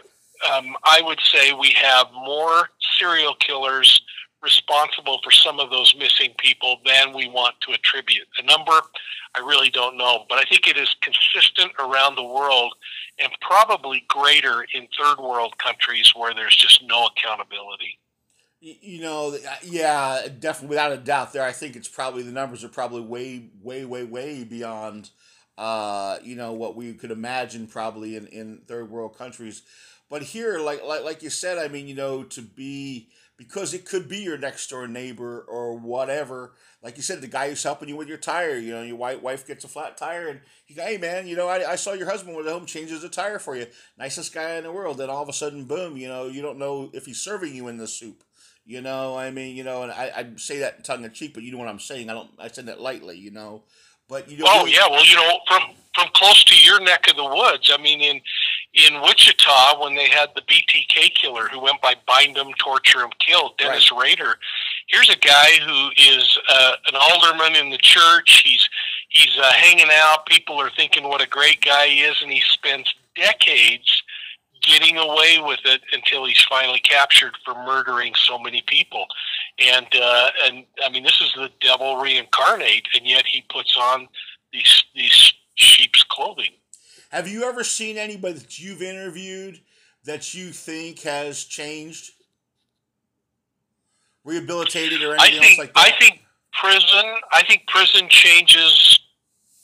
um, 0.52 0.76
I 0.84 1.02
would 1.02 1.20
say 1.20 1.52
we 1.52 1.70
have 1.72 2.06
more 2.12 2.70
serial 2.98 3.34
killers 3.34 4.02
responsible 4.42 5.18
for 5.24 5.30
some 5.30 5.58
of 5.58 5.70
those 5.70 5.94
missing 5.98 6.32
people 6.38 6.78
than 6.84 7.14
we 7.14 7.28
want 7.28 7.54
to 7.62 7.72
attribute. 7.72 8.26
The 8.38 8.44
number, 8.44 8.72
I 9.34 9.40
really 9.40 9.70
don't 9.70 9.96
know, 9.96 10.24
but 10.28 10.38
I 10.38 10.42
think 10.42 10.68
it 10.68 10.76
is 10.76 10.94
consistent 11.00 11.72
around 11.78 12.16
the 12.16 12.22
world 12.22 12.74
and 13.18 13.32
probably 13.40 14.04
greater 14.08 14.66
in 14.74 14.86
third 14.98 15.18
world 15.18 15.58
countries 15.58 16.12
where 16.14 16.34
there's 16.34 16.54
just 16.54 16.82
no 16.84 17.06
accountability. 17.06 17.98
You 18.60 19.02
know, 19.02 19.34
uh, 19.34 19.54
yeah, 19.64 20.28
definitely, 20.38 20.68
without 20.68 20.92
a 20.92 20.96
doubt. 20.96 21.32
There, 21.32 21.42
I 21.42 21.52
think 21.52 21.76
it's 21.76 21.88
probably 21.88 22.22
the 22.22 22.32
numbers 22.32 22.64
are 22.64 22.68
probably 22.68 23.02
way, 23.02 23.50
way, 23.62 23.84
way, 23.84 24.04
way 24.04 24.44
beyond, 24.44 25.10
uh, 25.58 26.18
you 26.22 26.36
know, 26.36 26.52
what 26.52 26.76
we 26.76 26.94
could 26.94 27.10
imagine 27.10 27.66
probably 27.66 28.16
in, 28.16 28.26
in 28.28 28.62
third 28.66 28.90
world 28.90 29.16
countries. 29.16 29.62
But 30.08 30.22
here, 30.22 30.58
like, 30.58 30.84
like 30.84 31.04
like 31.04 31.22
you 31.22 31.30
said, 31.30 31.58
I 31.58 31.68
mean, 31.68 31.88
you 31.88 31.94
know, 31.94 32.22
to 32.22 32.42
be 32.42 33.08
because 33.36 33.74
it 33.74 33.84
could 33.84 34.08
be 34.08 34.18
your 34.18 34.38
next 34.38 34.70
door 34.70 34.86
neighbor 34.86 35.44
or 35.48 35.76
whatever. 35.76 36.52
Like 36.82 36.96
you 36.96 37.02
said, 37.02 37.20
the 37.20 37.26
guy 37.26 37.48
who's 37.48 37.62
helping 37.62 37.88
you 37.88 37.96
with 37.96 38.08
your 38.08 38.16
tire, 38.16 38.56
you 38.56 38.72
know, 38.72 38.82
your 38.82 38.96
white 38.96 39.22
wife 39.22 39.46
gets 39.46 39.64
a 39.64 39.68
flat 39.68 39.96
tire 39.96 40.28
and 40.28 40.40
you 40.66 40.76
go, 40.76 40.82
hey 40.82 40.96
man, 40.96 41.26
you 41.26 41.36
know, 41.36 41.48
I, 41.48 41.72
I 41.72 41.76
saw 41.76 41.92
your 41.92 42.08
husband 42.08 42.36
with 42.36 42.46
home 42.46 42.66
changes 42.66 43.04
a 43.04 43.08
tire 43.08 43.38
for 43.38 43.56
you. 43.56 43.66
Nicest 43.98 44.32
guy 44.32 44.54
in 44.54 44.64
the 44.64 44.72
world. 44.72 44.98
Then 44.98 45.10
all 45.10 45.22
of 45.22 45.28
a 45.28 45.34
sudden, 45.34 45.64
boom, 45.64 45.96
you 45.96 46.08
know, 46.08 46.26
you 46.26 46.40
don't 46.40 46.58
know 46.58 46.90
if 46.94 47.04
he's 47.04 47.20
serving 47.20 47.54
you 47.54 47.68
in 47.68 47.76
the 47.76 47.88
soup. 47.88 48.22
You 48.64 48.80
know, 48.80 49.16
I 49.16 49.30
mean, 49.30 49.54
you 49.54 49.62
know, 49.62 49.82
and 49.82 49.92
I, 49.92 50.12
I 50.16 50.26
say 50.36 50.58
that 50.58 50.84
tongue 50.84 51.04
in 51.04 51.12
cheek, 51.12 51.34
but 51.34 51.44
you 51.44 51.52
know 51.52 51.58
what 51.58 51.68
I'm 51.68 51.78
saying. 51.78 52.10
I 52.10 52.14
don't, 52.14 52.30
I 52.38 52.48
say 52.48 52.62
that 52.62 52.80
lightly, 52.80 53.16
you 53.16 53.30
know. 53.30 53.62
But 54.08 54.30
you 54.30 54.38
know, 54.38 54.46
oh 54.48 54.66
yeah, 54.66 54.88
well, 54.88 55.04
you 55.04 55.16
know, 55.16 55.38
from 55.48 55.62
from 55.94 56.08
close 56.14 56.44
to 56.44 56.54
your 56.54 56.80
neck 56.80 57.06
of 57.08 57.16
the 57.16 57.24
woods. 57.24 57.70
I 57.72 57.80
mean, 57.80 58.00
in 58.00 58.20
in 58.74 59.00
Wichita, 59.00 59.80
when 59.82 59.94
they 59.94 60.08
had 60.08 60.30
the 60.34 60.42
BTK 60.42 61.14
killer 61.14 61.48
who 61.48 61.60
went 61.60 61.80
by 61.80 61.94
bind 62.06 62.36
them, 62.36 62.52
torture 62.58 62.98
them, 62.98 63.10
kill 63.24 63.54
Dennis 63.58 63.90
right. 63.90 64.02
Rader. 64.02 64.36
Here's 64.88 65.08
a 65.08 65.16
guy 65.16 65.52
who 65.64 65.90
is 65.96 66.38
uh, 66.48 66.72
an 66.88 66.94
alderman 66.94 67.56
in 67.56 67.70
the 67.70 67.78
church. 67.78 68.42
He's 68.44 68.68
he's 69.08 69.36
uh, 69.38 69.52
hanging 69.52 69.88
out. 69.92 70.26
People 70.26 70.60
are 70.60 70.70
thinking 70.70 71.04
what 71.04 71.22
a 71.22 71.28
great 71.28 71.62
guy 71.64 71.86
he 71.86 72.00
is, 72.00 72.16
and 72.22 72.30
he 72.30 72.42
spends 72.42 72.94
decades 73.14 74.02
getting 74.62 74.96
away 74.96 75.38
with 75.40 75.60
it 75.64 75.80
until 75.92 76.26
he's 76.26 76.42
finally 76.42 76.80
captured 76.80 77.36
for 77.44 77.54
murdering 77.54 78.14
so 78.14 78.38
many 78.38 78.62
people. 78.66 79.06
And 79.58 79.86
uh, 80.00 80.28
and 80.44 80.64
I 80.84 80.90
mean, 80.90 81.02
this 81.02 81.20
is 81.20 81.32
the 81.34 81.50
devil 81.60 81.96
reincarnate, 81.96 82.88
and 82.94 83.06
yet 83.06 83.24
he 83.26 83.42
puts 83.48 83.76
on 83.76 84.08
these 84.52 84.84
these 84.94 85.32
sheep's 85.54 86.02
clothing. 86.04 86.52
Have 87.10 87.28
you 87.28 87.44
ever 87.44 87.64
seen 87.64 87.96
anybody 87.96 88.34
that 88.34 88.58
you've 88.58 88.82
interviewed 88.82 89.60
that 90.04 90.34
you 90.34 90.50
think 90.50 91.00
has 91.02 91.44
changed, 91.44 92.12
rehabilitated, 94.24 95.02
or 95.02 95.14
anything 95.14 95.40
think, 95.40 95.58
else 95.58 95.58
like 95.58 95.74
that? 95.74 95.94
I 95.94 95.98
think 95.98 96.22
prison. 96.52 97.14
I 97.32 97.42
think 97.46 97.66
prison 97.68 98.08
changes 98.08 98.98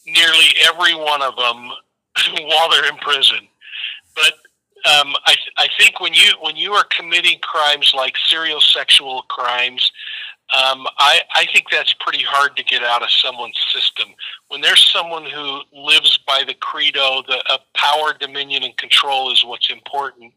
nearly 0.06 0.54
every 0.64 0.94
one 0.94 1.22
of 1.22 1.36
them 1.36 1.70
while 2.46 2.70
they're 2.70 2.88
in 2.88 2.96
prison. 2.98 3.48
But 4.14 4.34
um, 4.84 5.14
I, 5.26 5.36
I 5.58 5.68
think 5.78 6.00
when 6.00 6.12
you 6.12 6.32
when 6.40 6.56
you 6.56 6.72
are 6.72 6.84
committing 6.96 7.38
crimes 7.40 7.92
like 7.96 8.14
serial 8.26 8.60
sexual 8.60 9.22
crimes, 9.22 9.90
um, 10.52 10.86
I, 10.98 11.20
I 11.34 11.46
think 11.52 11.66
that's 11.70 11.94
pretty 11.94 12.22
hard 12.22 12.56
to 12.56 12.64
get 12.64 12.82
out 12.82 13.02
of 13.02 13.10
someone's 13.10 13.58
system. 13.72 14.08
When 14.48 14.60
there's 14.60 14.84
someone 14.92 15.24
who 15.24 15.60
lives 15.72 16.18
by 16.26 16.44
the 16.46 16.52
credo 16.54 17.22
that 17.26 17.42
uh, 17.50 17.58
power, 17.74 18.12
dominion, 18.18 18.62
and 18.62 18.76
control 18.76 19.32
is 19.32 19.42
what's 19.44 19.70
important, 19.70 20.32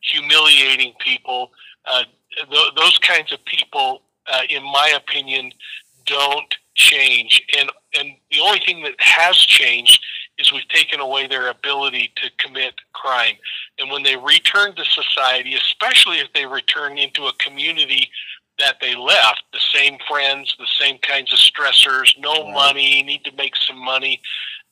humiliating 0.00 0.94
people, 0.98 1.52
uh, 1.86 2.02
th- 2.50 2.74
those 2.76 2.98
kinds 2.98 3.32
of 3.32 3.44
people, 3.44 4.02
uh, 4.32 4.42
in 4.48 4.64
my 4.64 4.92
opinion, 4.96 5.52
don't 6.04 6.52
change. 6.74 7.42
And 7.56 7.70
and 7.98 8.10
the 8.32 8.40
only 8.40 8.60
thing 8.60 8.82
that 8.82 8.94
has 8.98 9.36
changed 9.36 10.04
is 10.38 10.52
we've 10.52 10.68
taken 10.68 11.00
away 11.00 11.26
their 11.26 11.48
ability 11.50 12.12
to 12.16 12.30
commit 12.38 12.74
crime. 12.92 13.34
And 13.78 13.90
when 13.90 14.02
they 14.02 14.16
return 14.16 14.74
to 14.74 14.84
society, 14.84 15.54
especially 15.54 16.18
if 16.18 16.32
they 16.32 16.46
return 16.46 16.98
into 16.98 17.26
a 17.26 17.32
community 17.34 18.10
that 18.60 18.76
they 18.80 18.94
left, 18.94 19.42
the 19.52 19.60
same 19.74 19.98
friends, 20.08 20.54
the 20.58 20.66
same 20.78 20.98
kinds 20.98 21.32
of 21.32 21.38
stressors, 21.38 22.14
no 22.18 22.44
right. 22.44 22.54
money, 22.54 23.02
need 23.02 23.24
to 23.24 23.32
make 23.36 23.54
some 23.56 23.78
money, 23.78 24.20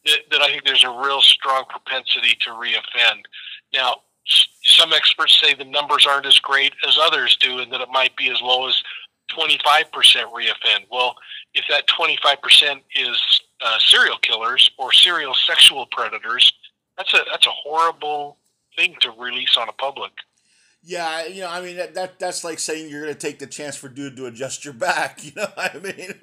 that, 0.05 0.19
that 0.31 0.41
I 0.41 0.49
think 0.49 0.65
there's 0.65 0.85
a 0.85 0.91
real 0.91 1.21
strong 1.21 1.65
propensity 1.69 2.37
to 2.41 2.51
reoffend. 2.51 3.23
Now, 3.73 3.97
some 4.63 4.93
experts 4.93 5.41
say 5.41 5.55
the 5.55 5.65
numbers 5.65 6.07
aren't 6.07 6.27
as 6.27 6.39
great 6.39 6.73
as 6.87 6.99
others 7.01 7.37
do, 7.37 7.59
and 7.59 7.73
that 7.73 7.81
it 7.81 7.89
might 7.91 8.17
be 8.17 8.31
as 8.31 8.41
low 8.41 8.69
as 8.69 8.83
25% 9.31 9.85
reoffend. 9.93 10.87
Well, 10.91 11.15
if 11.55 11.65
that 11.69 11.87
25% 11.89 12.81
is 12.97 13.41
uh, 13.65 13.79
serial 13.79 14.19
killers 14.19 14.71
or 14.79 14.93
serial 14.93 15.35
sexual 15.35 15.87
predators, 15.87 16.53
that's 16.97 17.13
a 17.15 17.21
that's 17.31 17.47
a 17.47 17.51
horrible 17.51 18.39
thing 18.77 18.97
to 19.01 19.11
release 19.13 19.57
on 19.59 19.69
a 19.69 19.73
public. 19.73 20.13
Yeah, 20.83 21.27
you 21.27 21.43
know, 21.43 21.51
I 21.51 21.61
mean 21.61 21.77
that, 21.77 21.95
that 21.95 22.19
that's 22.19 22.45
like 22.45 22.59
saying 22.59 22.89
you're 22.89 23.03
going 23.03 23.13
to 23.13 23.19
take 23.19 23.41
the 23.41 23.47
chance 23.47 23.77
for 23.77 23.89
dude 23.89 24.17
to 24.17 24.27
adjust 24.27 24.65
your 24.65 24.75
back. 24.75 25.21
You 25.29 25.33
know 25.37 25.49
what 25.55 25.75
I 25.75 25.79
mean? 25.79 25.93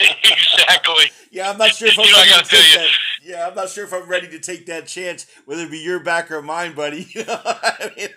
exactly. 0.00 1.10
yeah, 1.30 1.50
I'm 1.50 1.56
not 1.56 1.70
sure 1.70 1.88
if 1.88 1.98
I'm 1.98 2.04
ready 2.04 2.30
to 2.32 2.44
take 2.44 2.74
that. 2.74 2.88
Yeah, 3.22 3.48
I'm 3.48 3.54
not 3.54 3.70
sure 3.70 3.84
if 3.84 3.92
I'm 3.94 4.06
ready 4.08 4.28
to 4.28 4.38
take 4.38 4.66
that 4.66 4.86
chance, 4.86 5.26
whether 5.46 5.62
it 5.62 5.70
be 5.70 5.78
your 5.78 6.00
back 6.00 6.30
or 6.30 6.42
mine, 6.42 6.74
buddy. 6.74 7.06
You 7.14 7.24
know 7.24 7.40
I 7.44 7.90
mean? 7.96 8.08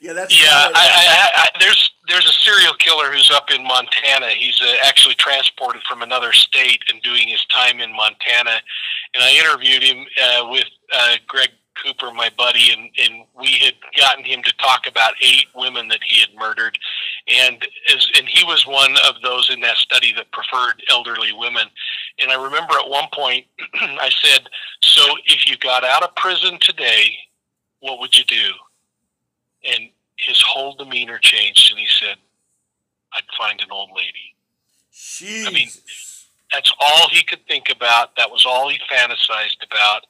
yeah, 0.00 0.12
that's. 0.12 0.38
Yeah, 0.38 0.48
I, 0.52 0.70
I, 0.74 1.42
I, 1.42 1.48
there's 1.58 1.90
there's 2.08 2.26
a 2.26 2.32
serial 2.32 2.74
killer 2.74 3.10
who's 3.10 3.30
up 3.30 3.50
in 3.50 3.62
Montana. 3.62 4.28
He's 4.28 4.60
uh, 4.60 4.74
actually 4.84 5.14
transported 5.14 5.82
from 5.88 6.02
another 6.02 6.32
state 6.32 6.82
and 6.92 7.00
doing 7.02 7.28
his 7.28 7.44
time 7.46 7.80
in 7.80 7.92
Montana. 7.92 8.60
And 9.14 9.22
I 9.24 9.32
interviewed 9.36 9.82
him 9.82 10.06
uh, 10.22 10.48
with 10.50 10.66
uh, 10.94 11.16
Greg 11.26 11.50
Cooper, 11.82 12.12
my 12.12 12.30
buddy, 12.36 12.70
and, 12.70 12.90
and 12.98 13.24
we 13.38 13.52
had 13.58 13.74
gotten 13.96 14.24
him 14.24 14.42
to 14.42 14.52
talk 14.56 14.86
about 14.86 15.14
eight 15.22 15.46
women 15.54 15.88
that 15.88 16.00
he 16.04 16.20
had 16.20 16.30
murdered, 16.38 16.78
and 17.28 17.66
as 17.94 18.08
and 18.16 18.28
he 18.28 18.44
was 18.44 18.66
one 18.66 18.94
of 19.08 19.20
those 19.22 19.50
in 19.50 19.60
that 19.60 19.76
study 19.76 20.12
that 20.14 20.30
preferred 20.32 20.82
elderly 20.90 21.32
women. 21.32 21.66
And 22.18 22.30
I 22.30 22.42
remember 22.42 22.74
at 22.74 22.88
one 22.88 23.08
point 23.12 23.46
I 23.80 24.10
said, 24.22 24.48
"So 24.82 25.02
if 25.26 25.46
you 25.46 25.56
got 25.58 25.84
out 25.84 26.02
of 26.02 26.14
prison 26.16 26.58
today, 26.60 27.16
what 27.80 27.98
would 28.00 28.16
you 28.16 28.24
do?" 28.24 28.50
And 29.64 29.88
his 30.16 30.42
whole 30.46 30.74
demeanor 30.74 31.18
changed, 31.18 31.70
and 31.70 31.78
he 31.80 31.88
said, 31.88 32.16
"I'd 33.12 33.22
find 33.38 33.60
an 33.60 33.68
old 33.70 33.90
lady." 33.96 34.34
Jeez. 34.92 35.46
I 35.46 35.50
mean, 35.50 35.68
that's 36.52 36.72
all 36.80 37.08
he 37.10 37.22
could 37.22 37.46
think 37.46 37.70
about. 37.70 38.16
That 38.16 38.30
was 38.30 38.44
all 38.46 38.68
he 38.68 38.78
fantasized 38.90 39.64
about. 39.64 40.06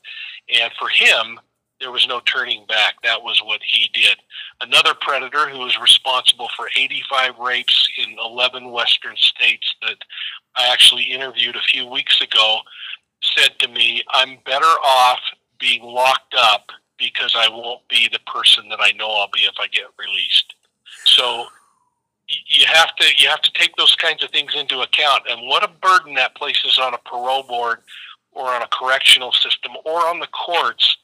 And 0.53 0.73
for 0.79 0.89
him, 0.89 1.39
there 1.81 1.91
was 1.91 2.07
no 2.07 2.21
turning 2.21 2.67
back. 2.67 2.95
That 3.03 3.23
was 3.23 3.41
what 3.45 3.61
he 3.65 3.91
did. 3.93 4.19
Another 4.61 4.95
predator 5.01 5.49
who 5.49 5.59
was 5.59 5.79
responsible 5.81 6.49
for 6.57 6.69
85 6.77 7.39
rapes 7.39 7.89
in 7.99 8.17
11 8.19 8.71
western 8.71 9.17
states 9.17 9.75
that 9.83 9.97
I 10.57 10.69
actually 10.69 11.05
interviewed 11.05 11.57
a 11.57 11.61
few 11.61 11.87
weeks 11.87 12.21
ago 12.21 12.59
said 13.23 13.59
to 13.61 13.69
me, 13.69 14.03
I'm 14.11 14.39
better 14.45 14.65
off 14.65 15.21
being 15.59 15.83
locked 15.83 16.35
up 16.37 16.71
because 16.99 17.35
I 17.37 17.49
won't 17.49 17.87
be 17.89 18.09
the 18.13 18.21
person 18.27 18.69
that 18.69 18.79
I 18.81 18.93
know 18.93 19.09
I'll 19.09 19.31
be 19.33 19.41
if 19.41 19.55
I 19.59 19.67
get 19.69 19.85
released. 19.99 20.55
So 21.05 21.47
you 22.47 22.65
have 22.67 22.95
to 22.97 23.07
you 23.19 23.29
have 23.29 23.43
to 23.43 23.53
take 23.55 23.75
those 23.77 23.95
kinds 23.97 24.23
of 24.23 24.31
things 24.31 24.55
into 24.55 24.81
account 24.81 25.25
and 25.29 25.49
what 25.49 25.65
a 25.65 25.69
burden 25.69 26.15
that 26.15 26.37
places 26.37 26.79
on 26.81 26.95
a 26.95 26.99
parole 26.99 27.43
board 27.43 27.79
or 28.33 28.49
on 28.49 28.63
a 28.63 28.69
correctional 28.69 29.33
system 29.33 29.73
or 29.85 30.07
on 30.07 30.21
the 30.21 30.29
courts 30.29 30.97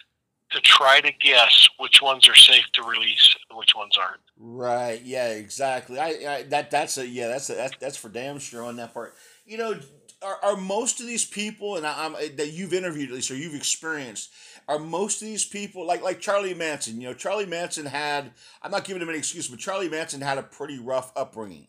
to 0.56 0.62
try 0.62 1.00
to 1.00 1.12
guess 1.12 1.68
which 1.78 2.02
ones 2.02 2.28
are 2.28 2.34
safe 2.34 2.64
to 2.72 2.82
release 2.82 3.36
and 3.48 3.58
which 3.58 3.74
ones 3.76 3.96
aren't. 3.98 4.20
Right. 4.38 5.00
Yeah. 5.02 5.28
Exactly. 5.28 5.98
I, 5.98 6.08
I 6.28 6.42
that 6.44 6.70
that's 6.70 6.98
a 6.98 7.06
yeah 7.06 7.28
that's 7.28 7.48
a, 7.50 7.54
that's 7.54 7.76
that's 7.78 7.96
for 7.96 8.08
damn 8.08 8.38
sure 8.38 8.64
on 8.64 8.76
that 8.76 8.92
part. 8.94 9.14
You 9.44 9.58
know, 9.58 9.78
are, 10.22 10.38
are 10.42 10.56
most 10.56 11.00
of 11.00 11.06
these 11.06 11.24
people 11.24 11.76
and 11.76 11.86
I, 11.86 12.06
am 12.06 12.12
that 12.36 12.52
you've 12.52 12.74
interviewed 12.74 13.10
at 13.10 13.14
least 13.14 13.30
or 13.30 13.36
you've 13.36 13.54
experienced 13.54 14.30
are 14.68 14.78
most 14.78 15.22
of 15.22 15.28
these 15.28 15.44
people 15.44 15.86
like 15.86 16.02
like 16.02 16.20
Charlie 16.20 16.54
Manson? 16.54 17.00
You 17.00 17.08
know, 17.08 17.14
Charlie 17.14 17.46
Manson 17.46 17.86
had 17.86 18.32
I'm 18.62 18.70
not 18.70 18.84
giving 18.84 19.02
him 19.02 19.08
any 19.08 19.18
excuse, 19.18 19.48
but 19.48 19.60
Charlie 19.60 19.88
Manson 19.88 20.20
had 20.20 20.38
a 20.38 20.42
pretty 20.42 20.78
rough 20.78 21.12
upbringing. 21.16 21.68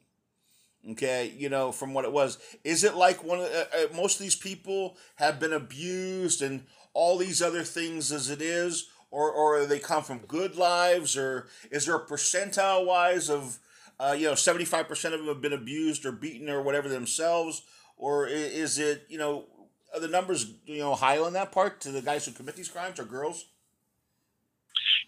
Okay, 0.91 1.33
you 1.35 1.49
know, 1.49 1.71
from 1.71 1.93
what 1.93 2.05
it 2.05 2.13
was, 2.13 2.37
is 2.63 2.83
it 2.85 2.95
like 2.95 3.23
one 3.23 3.39
of 3.39 3.45
uh, 3.45 3.65
uh, 3.75 3.95
most 3.95 4.15
of 4.15 4.21
these 4.21 4.35
people 4.37 4.95
have 5.15 5.39
been 5.39 5.51
abused 5.51 6.41
and 6.41 6.63
all 6.97 7.15
these 7.15 7.43
other 7.43 7.61
things 7.61 8.11
as 8.11 8.31
it 8.31 8.41
is, 8.41 8.89
or 9.11 9.31
or 9.31 9.67
they 9.67 9.77
come 9.77 10.03
from 10.03 10.17
good 10.27 10.55
lives, 10.55 11.15
or 11.15 11.47
is 11.69 11.85
there 11.85 11.95
a 11.95 12.03
percentile 12.03 12.87
wise 12.87 13.29
of 13.29 13.59
uh, 13.99 14.15
you 14.17 14.25
know 14.25 14.33
seventy 14.33 14.65
five 14.65 14.87
percent 14.87 15.13
of 15.13 15.19
them 15.19 15.29
have 15.29 15.39
been 15.39 15.53
abused 15.53 16.07
or 16.07 16.11
beaten 16.11 16.49
or 16.49 16.63
whatever 16.63 16.89
themselves, 16.89 17.61
or 17.97 18.25
is 18.25 18.79
it 18.79 19.05
you 19.09 19.19
know 19.19 19.45
are 19.93 19.99
the 19.99 20.07
numbers 20.07 20.55
you 20.65 20.79
know 20.79 20.95
high 20.95 21.19
on 21.19 21.33
that 21.33 21.51
part 21.51 21.79
to 21.81 21.91
the 21.91 22.01
guys 22.01 22.25
who 22.25 22.31
commit 22.31 22.55
these 22.55 22.67
crimes 22.67 22.99
or 22.99 23.05
girls? 23.05 23.45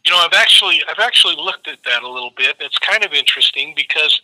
You 0.05 0.11
know, 0.11 0.19
I've 0.19 0.37
actually 0.37 0.81
I've 0.87 0.99
actually 0.99 1.37
looked 1.37 1.67
at 1.67 1.79
that 1.85 2.03
a 2.03 2.07
little 2.07 2.33
bit. 2.37 2.55
It's 2.59 2.77
kind 2.77 3.03
of 3.03 3.13
interesting 3.13 3.73
because 3.75 4.21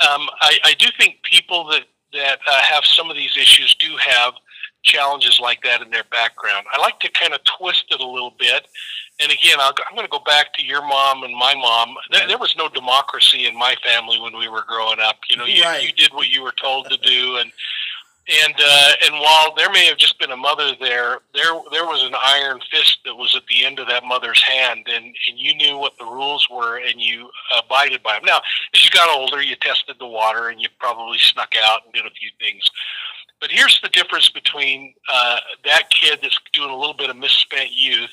um, 0.00 0.28
I, 0.40 0.58
I 0.64 0.74
do 0.74 0.88
think 0.98 1.22
people 1.22 1.64
that 1.68 1.84
that 2.12 2.40
uh, 2.50 2.60
have 2.60 2.84
some 2.84 3.08
of 3.08 3.16
these 3.16 3.36
issues 3.36 3.74
do 3.76 3.96
have 3.98 4.34
challenges 4.84 5.40
like 5.40 5.62
that 5.62 5.82
in 5.82 5.90
their 5.90 6.04
background. 6.10 6.66
I 6.72 6.80
like 6.80 7.00
to 7.00 7.10
kind 7.10 7.32
of 7.32 7.40
twist 7.58 7.86
it 7.90 8.00
a 8.00 8.06
little 8.06 8.34
bit. 8.38 8.68
And 9.20 9.30
again, 9.30 9.60
i 9.60 9.68
am 9.68 9.94
going 9.94 10.06
to 10.06 10.10
go 10.10 10.22
back 10.24 10.52
to 10.54 10.64
your 10.64 10.82
mom 10.82 11.22
and 11.22 11.34
my 11.36 11.54
mom. 11.54 11.94
There, 12.10 12.26
there, 12.26 12.38
was 12.38 12.54
no 12.56 12.68
democracy 12.68 13.46
in 13.46 13.56
my 13.56 13.76
family 13.84 14.18
when 14.20 14.36
we 14.36 14.48
were 14.48 14.64
growing 14.66 14.98
up. 15.00 15.16
You 15.30 15.36
know, 15.36 15.44
you, 15.44 15.62
right. 15.62 15.82
you 15.82 15.92
did 15.92 16.12
what 16.12 16.28
you 16.28 16.42
were 16.42 16.54
told 16.60 16.90
to 16.90 16.96
do, 16.96 17.36
and 17.36 17.52
and 18.26 18.54
uh, 18.58 18.92
and 19.04 19.14
while 19.20 19.54
there 19.54 19.70
may 19.70 19.84
have 19.86 19.98
just 19.98 20.18
been 20.18 20.30
a 20.30 20.36
mother 20.36 20.72
there, 20.80 21.18
there 21.34 21.52
there 21.70 21.84
was 21.84 22.02
an 22.02 22.14
iron 22.18 22.58
fist 22.70 23.00
that 23.04 23.14
was 23.14 23.36
at 23.36 23.46
the 23.46 23.64
end 23.64 23.78
of 23.78 23.86
that 23.86 24.02
mother's 24.02 24.42
hand, 24.42 24.86
and 24.92 25.04
and 25.04 25.38
you 25.38 25.54
knew 25.54 25.78
what 25.78 25.96
the 25.98 26.04
rules 26.04 26.48
were, 26.50 26.78
and 26.78 27.00
you 27.00 27.30
abided 27.56 28.02
by 28.02 28.14
them. 28.14 28.24
Now, 28.24 28.40
as 28.74 28.82
you 28.82 28.90
got 28.90 29.14
older, 29.14 29.42
you 29.42 29.54
tested 29.56 29.96
the 29.98 30.06
water, 30.06 30.48
and 30.48 30.60
you 30.60 30.68
probably 30.80 31.18
snuck 31.18 31.52
out 31.62 31.82
and 31.84 31.92
did 31.92 32.06
a 32.06 32.10
few 32.10 32.30
things. 32.40 32.68
But 33.44 33.50
here's 33.50 33.78
the 33.82 33.90
difference 33.90 34.30
between 34.30 34.94
uh, 35.12 35.36
that 35.66 35.90
kid 35.90 36.20
that's 36.22 36.38
doing 36.54 36.70
a 36.70 36.76
little 36.76 36.94
bit 36.94 37.10
of 37.10 37.16
misspent 37.16 37.72
youth 37.72 38.08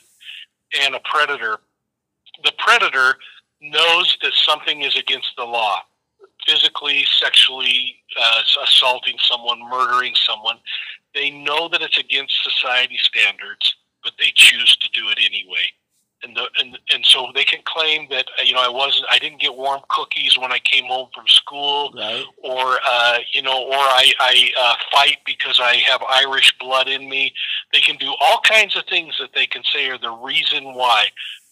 and 0.84 0.94
a 0.94 1.00
predator. 1.06 1.60
The 2.44 2.52
predator 2.58 3.16
knows 3.62 4.18
that 4.24 4.34
something 4.34 4.82
is 4.82 4.98
against 4.98 5.30
the 5.38 5.46
law 5.46 5.84
physically, 6.46 7.06
sexually 7.18 7.96
uh, 8.22 8.42
assaulting 8.62 9.16
someone, 9.20 9.62
murdering 9.70 10.16
someone. 10.16 10.58
They 11.16 11.30
know 11.30 11.70
that 11.70 11.82
it's 11.82 11.98
against 11.98 12.44
society 12.44 12.98
standards, 13.02 13.78
but 14.04 14.12
they 14.20 14.34
choose 14.36 14.76
to 14.76 14.90
do 14.90 15.08
it 15.12 15.18
anyway. 15.18 15.64
And, 16.24 16.36
the, 16.36 16.48
and 16.60 16.78
and 16.94 17.04
so 17.04 17.32
they 17.34 17.44
can 17.44 17.62
claim 17.66 18.08
that 18.12 18.28
uh, 18.40 18.44
you 18.44 18.54
know 18.54 18.62
I 18.62 18.70
wasn't 18.70 19.06
I 19.12 19.18
didn't 19.18 19.42
get 19.42 19.56
warm 19.56 19.82
cookies 19.90 20.38
when 20.38 20.52
I 20.52 20.60
came 20.60 20.86
home 20.86 21.10
from 21.16 21.28
school, 21.28 21.92
right. 21.96 22.24
or 22.44 22.78
uh, 22.88 23.18
you 23.34 23.42
know, 23.42 23.64
or 23.64 23.74
I 23.74 24.14
I 24.20 24.52
uh, 24.60 24.76
fight 24.92 25.18
because 25.26 25.60
I 25.60 25.78
have 25.78 26.04
Irish 26.04 26.54
blood 26.60 26.88
in 26.88 27.10
me. 27.10 27.34
They 27.74 27.80
can 27.80 27.96
do 27.98 28.14
all 28.22 28.40
kinds 28.42 28.76
of 28.76 28.84
things 28.86 29.18
that 29.20 29.30
they 29.34 29.48
can 29.48 29.64
say 29.64 29.90
are 29.90 29.98
the 29.98 30.12
reason 30.12 30.76
why. 30.76 31.08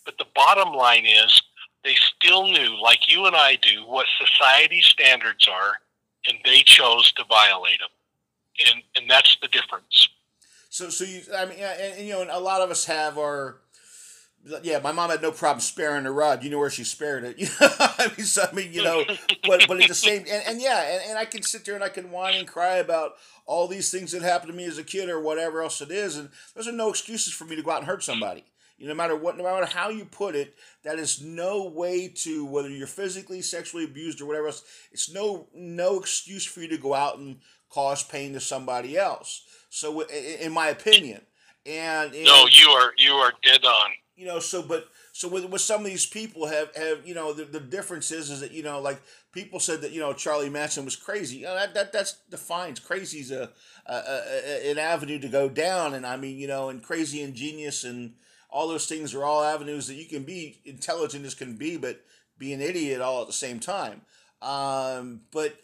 But 0.05 0.20
the 0.20 0.28
bottom 0.36 0.74
line 0.74 1.05
is 1.05 1.41
they 1.84 1.95
still 1.95 2.43
knew, 2.43 2.82
like 2.82 3.07
you 3.07 3.26
and 3.26 3.36
I 3.36 3.55
do, 3.55 3.86
what 3.88 4.05
society 4.20 4.82
standards 4.82 5.47
are, 5.47 5.80
and 6.28 6.38
they 6.45 6.61
chose 6.61 7.11
to 7.13 7.24
violate 7.28 7.80
them, 7.80 8.74
and 8.74 8.84
and 8.95 9.09
that's 9.09 9.38
the 9.41 9.47
difference. 9.47 10.09
So, 10.70 10.89
so 10.89 11.03
you, 11.03 11.22
I 11.36 11.45
mean, 11.45 11.57
and, 11.59 11.93
and 11.97 12.07
you 12.07 12.13
know, 12.13 12.22
and 12.22 12.30
a 12.30 12.39
lot 12.39 12.61
of 12.61 12.70
us 12.70 12.86
have 12.86 13.17
our. 13.17 13.57
Yeah, 14.63 14.79
my 14.79 14.91
mom 14.91 15.09
had 15.09 15.21
no 15.21 15.31
problem 15.31 15.59
sparing 15.59 16.05
the 16.05 16.11
rod. 16.11 16.43
You 16.43 16.49
know 16.49 16.59
where 16.59 16.69
she 16.69 16.83
spared 16.83 17.23
it. 17.25 17.37
I 17.59 18.11
mean, 18.17 18.25
so, 18.25 18.45
I 18.49 18.55
mean, 18.55 18.71
you 18.71 18.81
know, 18.81 19.03
but 19.45 19.65
but 19.67 19.81
at 19.81 19.87
the 19.87 19.93
same, 19.93 20.21
and, 20.21 20.43
and 20.47 20.61
yeah, 20.61 20.81
and, 20.81 21.09
and 21.09 21.17
I 21.17 21.25
can 21.25 21.43
sit 21.43 21.65
there 21.65 21.75
and 21.75 21.83
I 21.83 21.89
can 21.89 22.09
whine 22.09 22.35
and 22.35 22.47
cry 22.47 22.77
about 22.77 23.13
all 23.45 23.67
these 23.67 23.91
things 23.91 24.11
that 24.13 24.21
happened 24.21 24.51
to 24.51 24.57
me 24.57 24.65
as 24.65 24.77
a 24.77 24.83
kid 24.83 25.09
or 25.09 25.19
whatever 25.19 25.61
else 25.61 25.81
it 25.81 25.91
is, 25.91 26.15
and 26.17 26.29
those 26.55 26.67
are 26.67 26.73
no 26.73 26.89
excuses 26.89 27.33
for 27.33 27.45
me 27.45 27.57
to 27.57 27.61
go 27.61 27.71
out 27.71 27.79
and 27.79 27.87
hurt 27.87 28.03
somebody. 28.03 28.45
You 28.77 28.85
know, 28.87 28.93
no 28.93 28.97
matter 28.97 29.15
what, 29.15 29.37
no 29.37 29.43
matter 29.43 29.65
how 29.65 29.89
you 29.89 30.05
put 30.05 30.35
it, 30.35 30.55
that 30.83 30.99
is 30.99 31.21
no 31.21 31.65
way 31.65 32.07
to 32.07 32.45
whether 32.45 32.69
you're 32.69 32.87
physically, 32.87 33.41
sexually 33.41 33.83
abused, 33.83 34.21
or 34.21 34.25
whatever 34.25 34.47
else. 34.47 34.63
It's 34.93 35.11
no 35.11 35.47
no 35.53 35.99
excuse 35.99 36.45
for 36.45 36.61
you 36.61 36.69
to 36.69 36.77
go 36.77 36.93
out 36.93 37.17
and 37.17 37.39
cause 37.69 38.03
pain 38.03 38.31
to 38.33 38.39
somebody 38.39 38.97
else. 38.97 39.43
So, 39.69 40.01
in 40.01 40.53
my 40.53 40.69
opinion, 40.69 41.21
and, 41.65 42.13
and 42.13 42.23
no, 42.23 42.45
you 42.49 42.69
are 42.69 42.93
you 42.97 43.11
are 43.13 43.33
dead 43.43 43.65
on. 43.65 43.91
You 44.20 44.26
know, 44.26 44.39
so 44.39 44.61
but 44.61 44.89
so 45.13 45.30
with, 45.30 45.45
with 45.45 45.61
some 45.61 45.80
of 45.80 45.88
these 45.88 46.05
people 46.05 46.47
have 46.47 46.76
have 46.76 47.07
you 47.07 47.15
know 47.15 47.32
the, 47.32 47.45
the 47.45 47.61
difference 47.61 48.11
is 48.11 48.30
is 48.30 48.41
that 48.41 48.51
you 48.51 48.63
know 48.63 48.82
like 48.82 49.01
people 49.32 49.61
said 49.61 49.80
that 49.82 49.91
you 49.91 50.01
know 50.01 50.11
Charlie 50.11 50.49
Manson 50.49 50.84
was 50.84 50.97
crazy. 50.97 51.38
You 51.38 51.45
know 51.45 51.55
that, 51.55 51.74
that 51.74 51.93
that's 51.93 52.17
defines 52.30 52.82
crazy's 52.82 53.32
a, 53.32 53.49
a, 53.86 53.93
a, 53.93 54.72
an 54.72 54.78
avenue 54.78 55.20
to 55.20 55.30
go 55.30 55.47
down, 55.47 55.93
and 55.93 56.05
I 56.05 56.17
mean 56.17 56.38
you 56.38 56.47
know 56.47 56.67
and 56.67 56.84
crazy 56.84 57.22
and 57.24 57.34
genius 57.34 57.86
and 57.86 58.13
all 58.49 58.67
those 58.67 58.88
things 58.88 59.13
are 59.13 59.24
all 59.24 59.41
avenues 59.41 59.88
that 59.88 59.95
you 59.95 60.05
can 60.05 60.24
be 60.24 60.59
intelligent 60.65 61.26
as 61.26 61.34
can 61.34 61.55
be, 61.55 61.78
but 61.78 62.01
be 62.38 62.51
an 62.51 62.61
idiot 62.61 62.99
all 62.99 63.22
at 63.22 63.28
the 63.28 63.34
same 63.34 63.59
time. 63.59 64.01
Um, 64.41 65.22
but 65.32 65.55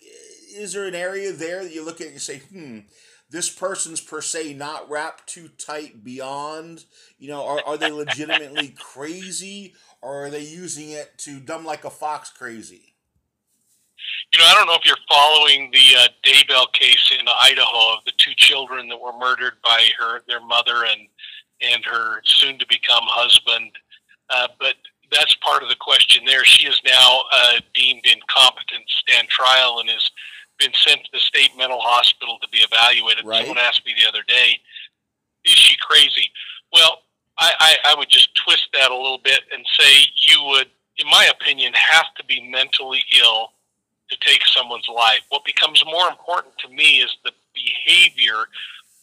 is 0.56 0.74
there 0.74 0.86
an 0.86 0.96
area 0.96 1.32
there 1.32 1.64
that 1.64 1.74
you 1.74 1.84
look 1.84 2.00
at 2.00 2.08
and 2.08 2.14
you 2.14 2.20
say, 2.20 2.40
hmm, 2.40 2.80
this 3.36 3.50
person's 3.50 4.00
per 4.00 4.22
se 4.22 4.54
not 4.54 4.90
wrapped 4.90 5.28
too 5.28 5.50
tight 5.58 6.04
beyond? 6.04 6.86
You 7.20 7.30
know, 7.30 7.46
are, 7.46 7.62
are 7.66 7.78
they 7.78 7.92
legitimately 7.92 8.70
crazy 8.78 9.74
or 10.02 10.26
are 10.26 10.30
they 10.30 10.44
using 10.44 10.92
it 10.92 11.18
to 11.20 11.40
dumb 11.40 11.66
like 11.66 11.84
a 11.84 11.90
fox 11.90 12.30
crazy? 12.30 12.96
You 14.32 14.40
know, 14.40 14.46
I 14.46 14.54
don't 14.54 14.68
know 14.68 14.76
if 14.76 14.86
you're 14.86 14.96
following 15.10 15.72
the 15.72 15.98
uh, 15.98 16.08
Daybell 16.24 16.72
case 16.74 17.12
in 17.18 17.26
Idaho 17.42 17.98
of 17.98 18.06
the 18.06 18.14
two 18.18 18.34
children 18.36 18.88
that 18.90 19.00
were 19.00 19.18
murdered 19.18 19.54
by 19.64 19.88
her, 20.00 20.22
their 20.28 20.42
mother, 20.42 20.86
and 20.86 21.08
and 21.62 21.84
her 21.86 22.22
soon 22.26 22.60
to 22.60 22.66
become 22.68 23.04
husband. 23.04 23.72
Uh, 24.30 24.48
but 24.60 24.76
that's 25.12 25.36
part 25.36 25.64
of 25.64 25.70
the 25.70 25.76
question 25.80 26.24
there. 26.26 26.44
She 26.44 26.68
is 26.68 26.82
now 26.86 27.24
uh, 27.34 27.60
deemed 27.74 28.06
incompetent 28.06 28.84
to 28.88 28.96
stand 29.08 29.30
trial 29.30 29.80
and 29.80 29.90
has 29.90 30.12
been 30.60 30.74
sent 30.74 31.04
to 31.04 31.12
the 31.14 31.20
state 31.20 31.52
mental 31.58 31.80
hospital 31.82 32.38
to 32.42 32.48
be 32.50 32.60
evaluated. 32.60 33.26
Right. 33.26 33.46
Someone 33.46 33.58
asked 33.58 33.86
me 33.86 33.94
the 34.00 34.08
other 34.08 34.24
day, 34.28 34.60
is 35.46 35.54
she 35.54 35.78
crazy? 35.78 36.32
Well, 36.74 37.00
I, 37.38 37.52
I, 37.60 37.92
I 37.92 37.96
would 37.98 38.10
just 38.10 38.30
twist 38.36 38.70
that 38.74 38.92
a 38.92 38.96
little 38.96 39.20
bit 39.24 39.42
and 39.54 39.66
say 39.78 39.92
you 40.18 40.44
would, 40.46 40.68
in 40.98 41.08
my 41.10 41.30
opinion, 41.32 41.74
have 41.74 42.14
to 42.18 42.26
be 42.26 42.50
mentally 42.50 43.04
ill 43.22 43.52
to 44.10 44.18
take 44.20 44.46
someone's 44.46 44.88
life. 44.88 45.22
What 45.30 45.44
becomes 45.46 45.84
more 45.86 46.08
important 46.08 46.58
to 46.60 46.70
me 46.70 47.00
is 47.00 47.16
the 47.24 47.32
behavior 47.54 48.46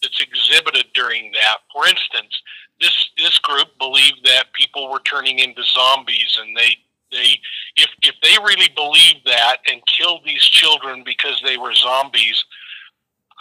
that's 0.00 0.20
exhibited 0.20 0.86
during 0.94 1.32
that. 1.32 1.58
For 1.72 1.86
instance, 1.86 2.40
this 2.80 3.10
this 3.18 3.38
group 3.38 3.68
believed 3.78 4.24
that 4.24 4.52
people 4.52 4.90
were 4.90 5.00
turning 5.00 5.38
into 5.38 5.62
zombies, 5.64 6.38
and 6.40 6.56
they 6.56 6.78
they 7.12 7.40
if 7.76 7.90
if 8.02 8.14
they 8.22 8.36
really 8.42 8.70
believed 8.74 9.26
that 9.26 9.58
and 9.70 9.80
killed 9.86 10.22
these 10.24 10.42
children 10.42 11.02
because 11.04 11.40
they 11.44 11.56
were 11.56 11.74
zombies, 11.74 12.44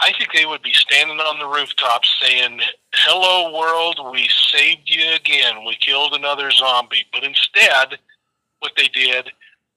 I 0.01 0.11
think 0.13 0.34
they 0.34 0.45
would 0.45 0.61
be 0.61 0.74
standing 0.74 1.19
on 1.19 1.39
the 1.39 1.47
rooftops 1.47 2.13
saying, 2.22 2.61
"Hello, 2.93 3.57
world, 3.57 4.11
we 4.11 4.30
saved 4.30 4.89
you 4.89 5.13
again. 5.13 5.65
We 5.65 5.76
killed 5.78 6.13
another 6.13 6.51
zombie." 6.51 7.05
But 7.11 7.24
instead, 7.24 7.99
what 8.59 8.74
they 8.78 8.88
did 8.89 9.32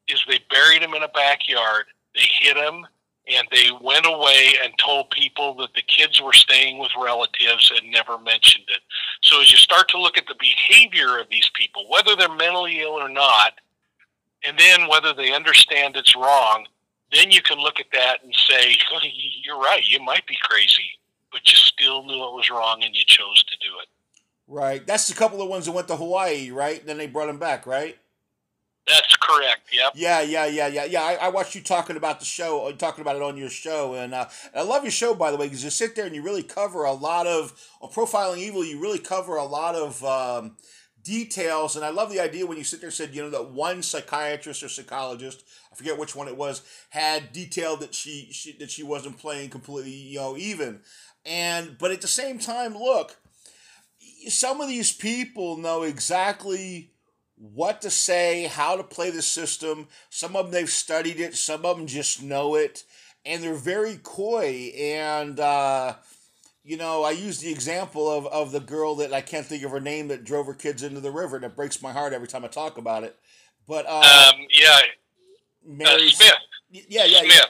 is 0.08 0.22
they 0.28 0.40
buried 0.50 0.82
him 0.82 0.94
in 0.94 1.02
a 1.02 1.08
backyard. 1.08 1.86
They 2.14 2.28
hid 2.40 2.56
him 2.56 2.86
and 3.26 3.46
they 3.50 3.70
went 3.80 4.06
away 4.06 4.54
and 4.62 4.72
told 4.78 5.10
people 5.10 5.54
that 5.54 5.72
the 5.74 5.82
kids 5.82 6.20
were 6.20 6.32
staying 6.32 6.78
with 6.78 6.90
relatives 7.00 7.72
and 7.74 7.90
never 7.90 8.18
mentioned 8.18 8.64
it. 8.68 8.80
So 9.22 9.40
as 9.40 9.50
you 9.50 9.56
start 9.56 9.88
to 9.90 10.00
look 10.00 10.18
at 10.18 10.26
the 10.26 10.36
behavior 10.38 11.18
of 11.18 11.28
these 11.30 11.50
people, 11.54 11.88
whether 11.88 12.14
they're 12.16 12.34
mentally 12.34 12.80
ill 12.80 12.92
or 12.92 13.08
not, 13.08 13.54
and 14.46 14.58
then 14.58 14.88
whether 14.88 15.12
they 15.12 15.32
understand 15.32 15.96
it's 15.96 16.14
wrong, 16.14 16.66
then 17.12 17.30
you 17.30 17.42
can 17.42 17.58
look 17.58 17.80
at 17.80 17.86
that 17.92 18.22
and 18.22 18.34
say, 18.34 18.76
you're 19.44 19.58
right, 19.58 19.84
you 19.84 20.00
might 20.00 20.26
be 20.26 20.36
crazy, 20.42 20.90
but 21.32 21.40
you 21.50 21.56
still 21.56 22.04
knew 22.04 22.14
it 22.14 22.34
was 22.34 22.50
wrong 22.50 22.82
and 22.82 22.94
you 22.94 23.04
chose 23.06 23.42
to 23.44 23.56
do 23.58 23.68
it. 23.82 23.88
Right. 24.46 24.86
That's 24.86 25.08
a 25.10 25.14
couple 25.14 25.40
of 25.40 25.48
ones 25.48 25.66
that 25.66 25.72
went 25.72 25.88
to 25.88 25.96
Hawaii, 25.96 26.50
right? 26.50 26.84
Then 26.84 26.98
they 26.98 27.06
brought 27.06 27.26
them 27.26 27.38
back, 27.38 27.66
right? 27.66 27.96
That's 28.86 29.16
correct. 29.16 29.62
Yep. 29.72 29.92
Yeah, 29.94 30.20
yeah, 30.20 30.44
yeah, 30.44 30.66
yeah, 30.66 30.84
yeah. 30.84 31.02
I, 31.02 31.14
I 31.14 31.28
watched 31.28 31.54
you 31.54 31.62
talking 31.62 31.96
about 31.96 32.20
the 32.20 32.26
show, 32.26 32.66
uh, 32.66 32.72
talking 32.72 33.00
about 33.00 33.16
it 33.16 33.22
on 33.22 33.38
your 33.38 33.48
show, 33.48 33.94
and 33.94 34.12
uh, 34.12 34.26
I 34.54 34.62
love 34.62 34.84
your 34.84 34.90
show 34.90 35.14
by 35.14 35.30
the 35.30 35.38
way 35.38 35.46
because 35.46 35.64
you 35.64 35.70
sit 35.70 35.96
there 35.96 36.04
and 36.04 36.14
you 36.14 36.22
really 36.22 36.42
cover 36.42 36.84
a 36.84 36.92
lot 36.92 37.26
of 37.26 37.54
on 37.80 37.90
profiling 37.90 38.38
evil. 38.38 38.62
You 38.62 38.78
really 38.78 38.98
cover 38.98 39.36
a 39.36 39.44
lot 39.44 39.74
of 39.74 40.04
um, 40.04 40.56
details, 41.04 41.76
and 41.76 41.84
I 41.84 41.90
love 41.90 42.10
the 42.10 42.20
idea 42.20 42.46
when 42.46 42.58
you 42.58 42.64
sit 42.64 42.80
there 42.80 42.88
and 42.88 42.94
said, 42.94 43.14
you 43.14 43.22
know, 43.22 43.30
that 43.30 43.50
one 43.50 43.82
psychiatrist 43.82 44.62
or 44.62 44.68
psychologist, 44.68 45.44
I 45.72 45.76
forget 45.76 45.98
which 45.98 46.16
one 46.16 46.28
it 46.28 46.36
was, 46.36 46.62
had 46.90 47.32
detailed 47.32 47.80
that 47.80 47.94
she, 47.94 48.28
she 48.32 48.56
that 48.58 48.70
she 48.70 48.82
wasn't 48.82 49.18
playing 49.18 49.50
completely, 49.50 49.92
you 49.92 50.18
know, 50.18 50.36
even, 50.36 50.80
and 51.24 51.76
but 51.78 51.90
at 51.92 52.00
the 52.00 52.08
same 52.08 52.38
time, 52.38 52.74
look, 52.74 53.16
some 54.28 54.60
of 54.60 54.68
these 54.68 54.92
people 54.92 55.56
know 55.56 55.82
exactly 55.82 56.90
what 57.36 57.82
to 57.82 57.90
say, 57.90 58.44
how 58.44 58.76
to 58.76 58.82
play 58.82 59.10
the 59.10 59.22
system. 59.22 59.88
Some 60.10 60.36
of 60.36 60.46
them 60.46 60.52
they've 60.52 60.68
studied 60.68 61.20
it, 61.20 61.34
some 61.34 61.64
of 61.64 61.76
them 61.76 61.86
just 61.86 62.22
know 62.22 62.54
it, 62.54 62.84
and 63.24 63.42
they're 63.42 63.54
very 63.54 63.98
coy. 64.02 64.72
And 64.76 65.40
uh, 65.40 65.94
you 66.64 66.78
know, 66.78 67.04
I 67.04 67.10
use 67.10 67.40
the 67.40 67.50
example 67.50 68.10
of, 68.10 68.26
of 68.26 68.50
the 68.50 68.60
girl 68.60 68.96
that 68.96 69.12
I 69.12 69.20
can't 69.20 69.44
think 69.44 69.62
of 69.64 69.70
her 69.70 69.80
name 69.80 70.08
that 70.08 70.24
drove 70.24 70.46
her 70.46 70.54
kids 70.54 70.82
into 70.82 71.00
the 71.00 71.10
river. 71.10 71.36
and 71.36 71.44
it 71.44 71.54
breaks 71.54 71.82
my 71.82 71.92
heart 71.92 72.14
every 72.14 72.26
time 72.26 72.44
I 72.44 72.48
talk 72.48 72.78
about 72.78 73.04
it. 73.04 73.16
But 73.68 73.86
uh, 73.86 74.32
um, 74.34 74.46
yeah, 74.50 74.80
Mary 75.66 76.08
uh, 76.08 76.10
Smith. 76.10 76.32
Yeah, 76.70 77.04
yeah, 77.04 77.20
Smith. 77.20 77.46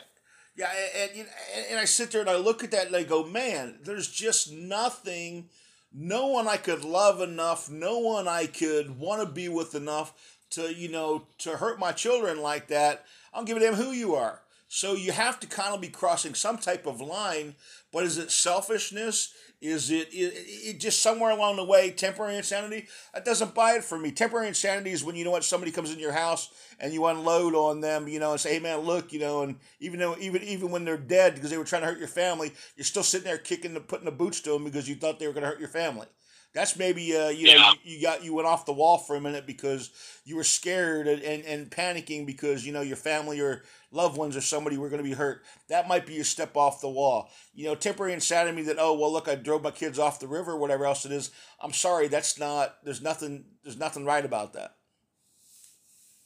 Yeah, 0.57 0.71
and, 0.97 1.11
and 1.19 1.29
and 1.71 1.79
I 1.79 1.85
sit 1.85 2.11
there 2.13 2.21
and 2.21 2.31
I 2.31 2.37
look 2.37 2.63
at 2.63 2.71
that 2.73 2.87
and 2.89 2.97
I 2.97 3.03
go, 3.03 3.25
man, 3.25 3.79
there's 3.83 4.09
just 4.09 4.53
nothing, 4.53 5.49
no 5.93 6.29
one 6.29 6.47
I 6.47 6.57
could 6.57 6.85
love 6.85 7.21
enough, 7.21 7.69
no 7.69 7.99
one 7.99 8.29
I 8.29 8.47
could 8.47 8.99
want 8.99 9.27
to 9.27 9.33
be 9.33 9.49
with 9.49 9.75
enough 9.75 10.39
to 10.51 10.73
you 10.73 10.89
know 10.89 11.27
to 11.39 11.57
hurt 11.57 11.81
my 11.81 11.91
children 11.93 12.41
like 12.41 12.69
that. 12.69 13.05
I 13.33 13.39
don't 13.39 13.47
give 13.47 13.57
a 13.57 13.61
damn 13.61 13.75
who 13.75 13.91
you 13.91 14.15
are. 14.15 14.41
So 14.75 14.95
you 14.95 15.13
have 15.13 15.39
to 15.39 15.47
kind 15.47 15.73
of 15.73 15.81
be 15.81 15.87
crossing 15.87 16.35
some 16.35 16.59
type 16.59 16.85
of 16.85 17.01
line. 17.01 17.55
But 17.93 18.03
is 18.03 18.19
it 18.19 18.33
selfishness? 18.33 19.33
Is 19.61 19.93
it, 19.93 20.09
it, 20.13 20.35
it, 20.35 20.81
just 20.81 21.01
somewhere 21.01 21.31
along 21.31 21.57
the 21.57 21.65
way 21.65 21.93
temporary 21.93 22.37
insanity? 22.37 22.89
That 23.15 23.25
doesn't 23.25 23.55
buy 23.55 23.75
it 23.75 23.85
for 23.85 23.97
me. 23.97 24.11
Temporary 24.11 24.49
insanity 24.49 24.91
is 24.91 25.05
when 25.05 25.15
you 25.15 25.25
know 25.25 25.31
what 25.31 25.45
somebody 25.45 25.71
comes 25.71 25.93
in 25.93 26.01
your 26.01 26.11
house 26.11 26.53
and 26.81 26.93
you 26.93 27.07
unload 27.07 27.55
on 27.55 27.83
them, 27.83 28.09
you 28.09 28.19
know, 28.19 28.33
and 28.33 28.41
say, 28.41 28.55
"Hey 28.55 28.59
man, 28.59 28.81
look," 28.81 29.13
you 29.13 29.21
know, 29.21 29.43
and 29.43 29.61
even 29.79 30.01
though 30.01 30.17
even 30.19 30.43
even 30.43 30.73
when 30.73 30.85
they're 30.85 30.97
dead 30.97 31.37
because 31.37 31.51
they 31.51 31.57
were 31.57 31.63
trying 31.63 31.83
to 31.83 31.89
hurt 31.89 32.01
your 32.01 32.09
family, 32.09 32.53
you're 32.75 32.85
still 32.85 33.05
sitting 33.05 33.27
there 33.27 33.39
kicking 33.39 33.75
the 33.75 33.81
putting 33.81 34.07
the 34.07 34.11
boots 34.11 34.41
to 34.41 34.51
them 34.51 34.65
because 34.65 34.89
you 34.89 34.97
thought 34.97 35.21
they 35.21 35.29
were 35.29 35.33
going 35.33 35.45
to 35.45 35.51
hurt 35.51 35.61
your 35.61 35.69
family. 35.69 36.09
That's 36.55 36.77
maybe 36.77 37.17
uh, 37.17 37.31
you 37.31 37.49
know 37.49 37.73
you, 37.83 37.97
you, 37.97 38.03
got 38.03 38.25
you 38.25 38.33
went 38.33 38.47
off 38.47 38.65
the 38.65 38.73
wall 38.73 38.97
for 38.97 39.17
a 39.17 39.21
minute 39.21 39.45
because 39.45 39.91
you 40.25 40.37
were 40.37 40.45
scared 40.45 41.09
and, 41.09 41.21
and, 41.21 41.45
and 41.45 41.71
panicking 41.71 42.25
because 42.27 42.65
you 42.65 42.73
know 42.73 42.81
your 42.81 42.97
family 42.97 43.41
or 43.41 43.65
loved 43.91 44.17
ones 44.17 44.37
or 44.37 44.41
somebody 44.41 44.79
were 44.79 44.89
going 44.89 45.03
to 45.03 45.09
be 45.09 45.15
hurt. 45.15 45.43
That 45.69 45.89
might 45.89 46.07
be 46.07 46.15
your 46.15 46.25
step 46.25 46.57
off 46.57 46.81
the 46.81 46.89
wall. 46.89 47.29
You 47.55 47.67
know, 47.67 47.75
temporary 47.75 48.13
insanity 48.13 48.63
that 48.63 48.77
oh 48.79 48.95
well 48.95 49.13
look 49.13 49.27
I 49.27 49.35
drove 49.35 49.65
my 49.65 49.73
kids 49.73 49.99
off 49.99 50.21
the 50.21 50.29
river 50.29 50.53
or 50.53 50.57
whatever 50.57 50.87
else 50.87 51.05
it 51.05 51.11
is. 51.11 51.33
I'm 51.61 51.73
sorry, 51.73 52.07
that's 52.07 52.39
not. 52.39 52.77
There's 52.85 53.03
nothing. 53.03 53.47
There's 53.65 53.79
nothing 53.79 54.05
right 54.05 54.25
about 54.25 54.53
that. 54.53 54.77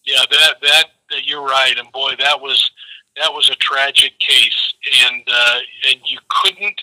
Yeah, 0.05 0.21
that 0.31 0.55
that, 0.61 0.85
that 1.11 1.27
you're 1.27 1.45
right, 1.45 1.75
and 1.79 1.91
boy, 1.91 2.13
that 2.19 2.39
was 2.41 2.71
that 3.17 3.33
was 3.33 3.49
a 3.49 3.55
tragic 3.55 4.19
case, 4.19 4.75
and 5.07 5.23
uh, 5.27 5.59
and 5.89 6.01
you 6.05 6.19
couldn't 6.29 6.83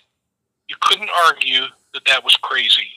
you 0.67 0.75
couldn't 0.81 1.09
argue 1.27 1.61
that 1.93 2.05
that 2.07 2.23
was 2.23 2.35
crazy. 2.37 2.89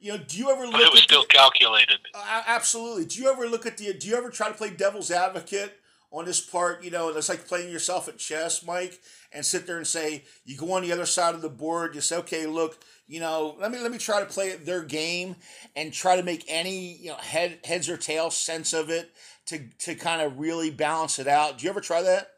You 0.00 0.12
know, 0.12 0.18
do 0.26 0.38
you 0.38 0.50
ever 0.50 0.62
look? 0.62 0.72
But 0.72 0.80
it 0.80 0.92
was 0.92 1.02
still 1.02 1.22
the, 1.22 1.28
calculated. 1.28 1.98
Uh, 2.14 2.42
absolutely. 2.46 3.04
Do 3.04 3.20
you 3.20 3.30
ever 3.30 3.46
look 3.46 3.66
at 3.66 3.76
the? 3.76 3.92
Do 3.92 4.08
you 4.08 4.16
ever 4.16 4.30
try 4.30 4.48
to 4.48 4.54
play 4.54 4.70
devil's 4.70 5.10
advocate 5.10 5.78
on 6.10 6.24
this 6.24 6.40
part? 6.40 6.82
You 6.82 6.90
know, 6.90 7.10
it's 7.10 7.28
like 7.28 7.46
playing 7.46 7.70
yourself 7.70 8.08
at 8.08 8.16
chess, 8.16 8.64
Mike, 8.64 8.98
and 9.30 9.44
sit 9.44 9.66
there 9.66 9.76
and 9.76 9.86
say 9.86 10.24
you 10.46 10.56
go 10.56 10.72
on 10.72 10.82
the 10.82 10.92
other 10.92 11.04
side 11.04 11.34
of 11.34 11.42
the 11.42 11.50
board. 11.50 11.94
You 11.94 12.00
say, 12.00 12.16
okay, 12.16 12.46
look, 12.46 12.78
you 13.08 13.20
know, 13.20 13.56
let 13.60 13.70
me 13.70 13.78
let 13.78 13.92
me 13.92 13.98
try 13.98 14.20
to 14.20 14.26
play 14.26 14.56
their 14.56 14.82
game 14.82 15.36
and 15.76 15.92
try 15.92 16.16
to 16.16 16.22
make 16.22 16.44
any 16.48 16.94
you 16.96 17.10
know 17.10 17.16
head 17.16 17.58
heads 17.64 17.90
or 17.90 17.98
tails 17.98 18.34
sense 18.34 18.72
of 18.72 18.88
it 18.88 19.10
to 19.46 19.58
to 19.80 19.94
kind 19.94 20.22
of 20.22 20.38
really 20.38 20.70
balance 20.70 21.18
it 21.18 21.28
out. 21.28 21.58
Do 21.58 21.64
you 21.64 21.70
ever 21.70 21.82
try 21.82 22.00
that? 22.00 22.30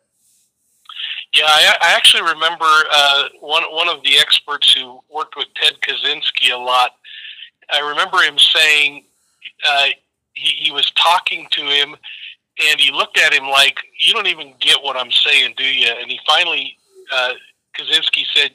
Yeah, 1.33 1.45
I, 1.47 1.77
I 1.81 1.93
actually 1.95 2.23
remember 2.23 2.67
uh, 2.93 3.29
one 3.39 3.63
one 3.71 3.89
of 3.89 4.03
the 4.03 4.19
experts 4.19 4.75
who 4.75 4.99
worked 5.15 5.37
with 5.37 5.47
Ted 5.55 5.75
Kaczynski 5.81 6.53
a 6.53 6.59
lot 6.59 6.91
I 7.73 7.81
remember 7.81 8.19
him 8.19 8.39
saying 8.39 9.05
uh, 9.69 9.87
he, 10.35 10.65
he 10.65 10.73
was 10.73 10.91
talking 10.93 11.47
to 11.53 11.63
him, 11.63 11.97
and 12.71 12.81
he 12.81 12.93
looked 12.93 13.19
at 13.19 13.33
him 13.33 13.45
like, 13.45 13.79
"You 13.99 14.13
don't 14.13 14.27
even 14.27 14.55
get 14.61 14.83
what 14.83 14.97
I'm 14.97 15.11
saying, 15.11 15.55
do 15.57 15.65
you?" 15.65 15.89
And 15.89 16.11
he 16.11 16.19
finally, 16.27 16.77
uh, 17.15 17.33
Kaczynski 17.77 18.25
said, 18.35 18.53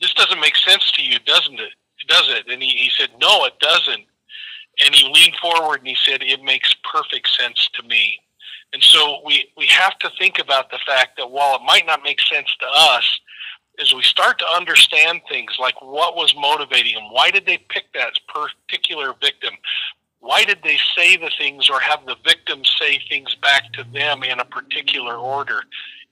"This 0.00 0.14
doesn't 0.14 0.40
make 0.40 0.56
sense 0.56 0.90
to 0.92 1.02
you, 1.02 1.18
doesn't 1.20 1.58
it? 1.58 1.72
Does 2.08 2.28
it?" 2.28 2.46
And 2.48 2.62
he, 2.62 2.68
he 2.68 2.90
said, 2.96 3.10
"No, 3.20 3.44
it 3.44 3.58
doesn't." 3.60 4.04
And 4.84 4.94
he 4.94 5.08
leaned 5.12 5.36
forward 5.40 5.80
and 5.80 5.88
he 5.88 5.96
said, 6.04 6.22
"It 6.22 6.42
makes 6.42 6.74
perfect 6.84 7.28
sense 7.28 7.68
to 7.74 7.82
me." 7.84 8.18
And 8.72 8.82
so 8.82 9.20
we 9.24 9.50
we 9.56 9.66
have 9.66 9.98
to 10.00 10.10
think 10.18 10.38
about 10.38 10.70
the 10.70 10.78
fact 10.86 11.16
that 11.16 11.30
while 11.30 11.56
it 11.56 11.62
might 11.64 11.86
not 11.86 12.02
make 12.04 12.20
sense 12.20 12.54
to 12.60 12.66
us, 12.66 13.20
as 13.80 13.92
we 13.94 14.02
start 14.02 14.38
to 14.38 14.46
understand 14.54 15.20
things 15.28 15.52
like 15.58 15.80
what 15.82 16.16
was 16.16 16.34
motivating 16.36 16.94
them, 16.94 17.10
why 17.10 17.30
did 17.30 17.46
they 17.46 17.58
pick 17.68 17.92
that 17.94 18.12
particular 18.28 19.14
victim, 19.20 19.54
why 20.20 20.44
did 20.44 20.58
they 20.62 20.78
say 20.96 21.16
the 21.16 21.30
things 21.38 21.68
or 21.68 21.80
have 21.80 22.04
the 22.06 22.16
victim 22.24 22.62
say 22.64 23.00
things 23.08 23.34
back 23.36 23.72
to 23.74 23.84
them 23.92 24.22
in 24.22 24.40
a 24.40 24.44
particular 24.44 25.16
order, 25.16 25.62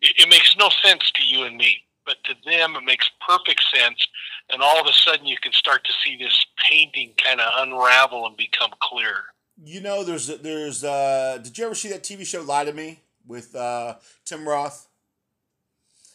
it, 0.01 0.15
it 0.19 0.29
makes 0.29 0.57
no 0.57 0.69
sense 0.83 1.11
to 1.13 1.25
you 1.25 1.45
and 1.45 1.57
me, 1.57 1.79
but 2.05 2.17
to 2.25 2.35
them 2.45 2.77
it 2.77 2.85
makes 2.85 3.11
perfect 3.27 3.63
sense, 3.75 4.07
and 4.51 4.63
all 4.63 4.81
of 4.81 4.87
a 4.87 4.93
sudden 4.93 5.27
you 5.27 5.37
can 5.43 5.53
start 5.53 5.85
to 5.85 5.93
see 6.05 6.17
this 6.17 6.45
painting 6.69 7.13
kind 7.23 7.41
of 7.41 7.51
unravel 7.57 8.27
and 8.27 8.37
become 8.37 8.71
clear. 8.81 9.17
You 9.63 9.81
know, 9.81 10.03
there's 10.03 10.27
there's. 10.27 10.83
Uh, 10.83 11.39
did 11.43 11.57
you 11.57 11.65
ever 11.65 11.77
see 11.77 11.89
that 11.91 12.03
TV 12.03 12.27
show 12.27 12.43
Lie 12.43 12.65
to 12.65 12.73
Me 12.73 13.01
with 13.25 13.55
uh, 13.55 13.95
Tim 14.25 14.49
Roth? 14.49 14.89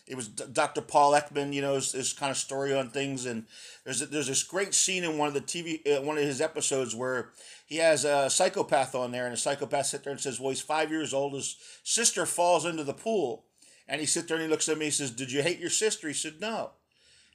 It 0.10 0.16
was 0.16 0.28
Dr. 0.28 0.82
Paul 0.82 1.12
Ekman, 1.12 1.54
you 1.54 1.62
know, 1.62 1.76
his, 1.76 1.92
his 1.92 2.14
kind 2.14 2.32
of 2.32 2.38
story 2.38 2.74
on 2.74 2.90
things. 2.90 3.28
And 3.28 3.46
there's 3.86 4.00
there's 4.10 4.28
this 4.28 4.42
great 4.42 4.74
scene 4.74 5.04
in 5.04 5.20
one 5.20 5.28
of 5.28 5.36
the 5.36 5.42
TV 5.42 5.88
uh, 5.88 6.02
one 6.02 6.18
of 6.18 6.24
his 6.24 6.42
episodes 6.42 6.96
where 6.96 7.30
he 7.68 7.78
has 7.78 8.06
a 8.06 8.28
psychopath 8.28 8.96
on 8.96 9.12
there, 9.12 9.26
and 9.26 9.34
the 9.34 9.38
psychopath 9.38 9.86
sits 9.86 10.04
there 10.04 10.12
and 10.12 10.20
says, 10.20 10.40
"Well, 10.40 10.50
he's 10.50 10.62
five 10.62 10.90
years 10.90 11.14
old. 11.14 11.36
His 11.36 11.56
sister 11.84 12.26
falls 12.26 12.66
into 12.66 12.84
the 12.84 12.94
pool." 12.94 13.46
And 13.88 14.02
he 14.02 14.08
sits 14.08 14.28
there 14.28 14.38
and 14.38 14.44
he 14.44 14.50
looks 14.50 14.68
at 14.68 14.80
me. 14.80 14.86
He 14.86 14.92
says, 14.92 15.12
"Did 15.12 15.32
you 15.32 15.44
hate 15.44 15.60
your 15.60 15.70
sister?" 15.70 16.08
He 16.08 16.14
said, 16.16 16.42
"No." 16.42 16.72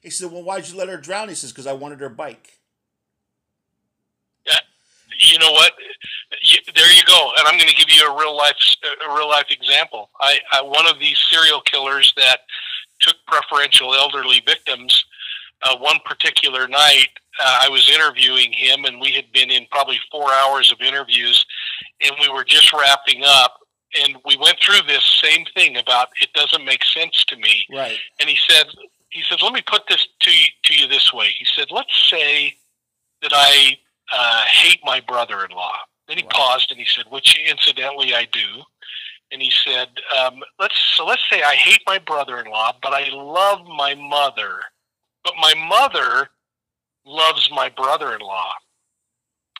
He 0.01 0.09
said, 0.09 0.31
"Well, 0.31 0.43
why'd 0.43 0.67
you 0.67 0.77
let 0.77 0.89
her 0.89 0.97
drown?" 0.97 1.29
He 1.29 1.35
says, 1.35 1.53
"Because 1.53 1.67
I 1.67 1.73
wanted 1.73 2.01
her 2.01 2.09
bike." 2.09 2.59
Yeah, 4.45 4.59
you 5.19 5.39
know 5.39 5.51
what? 5.51 5.73
there 6.75 6.93
you 6.93 7.03
go. 7.07 7.31
And 7.37 7.47
I'm 7.47 7.57
going 7.57 7.69
to 7.69 7.75
give 7.75 7.89
you 7.89 8.07
a 8.07 8.17
real 8.17 8.35
life 8.35 8.55
a 8.83 9.15
real 9.15 9.29
life 9.29 9.47
example. 9.49 10.09
I, 10.19 10.39
I 10.51 10.61
one 10.61 10.87
of 10.87 10.99
these 10.99 11.17
serial 11.29 11.61
killers 11.61 12.13
that 12.17 12.41
took 12.99 13.15
preferential 13.27 13.93
elderly 13.93 14.41
victims. 14.45 15.05
Uh, 15.63 15.77
one 15.77 15.97
particular 16.05 16.67
night, 16.67 17.07
uh, 17.41 17.59
I 17.61 17.69
was 17.69 17.89
interviewing 17.89 18.51
him, 18.51 18.85
and 18.85 18.99
we 18.99 19.11
had 19.11 19.31
been 19.31 19.49
in 19.49 19.65
probably 19.71 19.99
four 20.11 20.31
hours 20.31 20.71
of 20.71 20.79
interviews, 20.81 21.45
and 22.01 22.11
we 22.21 22.29
were 22.29 22.43
just 22.43 22.71
wrapping 22.73 23.23
up. 23.25 23.59
And 23.99 24.17
we 24.25 24.37
went 24.37 24.57
through 24.61 24.85
this 24.85 25.03
same 25.23 25.45
thing 25.55 25.77
about 25.77 26.09
it 26.21 26.31
doesn't 26.33 26.65
make 26.65 26.83
sense 26.83 27.23
to 27.25 27.37
me. 27.37 27.65
Right. 27.71 27.97
And 28.19 28.29
he 28.29 28.37
said, 28.47 28.65
he 29.09 29.23
said, 29.23 29.41
let 29.41 29.53
me 29.53 29.63
put 29.65 29.83
this 29.87 30.05
to 30.19 30.31
you, 30.31 30.45
to 30.63 30.75
you 30.75 30.87
this 30.87 31.13
way. 31.13 31.29
He 31.39 31.45
said, 31.45 31.67
let's 31.71 32.09
say 32.09 32.57
that 33.21 33.31
I 33.33 33.77
uh, 34.11 34.45
hate 34.45 34.79
my 34.83 35.01
brother-in-law. 35.01 35.75
Then 36.07 36.17
he 36.17 36.23
wow. 36.23 36.29
paused 36.31 36.71
and 36.71 36.79
he 36.79 36.85
said, 36.85 37.05
which 37.09 37.37
incidentally 37.49 38.13
I 38.13 38.27
do. 38.31 38.63
And 39.31 39.41
he 39.41 39.51
said, 39.51 39.89
um, 40.17 40.41
let's 40.59 40.77
so 40.95 41.05
let's 41.05 41.23
say 41.29 41.41
I 41.41 41.55
hate 41.55 41.81
my 41.87 41.97
brother-in-law, 41.97 42.77
but 42.81 42.93
I 42.93 43.09
love 43.09 43.65
my 43.65 43.95
mother. 43.95 44.59
But 45.23 45.33
my 45.41 45.53
mother 45.67 46.29
loves 47.05 47.49
my 47.51 47.69
brother-in-law. 47.69 48.51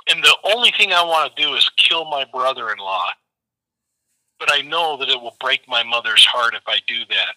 And 0.07 0.23
the 0.23 0.37
only 0.43 0.71
thing 0.77 0.93
I 0.93 1.03
want 1.03 1.35
to 1.35 1.41
do 1.41 1.55
is 1.55 1.67
kill 1.77 2.05
my 2.05 2.25
brother-in-law. 2.31 3.09
But 4.39 4.53
I 4.53 4.61
know 4.61 4.97
that 4.97 5.09
it 5.09 5.19
will 5.19 5.35
break 5.39 5.61
my 5.67 5.81
mother's 5.81 6.25
heart 6.25 6.53
if 6.53 6.63
I 6.67 6.77
do 6.87 6.99
that. 7.09 7.35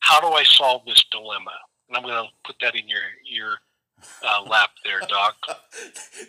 How 0.00 0.20
do 0.20 0.28
I 0.28 0.42
solve 0.42 0.84
this 0.84 1.02
dilemma? 1.10 1.52
And 1.88 1.96
I'm 1.96 2.02
going 2.02 2.22
to 2.22 2.30
put 2.44 2.56
that 2.60 2.74
in 2.74 2.86
your 2.88 3.00
your 3.24 3.56
uh, 4.26 4.42
lap 4.48 4.70
there, 4.84 5.00
Doc. 5.08 5.36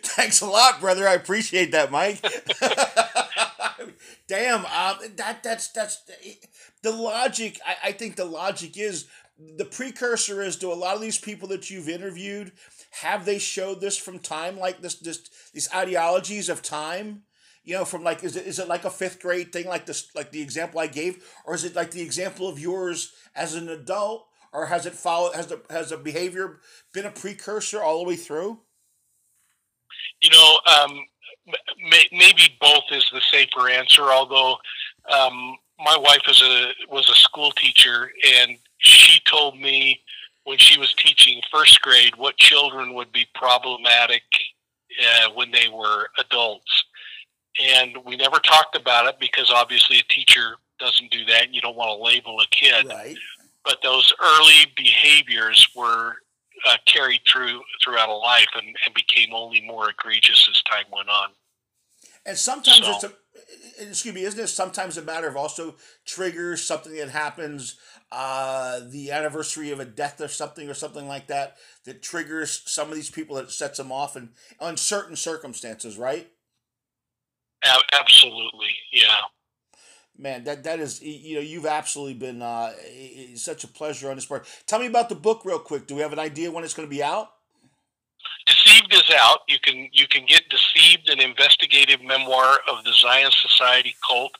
Thanks 0.02 0.40
a 0.40 0.46
lot, 0.46 0.80
brother. 0.80 1.08
I 1.08 1.14
appreciate 1.14 1.72
that, 1.72 1.90
Mike. 1.90 2.24
Damn, 4.28 4.60
um, 4.60 4.98
that 5.16 5.42
that's 5.42 5.68
that's 5.68 6.02
the 6.82 6.90
logic. 6.90 7.60
I, 7.66 7.88
I 7.88 7.92
think 7.92 8.16
the 8.16 8.24
logic 8.24 8.78
is 8.78 9.06
the 9.56 9.64
precursor 9.64 10.42
is 10.42 10.56
to 10.56 10.72
a 10.72 10.74
lot 10.74 10.94
of 10.94 11.00
these 11.00 11.18
people 11.18 11.48
that 11.48 11.70
you've 11.70 11.88
interviewed. 11.88 12.52
Have 13.02 13.24
they 13.24 13.38
showed 13.38 13.80
this 13.80 13.98
from 13.98 14.18
time, 14.20 14.58
like 14.58 14.80
this, 14.80 14.94
this 14.96 15.28
these 15.52 15.68
ideologies 15.74 16.48
of 16.48 16.62
time? 16.62 17.22
You 17.64 17.74
know, 17.74 17.84
from 17.84 18.04
like 18.04 18.22
is 18.22 18.36
it 18.36 18.46
is 18.46 18.58
it 18.58 18.68
like 18.68 18.84
a 18.84 18.90
fifth 18.90 19.20
grade 19.20 19.52
thing, 19.52 19.66
like 19.66 19.86
this, 19.86 20.14
like 20.14 20.30
the 20.30 20.42
example 20.42 20.80
I 20.80 20.86
gave, 20.86 21.24
or 21.44 21.54
is 21.54 21.64
it 21.64 21.74
like 21.74 21.90
the 21.90 22.02
example 22.02 22.48
of 22.48 22.58
yours 22.58 23.12
as 23.34 23.54
an 23.54 23.68
adult? 23.68 24.26
Or 24.54 24.66
has 24.66 24.86
it 24.86 24.94
followed? 24.94 25.34
Has 25.34 25.48
the 25.48 25.60
has 25.68 25.90
the 25.90 25.96
behavior 25.96 26.60
been 26.94 27.04
a 27.04 27.10
precursor 27.10 27.82
all 27.82 27.98
the 27.98 28.08
way 28.08 28.16
through? 28.16 28.60
You 30.22 30.30
know, 30.30 30.58
um, 30.80 31.00
may, 31.90 32.04
maybe 32.12 32.56
both 32.60 32.84
is 32.92 33.04
the 33.12 33.20
safer 33.32 33.68
answer. 33.68 34.04
Although 34.04 34.56
um, 35.12 35.56
my 35.78 35.98
wife 35.98 36.22
is 36.28 36.40
a 36.40 36.70
was 36.88 37.10
a 37.10 37.14
school 37.14 37.50
teacher, 37.50 38.12
and 38.38 38.56
she 38.78 39.20
told 39.28 39.60
me 39.60 40.00
when 40.44 40.58
she 40.58 40.78
was 40.78 40.94
teaching 40.94 41.42
first 41.50 41.82
grade 41.82 42.14
what 42.16 42.36
children 42.36 42.94
would 42.94 43.10
be 43.12 43.26
problematic 43.34 44.22
uh, 45.02 45.30
when 45.34 45.50
they 45.50 45.68
were 45.68 46.06
adults. 46.18 46.84
And 47.60 47.96
we 48.04 48.16
never 48.16 48.38
talked 48.38 48.76
about 48.76 49.06
it 49.06 49.16
because 49.18 49.50
obviously 49.50 49.98
a 49.98 50.12
teacher 50.12 50.56
doesn't 50.78 51.10
do 51.10 51.24
that. 51.26 51.44
And 51.44 51.54
you 51.54 51.60
don't 51.60 51.76
want 51.76 51.96
to 51.96 52.04
label 52.04 52.40
a 52.40 52.46
kid. 52.48 52.86
Right 52.86 53.16
but 53.64 53.78
those 53.82 54.12
early 54.22 54.72
behaviors 54.76 55.66
were 55.74 56.16
uh, 56.68 56.76
carried 56.86 57.20
through 57.30 57.60
throughout 57.82 58.08
a 58.08 58.12
life 58.12 58.48
and, 58.54 58.66
and, 58.84 58.94
became 58.94 59.34
only 59.34 59.60
more 59.60 59.90
egregious 59.90 60.48
as 60.50 60.62
time 60.62 60.84
went 60.92 61.08
on. 61.08 61.30
And 62.24 62.38
sometimes 62.38 62.86
so. 62.86 62.92
it's 62.92 63.04
a 63.04 63.12
excuse 63.78 64.14
me, 64.14 64.22
isn't 64.24 64.40
it 64.40 64.48
sometimes 64.48 64.96
a 64.96 65.02
matter 65.02 65.28
of 65.28 65.36
also 65.36 65.74
triggers 66.04 66.62
something 66.62 66.94
that 66.94 67.10
happens, 67.10 67.76
uh, 68.12 68.80
the 68.88 69.10
anniversary 69.10 69.70
of 69.70 69.80
a 69.80 69.84
death 69.84 70.20
or 70.20 70.28
something 70.28 70.68
or 70.68 70.74
something 70.74 71.08
like 71.08 71.26
that 71.26 71.56
that 71.84 72.02
triggers 72.02 72.62
some 72.66 72.88
of 72.88 72.94
these 72.94 73.10
people 73.10 73.36
that 73.36 73.50
sets 73.50 73.78
them 73.78 73.90
off 73.90 74.16
and 74.16 74.30
on 74.60 74.76
certain 74.76 75.16
circumstances, 75.16 75.98
right? 75.98 76.30
Absolutely, 77.98 78.76
yeah. 78.92 79.22
Man, 80.16 80.44
that 80.44 80.62
that 80.64 80.78
is 80.78 81.02
you 81.02 81.34
know 81.34 81.40
you've 81.40 81.66
absolutely 81.66 82.14
been 82.14 82.40
uh, 82.40 82.72
such 83.34 83.64
a 83.64 83.68
pleasure 83.68 84.10
on 84.10 84.16
this 84.16 84.26
part. 84.26 84.46
Tell 84.66 84.78
me 84.78 84.86
about 84.86 85.08
the 85.08 85.16
book 85.16 85.44
real 85.44 85.58
quick. 85.58 85.86
Do 85.86 85.96
we 85.96 86.02
have 86.02 86.12
an 86.12 86.20
idea 86.20 86.52
when 86.52 86.62
it's 86.62 86.74
going 86.74 86.88
to 86.88 86.94
be 86.94 87.02
out? 87.02 87.30
Deceived 88.46 88.92
is 88.92 89.10
out. 89.12 89.40
You 89.48 89.58
can 89.60 89.88
you 89.92 90.06
can 90.06 90.24
get 90.26 90.42
Deceived, 90.48 91.08
an 91.08 91.20
investigative 91.20 92.00
memoir 92.02 92.58
of 92.70 92.84
the 92.84 92.92
Zion 92.92 93.30
Society 93.32 93.96
cult, 94.08 94.36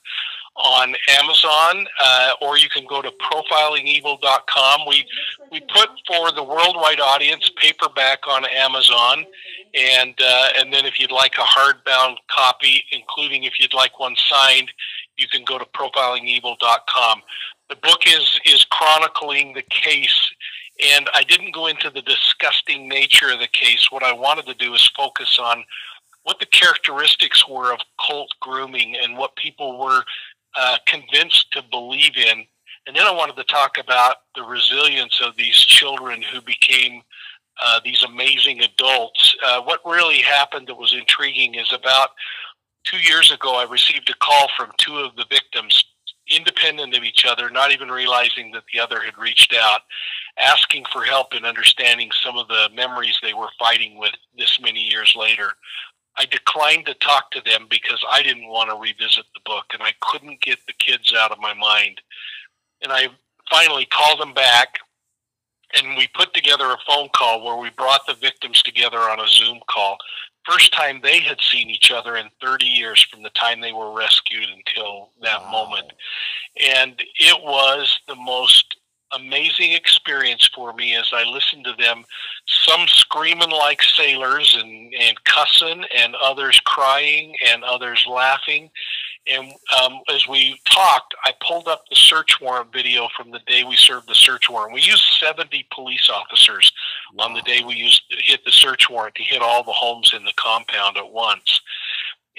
on 0.55 0.95
Amazon, 1.19 1.85
uh, 2.01 2.33
or 2.41 2.57
you 2.57 2.69
can 2.69 2.85
go 2.87 3.01
to 3.01 3.11
profilingevil.com. 3.11 4.81
We 4.87 5.05
we 5.51 5.59
put 5.61 5.89
for 6.07 6.31
the 6.31 6.43
worldwide 6.43 6.99
audience 6.99 7.49
paperback 7.57 8.27
on 8.27 8.45
Amazon, 8.45 9.25
and 9.73 10.15
uh, 10.21 10.47
and 10.57 10.73
then 10.73 10.85
if 10.85 10.99
you'd 10.99 11.11
like 11.11 11.35
a 11.37 11.41
hardbound 11.41 12.17
copy, 12.29 12.83
including 12.91 13.43
if 13.43 13.59
you'd 13.59 13.73
like 13.73 13.99
one 13.99 14.15
signed, 14.15 14.71
you 15.17 15.27
can 15.27 15.43
go 15.45 15.57
to 15.57 15.65
profilingevil.com. 15.65 17.21
The 17.69 17.75
book 17.77 18.01
is 18.05 18.39
is 18.45 18.65
chronicling 18.65 19.53
the 19.53 19.63
case 19.63 20.31
and 20.83 21.09
I 21.13 21.23
didn't 21.23 21.53
go 21.53 21.67
into 21.67 21.89
the 21.89 22.01
disgusting 22.01 22.87
nature 22.89 23.31
of 23.31 23.39
the 23.39 23.47
case. 23.47 23.87
What 23.91 24.03
I 24.03 24.11
wanted 24.11 24.45
to 24.47 24.53
do 24.55 24.73
is 24.73 24.91
focus 24.95 25.39
on 25.41 25.63
what 26.23 26.39
the 26.39 26.45
characteristics 26.47 27.47
were 27.47 27.71
of 27.71 27.79
cult 28.05 28.31
grooming 28.41 28.95
and 29.01 29.17
what 29.17 29.35
people 29.35 29.79
were 29.79 30.03
uh, 30.55 30.77
convinced 30.85 31.51
to 31.53 31.61
believe 31.61 32.17
in. 32.17 32.45
And 32.87 32.95
then 32.95 33.07
I 33.07 33.11
wanted 33.11 33.35
to 33.37 33.43
talk 33.45 33.77
about 33.77 34.17
the 34.35 34.43
resilience 34.43 35.21
of 35.23 35.35
these 35.37 35.55
children 35.55 36.21
who 36.21 36.41
became 36.41 37.01
uh, 37.63 37.79
these 37.85 38.03
amazing 38.03 38.61
adults. 38.61 39.35
Uh, 39.45 39.61
what 39.61 39.79
really 39.85 40.19
happened 40.19 40.67
that 40.67 40.75
was 40.75 40.93
intriguing 40.93 41.55
is 41.55 41.71
about 41.71 42.09
two 42.85 42.97
years 42.97 43.31
ago, 43.31 43.55
I 43.55 43.69
received 43.69 44.09
a 44.09 44.25
call 44.25 44.47
from 44.57 44.71
two 44.77 44.97
of 44.97 45.15
the 45.15 45.25
victims, 45.29 45.83
independent 46.29 46.95
of 46.95 47.03
each 47.03 47.25
other, 47.25 47.49
not 47.49 47.71
even 47.71 47.89
realizing 47.89 48.51
that 48.51 48.63
the 48.71 48.79
other 48.79 49.01
had 49.01 49.17
reached 49.17 49.53
out 49.53 49.81
asking 50.37 50.85
for 50.91 51.03
help 51.03 51.33
in 51.33 51.45
understanding 51.45 52.09
some 52.23 52.37
of 52.37 52.47
the 52.47 52.69
memories 52.75 53.17
they 53.21 53.33
were 53.33 53.49
fighting 53.59 53.97
with 53.97 54.13
this 54.37 54.59
many 54.61 54.81
years 54.81 55.15
later. 55.17 55.51
I 56.17 56.25
declined 56.25 56.85
to 56.85 56.93
talk 56.95 57.31
to 57.31 57.41
them 57.41 57.67
because 57.69 58.03
I 58.09 58.23
didn't 58.23 58.47
want 58.47 58.69
to 58.69 58.75
revisit 58.75 59.25
the 59.33 59.41
book 59.45 59.65
and 59.73 59.83
I 59.83 59.93
couldn't 60.01 60.41
get 60.41 60.59
the 60.65 60.73
kids 60.73 61.13
out 61.13 61.31
of 61.31 61.39
my 61.39 61.53
mind. 61.53 62.01
And 62.81 62.91
I 62.91 63.07
finally 63.49 63.85
called 63.85 64.19
them 64.19 64.33
back 64.33 64.79
and 65.77 65.97
we 65.97 66.07
put 66.13 66.33
together 66.33 66.65
a 66.65 66.77
phone 66.87 67.09
call 67.15 67.43
where 67.43 67.57
we 67.57 67.69
brought 67.71 68.05
the 68.07 68.13
victims 68.13 68.61
together 68.61 68.99
on 68.99 69.19
a 69.19 69.27
Zoom 69.27 69.59
call. 69.69 69.97
First 70.45 70.73
time 70.73 70.99
they 71.01 71.19
had 71.19 71.39
seen 71.41 71.69
each 71.69 71.91
other 71.91 72.15
in 72.15 72.29
30 72.41 72.65
years 72.65 73.05
from 73.09 73.23
the 73.23 73.31
time 73.31 73.61
they 73.61 73.73
were 73.73 73.91
rescued 73.91 74.47
until 74.49 75.11
that 75.21 75.41
wow. 75.41 75.51
moment. 75.51 75.93
And 76.73 77.01
it 77.15 77.43
was 77.43 77.99
the 78.07 78.15
most 78.15 78.77
amazing 79.15 79.73
experience 79.73 80.49
for 80.53 80.73
me 80.73 80.95
as 80.95 81.09
I 81.13 81.23
listened 81.23 81.65
to 81.65 81.73
them, 81.77 82.03
some 82.45 82.87
screaming 82.87 83.51
like 83.51 83.81
sailors 83.81 84.57
and, 84.59 84.93
and 84.93 85.23
cussing, 85.23 85.83
and 85.95 86.15
others 86.15 86.59
crying, 86.65 87.35
and 87.47 87.63
others 87.63 88.05
laughing. 88.09 88.69
And 89.27 89.53
um, 89.81 90.01
as 90.13 90.27
we 90.27 90.59
talked, 90.69 91.15
I 91.23 91.33
pulled 91.41 91.67
up 91.67 91.83
the 91.89 91.95
search 91.95 92.39
warrant 92.39 92.71
video 92.71 93.07
from 93.17 93.31
the 93.31 93.39
day 93.47 93.63
we 93.63 93.75
served 93.75 94.07
the 94.07 94.15
search 94.15 94.49
warrant. 94.49 94.73
We 94.73 94.81
used 94.81 95.03
70 95.19 95.65
police 95.73 96.09
officers 96.13 96.71
wow. 97.13 97.25
on 97.25 97.33
the 97.33 97.41
day 97.41 97.63
we 97.65 97.75
used 97.75 98.03
hit 98.09 98.45
the 98.45 98.51
search 98.51 98.87
warrant 98.89 99.15
to 99.15 99.23
hit 99.23 99.41
all 99.41 99.63
the 99.63 99.71
homes 99.71 100.13
in 100.15 100.23
the 100.25 100.33
compound 100.35 100.97
at 100.97 101.11
once. 101.11 101.61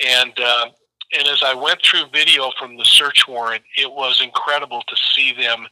And 0.04 0.32
uh, 0.38 0.66
and 1.16 1.28
as 1.28 1.42
I 1.44 1.54
went 1.54 1.82
through 1.82 2.06
video 2.12 2.50
from 2.58 2.76
the 2.76 2.84
search 2.84 3.28
warrant, 3.28 3.62
it 3.76 3.90
was 3.90 4.20
incredible 4.20 4.82
to 4.86 4.96
see 4.96 5.32
them 5.32 5.66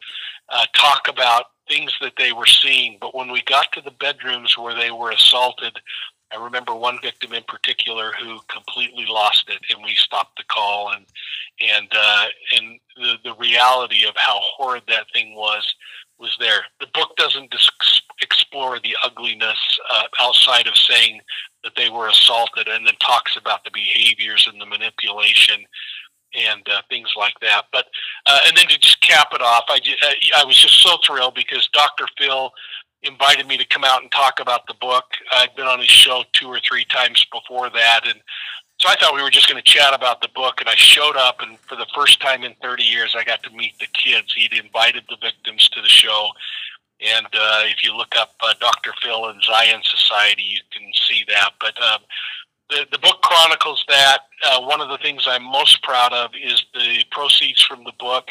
uh, 0.48 0.66
talk 0.74 1.08
about 1.08 1.46
things 1.68 1.94
that 2.00 2.12
they 2.18 2.32
were 2.32 2.46
seeing. 2.46 2.98
But 3.00 3.14
when 3.14 3.30
we 3.32 3.42
got 3.42 3.72
to 3.72 3.80
the 3.80 3.90
bedrooms 3.92 4.58
where 4.58 4.74
they 4.74 4.90
were 4.90 5.10
assaulted, 5.10 5.78
I 6.32 6.42
remember 6.42 6.74
one 6.74 6.98
victim 7.02 7.32
in 7.32 7.44
particular 7.44 8.12
who 8.20 8.40
completely 8.48 9.06
lost 9.06 9.48
it, 9.48 9.60
and 9.74 9.84
we 9.84 9.94
stopped 9.94 10.36
the 10.36 10.44
call. 10.44 10.92
and 10.92 11.06
and 11.60 11.88
uh, 11.96 12.26
and 12.56 12.80
the 12.96 13.16
the 13.24 13.34
reality 13.34 14.04
of 14.06 14.14
how 14.16 14.38
horrid 14.40 14.82
that 14.88 15.06
thing 15.12 15.34
was 15.36 15.74
was 16.18 16.36
there. 16.40 16.64
The 16.80 16.86
book 16.94 17.16
doesn't 17.16 17.50
dis- 17.50 17.70
explore 18.22 18.78
the 18.80 18.96
ugliness 19.04 19.58
uh, 19.90 20.04
outside 20.20 20.66
of 20.66 20.76
saying 20.76 21.20
that 21.62 21.72
they 21.76 21.90
were 21.90 22.08
assaulted, 22.08 22.68
and 22.68 22.86
then 22.86 22.94
talks 23.00 23.36
about 23.36 23.64
the 23.64 23.70
behaviors 23.72 24.48
and 24.50 24.60
the 24.60 24.66
manipulation 24.66 25.64
and 26.36 26.66
uh, 26.68 26.82
things 26.88 27.12
like 27.16 27.34
that. 27.40 27.64
But 27.72 27.86
uh, 28.26 28.38
and 28.46 28.56
then 28.56 28.66
to 28.66 28.78
just 28.78 29.00
cap 29.00 29.28
it 29.32 29.42
off, 29.42 29.64
I 29.68 29.78
just, 29.78 30.04
I 30.36 30.44
was 30.44 30.56
just 30.56 30.82
so 30.82 30.96
thrilled 31.06 31.34
because 31.34 31.68
Dr. 31.72 32.06
Phil 32.18 32.52
invited 33.02 33.46
me 33.46 33.56
to 33.58 33.66
come 33.66 33.84
out 33.84 34.02
and 34.02 34.10
talk 34.10 34.40
about 34.40 34.66
the 34.66 34.74
book. 34.80 35.04
I'd 35.32 35.54
been 35.56 35.66
on 35.66 35.78
his 35.78 35.90
show 35.90 36.24
two 36.32 36.48
or 36.48 36.60
three 36.60 36.84
times 36.86 37.24
before 37.32 37.70
that, 37.70 38.00
and 38.06 38.20
so 38.80 38.88
I 38.88 38.96
thought 38.96 39.14
we 39.14 39.22
were 39.22 39.30
just 39.30 39.48
going 39.48 39.62
to 39.62 39.70
chat 39.70 39.94
about 39.94 40.20
the 40.20 40.28
book. 40.34 40.60
And 40.60 40.68
I 40.68 40.74
showed 40.74 41.16
up, 41.16 41.40
and 41.40 41.58
for 41.60 41.76
the 41.76 41.86
first 41.94 42.20
time 42.20 42.42
in 42.42 42.54
30 42.60 42.82
years, 42.82 43.14
I 43.16 43.24
got 43.24 43.42
to 43.44 43.50
meet 43.50 43.78
the 43.78 43.86
kids. 43.86 44.34
He'd 44.34 44.52
invited 44.52 45.04
the 45.08 45.16
victims 45.22 45.68
to 45.70 45.80
the 45.80 45.88
show. 45.88 46.30
And 47.00 47.26
uh, 47.26 47.62
if 47.64 47.84
you 47.84 47.96
look 47.96 48.14
up 48.18 48.34
uh, 48.40 48.54
Dr. 48.60 48.92
Phil 49.02 49.26
and 49.26 49.42
Zion 49.42 49.80
Society, 49.84 50.42
you 50.42 50.60
can 50.72 50.90
see 51.08 51.24
that. 51.28 51.50
But 51.60 51.80
um, 51.82 52.00
the, 52.70 52.86
the 52.90 52.98
book 52.98 53.20
chronicles 53.22 53.84
that. 53.88 54.18
Uh, 54.46 54.60
one 54.62 54.80
of 54.80 54.88
the 54.88 54.98
things 54.98 55.24
I'm 55.26 55.42
most 55.42 55.82
proud 55.82 56.12
of 56.12 56.30
is 56.40 56.64
the 56.74 57.04
proceeds 57.10 57.62
from 57.62 57.84
the 57.84 57.92
book. 57.98 58.28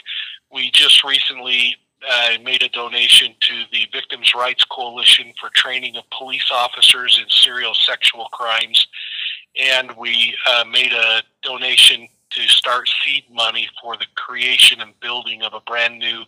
We 0.52 0.72
just 0.72 1.04
recently 1.04 1.76
uh, 2.10 2.38
made 2.44 2.64
a 2.64 2.70
donation 2.70 3.34
to 3.40 3.64
the 3.72 3.88
Victims' 3.92 4.34
Rights 4.36 4.66
Coalition 4.66 5.34
for 5.40 5.50
training 5.54 5.96
of 5.98 6.04
police 6.18 6.50
officers 6.52 7.20
in 7.22 7.30
serial 7.30 7.74
sexual 7.74 8.26
crimes. 8.26 8.88
And 9.60 9.92
we 9.98 10.36
uh, 10.50 10.66
made 10.72 10.94
a 10.94 11.22
donation 11.44 12.08
to 12.32 12.42
start 12.48 12.90
seed 13.04 13.26
money 13.32 13.70
for 13.82 13.96
the 13.98 14.08
creation 14.16 14.82
and 14.82 15.00
building 15.00 15.44
of 15.44 15.54
a 15.54 15.62
brand 15.62 16.00
new 16.00 16.24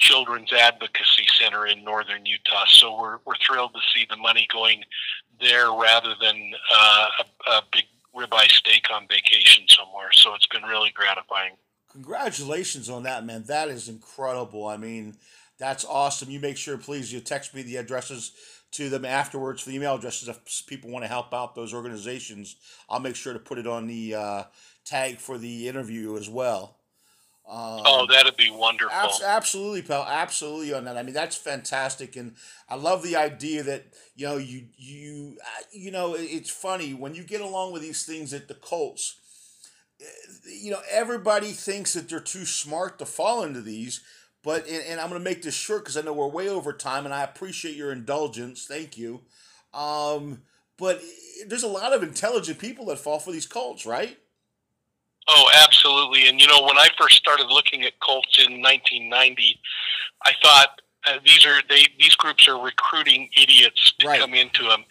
children's 0.00 0.52
advocacy 0.52 1.26
center 1.38 1.66
in 1.66 1.84
northern 1.84 2.26
Utah. 2.26 2.64
So 2.66 2.98
we're, 2.98 3.18
we're 3.24 3.36
thrilled 3.46 3.74
to 3.74 3.80
see 3.94 4.06
the 4.08 4.16
money 4.16 4.46
going 4.52 4.82
there 5.40 5.72
rather 5.72 6.14
than 6.20 6.52
uh, 6.74 7.06
a, 7.20 7.50
a 7.50 7.62
big 7.72 7.84
ribeye 8.16 8.50
steak 8.50 8.86
on 8.92 9.06
vacation 9.08 9.64
somewhere. 9.68 10.08
So 10.12 10.34
it's 10.34 10.46
been 10.46 10.62
really 10.62 10.90
gratifying. 10.94 11.52
Congratulations 11.92 12.88
on 12.88 13.02
that, 13.04 13.24
man. 13.24 13.44
That 13.44 13.68
is 13.68 13.88
incredible. 13.88 14.66
I 14.66 14.76
mean, 14.76 15.16
that's 15.58 15.84
awesome. 15.84 16.30
You 16.30 16.40
make 16.40 16.56
sure, 16.56 16.78
please, 16.78 17.12
you 17.12 17.20
text 17.20 17.54
me 17.54 17.62
the 17.62 17.76
addresses 17.76 18.32
to 18.72 18.88
them 18.88 19.04
afterwards 19.04 19.62
for 19.62 19.70
the 19.70 19.76
email 19.76 19.96
addresses 19.96 20.28
if 20.28 20.66
people 20.66 20.90
want 20.90 21.04
to 21.04 21.08
help 21.08 21.34
out 21.34 21.54
those 21.54 21.74
organizations. 21.74 22.56
I'll 22.88 23.00
make 23.00 23.16
sure 23.16 23.32
to 23.32 23.38
put 23.38 23.58
it 23.58 23.66
on 23.66 23.86
the 23.86 24.14
uh, 24.14 24.42
tag 24.84 25.18
for 25.18 25.36
the 25.36 25.68
interview 25.68 26.16
as 26.16 26.28
well. 26.28 26.79
That'd 28.10 28.36
be 28.36 28.50
wonderful. 28.50 28.96
Abs- 28.96 29.22
absolutely, 29.22 29.82
pal. 29.82 30.04
Absolutely 30.08 30.72
on 30.74 30.84
that. 30.84 30.96
I 30.96 31.02
mean, 31.02 31.14
that's 31.14 31.36
fantastic, 31.36 32.16
and 32.16 32.34
I 32.68 32.74
love 32.74 33.02
the 33.02 33.16
idea 33.16 33.62
that 33.62 33.94
you 34.16 34.26
know 34.26 34.36
you 34.36 34.66
you 34.76 35.38
uh, 35.42 35.62
you 35.72 35.90
know 35.90 36.14
it's 36.18 36.50
funny 36.50 36.92
when 36.92 37.14
you 37.14 37.22
get 37.22 37.40
along 37.40 37.72
with 37.72 37.82
these 37.82 38.04
things 38.04 38.32
at 38.34 38.48
the 38.48 38.54
Colts. 38.54 39.16
Eh, 40.00 40.04
you 40.60 40.70
know, 40.70 40.80
everybody 40.90 41.52
thinks 41.52 41.92
that 41.94 42.08
they're 42.08 42.20
too 42.20 42.44
smart 42.44 42.98
to 42.98 43.06
fall 43.06 43.42
into 43.42 43.60
these, 43.60 44.00
but 44.42 44.66
and, 44.66 44.82
and 44.86 45.00
I'm 45.00 45.08
going 45.08 45.20
to 45.20 45.24
make 45.30 45.42
this 45.42 45.54
short 45.54 45.84
because 45.84 45.96
I 45.96 46.02
know 46.02 46.12
we're 46.12 46.28
way 46.28 46.48
over 46.48 46.72
time, 46.72 47.04
and 47.04 47.14
I 47.14 47.22
appreciate 47.22 47.76
your 47.76 47.92
indulgence. 47.92 48.66
Thank 48.66 48.98
you. 48.98 49.22
Um, 49.72 50.42
but 50.76 50.96
eh, 50.96 51.44
there's 51.46 51.62
a 51.62 51.68
lot 51.68 51.92
of 51.92 52.02
intelligent 52.02 52.58
people 52.58 52.86
that 52.86 52.98
fall 52.98 53.20
for 53.20 53.30
these 53.32 53.46
cults, 53.46 53.86
right? 53.86 54.18
Oh, 55.32 55.50
absolutely. 55.64 56.28
And 56.28 56.40
you 56.40 56.48
know, 56.48 56.62
when 56.62 56.76
I 56.76 56.88
first 56.98 57.16
started 57.16 57.46
looking 57.46 57.84
at 57.84 57.92
cults 58.00 58.38
in 58.38 58.60
1990, 58.60 59.60
I 60.24 60.32
thought 60.42 60.80
uh, 61.06 61.18
these 61.24 61.46
are 61.46 61.60
they 61.68 61.86
these 61.98 62.16
groups 62.16 62.48
are 62.48 62.62
recruiting 62.62 63.28
idiots 63.40 63.94
to 64.00 64.08
right. 64.08 64.20
come 64.20 64.34
into 64.34 64.64
them. 64.64 64.84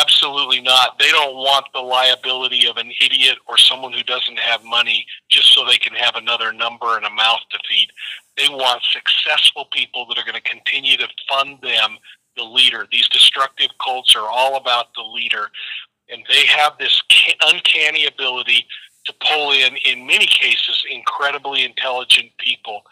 Absolutely 0.00 0.60
not. 0.60 0.98
They 0.98 1.10
don't 1.10 1.36
want 1.36 1.66
the 1.72 1.80
liability 1.80 2.66
of 2.66 2.76
an 2.78 2.90
idiot 3.00 3.36
or 3.46 3.56
someone 3.56 3.92
who 3.92 4.02
doesn't 4.02 4.38
have 4.38 4.64
money 4.64 5.06
just 5.28 5.54
so 5.54 5.64
they 5.64 5.76
can 5.76 5.92
have 5.92 6.16
another 6.16 6.52
number 6.52 6.96
and 6.96 7.04
a 7.04 7.10
mouth 7.10 7.40
to 7.50 7.58
feed. 7.68 7.88
They 8.36 8.48
want 8.48 8.82
successful 8.82 9.66
people 9.72 10.06
that 10.06 10.18
are 10.18 10.24
going 10.24 10.42
to 10.42 10.50
continue 10.50 10.96
to 10.96 11.06
fund 11.28 11.58
them, 11.62 11.98
the 12.36 12.42
leader. 12.42 12.88
These 12.90 13.08
destructive 13.08 13.70
cults 13.84 14.16
are 14.16 14.28
all 14.28 14.56
about 14.56 14.86
the 14.96 15.02
leader. 15.02 15.50
And 16.08 16.24
they 16.28 16.46
have 16.46 16.72
this 16.78 17.00
uncanny 17.42 18.06
ability 18.06 18.66
to 19.06 19.14
pull 19.26 19.52
in, 19.52 19.76
in 19.84 20.06
many 20.06 20.26
cases, 20.26 20.84
incredibly 20.90 21.64
intelligent 21.64 22.30
people. 22.38 22.82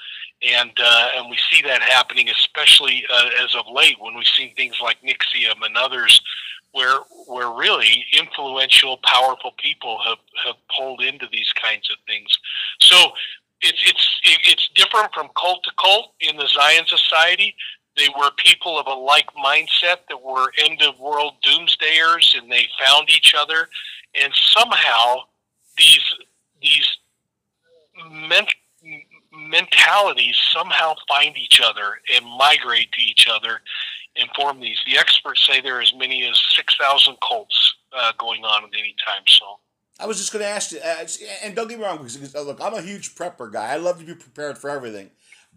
And, 0.47 0.73
uh, 0.79 1.09
and 1.17 1.31
we 1.31 1.39
see 1.51 1.62
that 1.62 1.83
happening, 1.83 2.29
especially 2.29 3.05
uh, 3.12 3.31
as 3.43 3.55
of 3.55 3.65
late, 3.73 3.97
when 4.01 4.15
we've 4.15 4.27
seen 4.27 4.55
things 4.55 4.77
like 4.83 4.99
NXIVM 5.03 5.65
and 5.65 5.77
others, 5.77 6.21
where 6.73 6.99
where 7.29 7.51
really 7.51 8.05
influential, 8.19 8.99
powerful 9.05 9.53
people 9.59 9.99
have, 10.05 10.19
have 10.45 10.57
pulled 10.77 11.01
into 11.01 11.27
these 11.33 11.51
kinds 11.53 11.89
of 11.89 11.97
things. 12.07 12.29
So 12.81 13.12
it's 13.61 13.81
it's 13.87 14.21
it's 14.25 14.69
different 14.75 15.15
from 15.15 15.29
cult 15.41 15.62
to 15.65 15.71
cult 15.81 16.12
in 16.21 16.37
the 16.37 16.49
Zion 16.49 16.85
Society. 16.87 17.55
They 17.97 18.09
were 18.19 18.31
people 18.37 18.79
of 18.79 18.87
a 18.89 18.95
like 18.95 19.29
mindset 19.35 19.99
that 20.09 20.21
were 20.21 20.53
end 20.59 20.83
of 20.83 20.99
world 20.99 21.35
doomsdayers, 21.47 22.37
and 22.37 22.51
they 22.51 22.67
found 22.85 23.09
each 23.09 23.35
other. 23.39 23.69
And 24.21 24.33
somehow, 24.35 25.19
these 25.77 26.14
these 26.61 26.89
ment- 28.11 28.55
mentalities 29.33 30.37
somehow 30.53 30.95
find 31.09 31.37
each 31.37 31.61
other 31.64 32.01
and 32.14 32.25
migrate 32.39 32.93
to 32.93 33.01
each 33.01 33.27
other 33.31 33.61
and 34.16 34.29
form 34.37 34.61
these. 34.61 34.79
The 34.87 34.99
experts 34.99 35.47
say 35.47 35.61
there 35.61 35.79
are 35.79 35.83
as 35.83 35.93
many 35.97 36.27
as 36.29 36.41
six 36.57 36.77
thousand 36.77 37.16
cults 37.27 37.75
uh, 37.97 38.12
going 38.18 38.45
on 38.45 38.64
at 38.64 38.70
any 38.79 38.95
time. 39.07 39.22
So. 39.27 39.59
I 40.01 40.07
was 40.07 40.18
just 40.18 40.33
going 40.33 40.45
to 40.45 40.49
ask 40.49 40.72
you, 40.72 40.79
uh, 40.85 41.07
and 41.45 41.55
don't 41.55 41.68
get 41.68 41.79
me 41.79 41.85
wrong, 41.85 41.99
because 41.99 42.35
look, 42.35 42.61
I'm 42.61 42.75
a 42.75 42.83
huge 42.83 43.14
prepper 43.14 43.53
guy. 43.53 43.72
I 43.72 43.77
love 43.77 44.01
to 44.01 44.05
be 44.05 44.14
prepared 44.14 44.59
for 44.59 44.68
everything, 44.68 45.11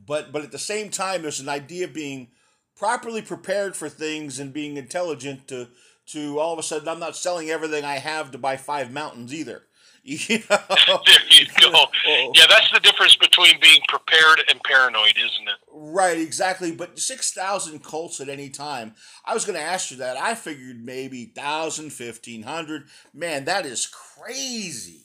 but 0.05 0.31
but 0.31 0.43
at 0.43 0.51
the 0.51 0.59
same 0.59 0.89
time, 0.89 1.23
there's 1.23 1.39
an 1.39 1.49
idea 1.49 1.85
of 1.85 1.93
being 1.93 2.29
properly 2.77 3.21
prepared 3.21 3.75
for 3.75 3.89
things 3.89 4.39
and 4.39 4.53
being 4.53 4.77
intelligent 4.77 5.47
to 5.47 5.69
to 6.07 6.39
all 6.39 6.53
of 6.53 6.59
a 6.59 6.63
sudden 6.63 6.87
I'm 6.87 6.99
not 6.99 7.15
selling 7.15 7.49
everything 7.49 7.83
I 7.83 7.95
have 7.95 8.31
to 8.31 8.37
buy 8.37 8.57
five 8.57 8.91
mountains 8.91 9.33
either. 9.33 9.63
You 10.29 10.39
know? 10.49 10.57
there 11.05 11.25
you 11.29 11.45
go. 11.59 11.71
Oh. 12.09 12.31
Yeah, 12.33 12.45
that's 12.47 12.71
the 12.71 12.79
difference 12.79 13.17
between 13.17 13.59
being 13.59 13.81
prepared 13.89 14.41
and 14.49 14.63
paranoid, 14.63 15.17
isn't 15.17 15.47
it? 15.47 15.57
Right, 15.69 16.17
exactly. 16.17 16.71
But 16.71 16.97
6,000 16.97 17.83
Colts 17.83 18.21
at 18.21 18.29
any 18.29 18.49
time. 18.49 18.95
I 19.25 19.33
was 19.33 19.43
going 19.43 19.59
to 19.59 19.65
ask 19.65 19.91
you 19.91 19.97
that. 19.97 20.15
I 20.15 20.35
figured 20.35 20.81
maybe 20.81 21.25
1,000, 21.35 21.85
1,500. 21.85 22.83
Man, 23.13 23.43
that 23.45 23.65
is 23.65 23.87
crazy. 23.87 25.01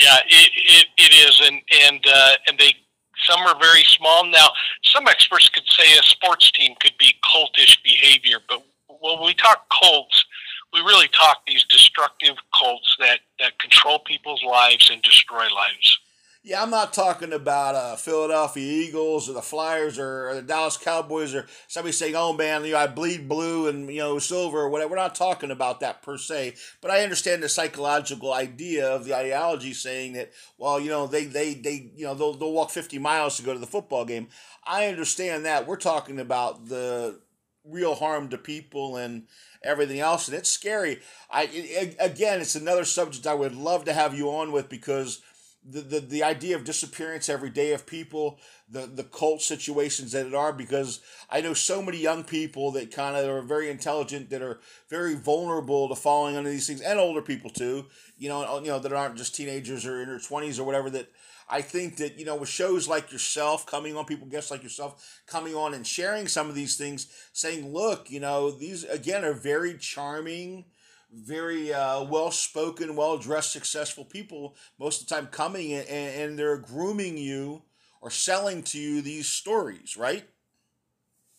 Yeah, 0.00 0.16
it, 0.26 0.50
it, 0.56 0.86
it 0.96 1.12
is. 1.12 1.42
And, 1.44 1.60
and, 1.84 2.06
uh, 2.10 2.32
and 2.48 2.58
they, 2.58 2.72
some 3.28 3.40
are 3.40 3.58
very 3.60 3.84
small. 3.84 4.24
Now, 4.24 4.48
some 4.82 5.06
experts 5.06 5.50
could 5.50 5.68
say 5.68 5.98
a 5.98 6.02
sports 6.02 6.50
team 6.52 6.74
could 6.80 6.96
be 6.98 7.14
cultish 7.34 7.76
behavior, 7.84 8.38
but 8.48 8.62
when 9.00 9.22
we 9.22 9.34
talk 9.34 9.66
cults, 9.82 10.24
we 10.72 10.80
really 10.80 11.08
talk 11.08 11.42
these 11.46 11.64
destructive 11.64 12.36
cults 12.58 12.96
that, 12.98 13.20
that 13.38 13.58
control 13.58 13.98
people's 14.00 14.42
lives 14.44 14.90
and 14.90 15.02
destroy 15.02 15.44
lives. 15.54 15.98
Yeah, 16.42 16.62
I'm 16.62 16.70
not 16.70 16.94
talking 16.94 17.34
about 17.34 17.74
uh, 17.74 17.96
Philadelphia 17.96 18.64
Eagles 18.64 19.28
or 19.28 19.34
the 19.34 19.42
Flyers 19.42 19.98
or, 19.98 20.30
or, 20.30 20.34
the 20.36 20.42
Dallas 20.42 20.78
Cowboys 20.78 21.34
or 21.34 21.46
somebody 21.68 21.92
saying, 21.92 22.14
"Oh 22.16 22.32
man, 22.32 22.64
you 22.64 22.72
know, 22.72 22.78
I 22.78 22.86
bleed 22.86 23.28
blue 23.28 23.68
and 23.68 23.90
you 23.90 23.98
know 23.98 24.18
silver 24.18 24.58
or 24.58 24.70
whatever." 24.70 24.92
We're 24.92 24.96
not 24.96 25.14
talking 25.14 25.50
about 25.50 25.80
that 25.80 26.00
per 26.00 26.16
se, 26.16 26.54
but 26.80 26.90
I 26.90 27.02
understand 27.02 27.42
the 27.42 27.50
psychological 27.50 28.32
idea 28.32 28.90
of 28.90 29.04
the 29.04 29.14
ideology 29.14 29.74
saying 29.74 30.14
that, 30.14 30.32
well, 30.56 30.80
you 30.80 30.88
know, 30.88 31.06
they 31.06 31.26
they 31.26 31.52
they 31.52 31.90
you 31.94 32.06
know 32.06 32.14
they'll 32.14 32.32
they'll 32.32 32.52
walk 32.52 32.70
50 32.70 32.98
miles 32.98 33.36
to 33.36 33.42
go 33.42 33.52
to 33.52 33.58
the 33.58 33.66
football 33.66 34.06
game. 34.06 34.28
I 34.64 34.86
understand 34.86 35.44
that. 35.44 35.66
We're 35.66 35.76
talking 35.76 36.18
about 36.18 36.68
the 36.68 37.20
real 37.70 37.94
harm 37.94 38.28
to 38.28 38.38
people 38.38 38.96
and 38.96 39.24
everything 39.62 40.00
else, 40.00 40.28
and 40.28 40.36
it's 40.36 40.48
scary. 40.48 41.00
I 41.30 41.48
it, 41.52 41.96
again, 41.98 42.40
it's 42.40 42.54
another 42.54 42.84
subject 42.84 43.26
I 43.26 43.34
would 43.34 43.54
love 43.54 43.84
to 43.84 43.92
have 43.92 44.14
you 44.14 44.30
on 44.30 44.52
with 44.52 44.68
because 44.68 45.22
the, 45.68 45.80
the, 45.80 46.00
the 46.00 46.22
idea 46.22 46.56
of 46.56 46.64
disappearance 46.64 47.28
every 47.28 47.50
day 47.50 47.72
of 47.72 47.86
people, 47.86 48.38
the, 48.70 48.86
the 48.86 49.04
cult 49.04 49.42
situations 49.42 50.12
that 50.12 50.26
it 50.26 50.34
are, 50.34 50.52
because 50.52 51.00
I 51.28 51.40
know 51.40 51.52
so 51.52 51.82
many 51.82 51.98
young 51.98 52.24
people 52.24 52.70
that 52.72 52.90
kind 52.90 53.16
of 53.16 53.28
are 53.28 53.42
very 53.42 53.68
intelligent, 53.68 54.30
that 54.30 54.42
are 54.42 54.60
very 54.88 55.14
vulnerable 55.14 55.88
to 55.88 55.94
falling 55.94 56.36
under 56.36 56.50
these 56.50 56.66
things, 56.66 56.80
and 56.80 56.98
older 56.98 57.22
people 57.22 57.50
too, 57.50 57.86
you 58.18 58.28
know, 58.28 58.58
you 58.60 58.68
know, 58.68 58.78
that 58.78 58.92
aren't 58.92 59.16
just 59.16 59.34
teenagers 59.34 59.84
or 59.84 60.00
in 60.02 60.08
their 60.08 60.18
20s 60.18 60.58
or 60.58 60.64
whatever, 60.64 60.88
that 60.90 61.10
I 61.52 61.62
think 61.62 61.96
that, 61.96 62.16
you 62.16 62.24
know, 62.24 62.36
with 62.36 62.48
shows 62.48 62.86
like 62.86 63.10
yourself, 63.10 63.66
coming 63.66 63.96
on, 63.96 64.04
people, 64.04 64.28
guests 64.28 64.52
like 64.52 64.62
yourself, 64.62 65.20
coming 65.26 65.56
on 65.56 65.74
and 65.74 65.84
sharing 65.84 66.28
some 66.28 66.48
of 66.48 66.54
these 66.54 66.76
things, 66.76 67.08
saying, 67.32 67.72
look, 67.72 68.08
you 68.08 68.20
know, 68.20 68.52
these, 68.52 68.84
again, 68.84 69.24
are 69.24 69.34
very 69.34 69.76
charming, 69.76 70.64
very 71.12 71.74
uh, 71.74 72.04
well 72.04 72.30
spoken, 72.30 72.94
well 72.94 73.18
dressed, 73.18 73.50
successful 73.50 74.04
people, 74.04 74.54
most 74.78 75.02
of 75.02 75.08
the 75.08 75.14
time 75.14 75.26
coming 75.26 75.72
and, 75.72 75.88
and 75.88 76.38
they're 76.38 76.56
grooming 76.56 77.18
you 77.18 77.62
or 78.00 78.10
selling 78.10 78.62
to 78.62 78.78
you 78.78 79.02
these 79.02 79.26
stories, 79.26 79.96
right? 79.96 80.24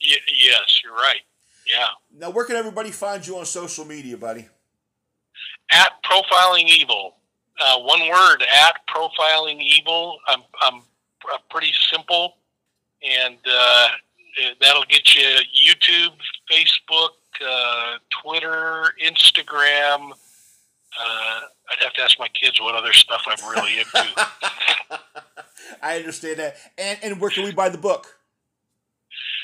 Y- 0.01 0.17
yes, 0.37 0.81
you're 0.83 0.93
right. 0.93 1.21
Yeah. 1.65 1.87
Now, 2.13 2.31
where 2.31 2.43
can 2.43 2.57
everybody 2.57 2.91
find 2.91 3.25
you 3.25 3.37
on 3.37 3.45
social 3.45 3.85
media, 3.85 4.17
buddy? 4.17 4.49
At 5.71 5.93
Profiling 6.03 6.67
Evil 6.67 7.15
uh, 7.61 7.79
one 7.79 8.01
word 8.09 8.41
at 8.41 8.75
profiling 8.93 9.61
evil. 9.61 10.17
I'm, 10.27 10.41
I'm 10.63 10.81
pretty 11.49 11.71
simple, 11.91 12.35
and 13.07 13.37
uh, 13.49 13.87
that'll 14.61 14.85
get 14.85 15.15
you 15.15 15.39
YouTube, 15.55 16.13
Facebook, 16.51 17.09
uh, 17.45 17.97
Twitter, 18.21 18.93
Instagram. 19.03 20.11
Uh, 20.11 21.39
I'd 21.71 21.81
have 21.81 21.93
to 21.93 22.01
ask 22.01 22.19
my 22.19 22.27
kids 22.29 22.59
what 22.59 22.75
other 22.75 22.93
stuff 22.93 23.23
I'm 23.27 23.49
really 23.49 23.79
into. 23.79 24.07
I 25.81 25.97
understand 25.97 26.39
that. 26.39 26.57
And 26.77 26.99
and 27.01 27.21
where 27.21 27.29
can 27.29 27.43
we 27.43 27.51
buy 27.51 27.69
the 27.69 27.77
book? 27.77 28.07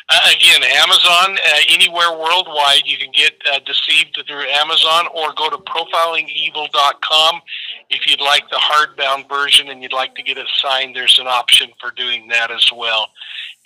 Uh, 0.10 0.32
again, 0.34 0.64
Amazon, 0.64 1.38
uh, 1.38 1.58
anywhere 1.70 2.18
worldwide, 2.18 2.84
you 2.86 2.98
can 2.98 3.12
get 3.12 3.34
uh, 3.52 3.60
Deceived 3.66 4.18
through 4.26 4.44
Amazon 4.44 5.08
or 5.14 5.34
go 5.34 5.50
to 5.50 5.58
profilingevil.com. 5.58 7.42
If 7.90 8.08
you'd 8.08 8.22
like 8.22 8.50
the 8.50 8.56
hardbound 8.56 9.28
version 9.28 9.68
and 9.68 9.84
you'd 9.84 9.92
like 9.92 10.16
to 10.16 10.24
get 10.24 10.38
it 10.38 10.48
signed, 10.62 10.96
there's 10.96 11.20
an 11.20 11.28
option 11.28 11.72
for 11.82 11.92
doing 11.92 12.30
that 12.30 12.52
as 12.52 12.70
well. 12.74 13.10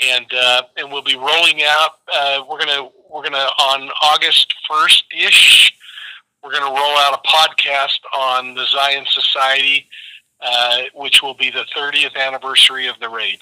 And 0.03 0.25
uh, 0.33 0.63
and 0.77 0.91
we'll 0.91 1.03
be 1.03 1.15
rolling 1.15 1.61
out. 1.63 1.91
Uh, 2.11 2.43
we're 2.49 2.57
gonna 2.57 2.89
we're 3.11 3.23
gonna 3.23 3.37
on 3.37 3.91
August 4.01 4.51
first 4.67 5.03
ish. 5.15 5.71
We're 6.43 6.51
gonna 6.51 6.73
roll 6.73 6.97
out 6.97 7.19
a 7.23 7.27
podcast 7.27 7.99
on 8.17 8.55
the 8.55 8.65
Zion 8.65 9.05
Society, 9.07 9.87
uh, 10.39 10.83
which 10.95 11.21
will 11.21 11.35
be 11.35 11.51
the 11.51 11.65
30th 11.77 12.15
anniversary 12.15 12.87
of 12.87 12.99
the 12.99 13.09
raid. 13.09 13.41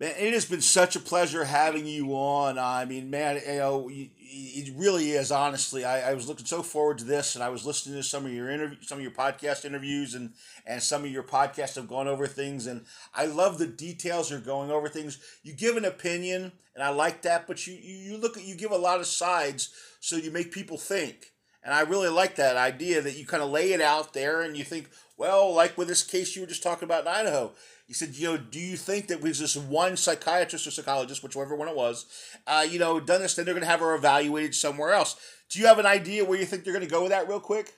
Man, 0.00 0.14
it 0.18 0.32
has 0.32 0.46
been 0.46 0.62
such 0.62 0.96
a 0.96 1.00
pleasure 1.00 1.44
having 1.44 1.86
you 1.86 2.14
on. 2.14 2.58
I 2.58 2.86
mean, 2.86 3.10
man, 3.10 3.38
you 3.46 3.58
know, 3.58 3.90
it 3.92 4.72
really 4.74 5.10
is. 5.10 5.30
Honestly, 5.30 5.84
I, 5.84 6.12
I 6.12 6.14
was 6.14 6.26
looking 6.26 6.46
so 6.46 6.62
forward 6.62 6.96
to 6.98 7.04
this, 7.04 7.34
and 7.34 7.44
I 7.44 7.50
was 7.50 7.66
listening 7.66 7.96
to 7.96 8.02
some 8.02 8.24
of 8.24 8.32
your 8.32 8.48
interview, 8.48 8.78
some 8.80 8.96
of 8.96 9.02
your 9.02 9.12
podcast 9.12 9.66
interviews, 9.66 10.14
and 10.14 10.32
and 10.66 10.82
some 10.82 11.04
of 11.04 11.10
your 11.10 11.22
podcasts 11.22 11.74
have 11.74 11.86
gone 11.86 12.08
over 12.08 12.26
things, 12.26 12.66
and 12.66 12.86
I 13.14 13.26
love 13.26 13.58
the 13.58 13.66
details 13.66 14.30
you're 14.30 14.40
going 14.40 14.70
over 14.70 14.88
things. 14.88 15.18
You 15.42 15.52
give 15.52 15.76
an 15.76 15.84
opinion, 15.84 16.52
and 16.74 16.82
I 16.82 16.88
like 16.88 17.20
that, 17.22 17.46
but 17.46 17.66
you 17.66 17.74
you 17.74 18.16
look 18.16 18.38
at 18.38 18.44
you 18.44 18.54
give 18.54 18.70
a 18.70 18.78
lot 18.78 19.00
of 19.00 19.06
sides, 19.06 19.68
so 20.00 20.16
you 20.16 20.30
make 20.30 20.50
people 20.50 20.78
think, 20.78 21.32
and 21.62 21.74
I 21.74 21.82
really 21.82 22.08
like 22.08 22.36
that 22.36 22.56
idea 22.56 23.02
that 23.02 23.18
you 23.18 23.26
kind 23.26 23.42
of 23.42 23.50
lay 23.50 23.74
it 23.74 23.82
out 23.82 24.14
there, 24.14 24.40
and 24.40 24.56
you 24.56 24.64
think, 24.64 24.88
well, 25.18 25.52
like 25.52 25.76
with 25.76 25.88
this 25.88 26.02
case 26.02 26.34
you 26.34 26.40
were 26.40 26.48
just 26.48 26.62
talking 26.62 26.84
about 26.84 27.02
in 27.02 27.08
Idaho 27.08 27.52
he 27.90 27.94
said, 27.94 28.14
you 28.14 28.28
know, 28.28 28.36
do 28.36 28.60
you 28.60 28.76
think 28.76 29.08
that 29.08 29.20
was 29.20 29.40
just 29.40 29.56
one 29.56 29.96
psychiatrist 29.96 30.64
or 30.64 30.70
psychologist, 30.70 31.24
whichever 31.24 31.56
one 31.56 31.66
it 31.66 31.74
was, 31.74 32.06
uh, 32.46 32.64
you 32.64 32.78
know, 32.78 33.00
done 33.00 33.20
this, 33.20 33.34
then 33.34 33.44
they're 33.44 33.52
going 33.52 33.64
to 33.64 33.68
have 33.68 33.80
her 33.80 33.96
evaluated 33.96 34.54
somewhere 34.54 34.92
else. 34.92 35.16
Do 35.48 35.58
you 35.58 35.66
have 35.66 35.80
an 35.80 35.86
idea 35.86 36.24
where 36.24 36.38
you 36.38 36.46
think 36.46 36.62
they're 36.62 36.72
going 36.72 36.86
to 36.86 36.90
go 36.90 37.02
with 37.02 37.10
that 37.10 37.26
real 37.26 37.40
quick? 37.40 37.74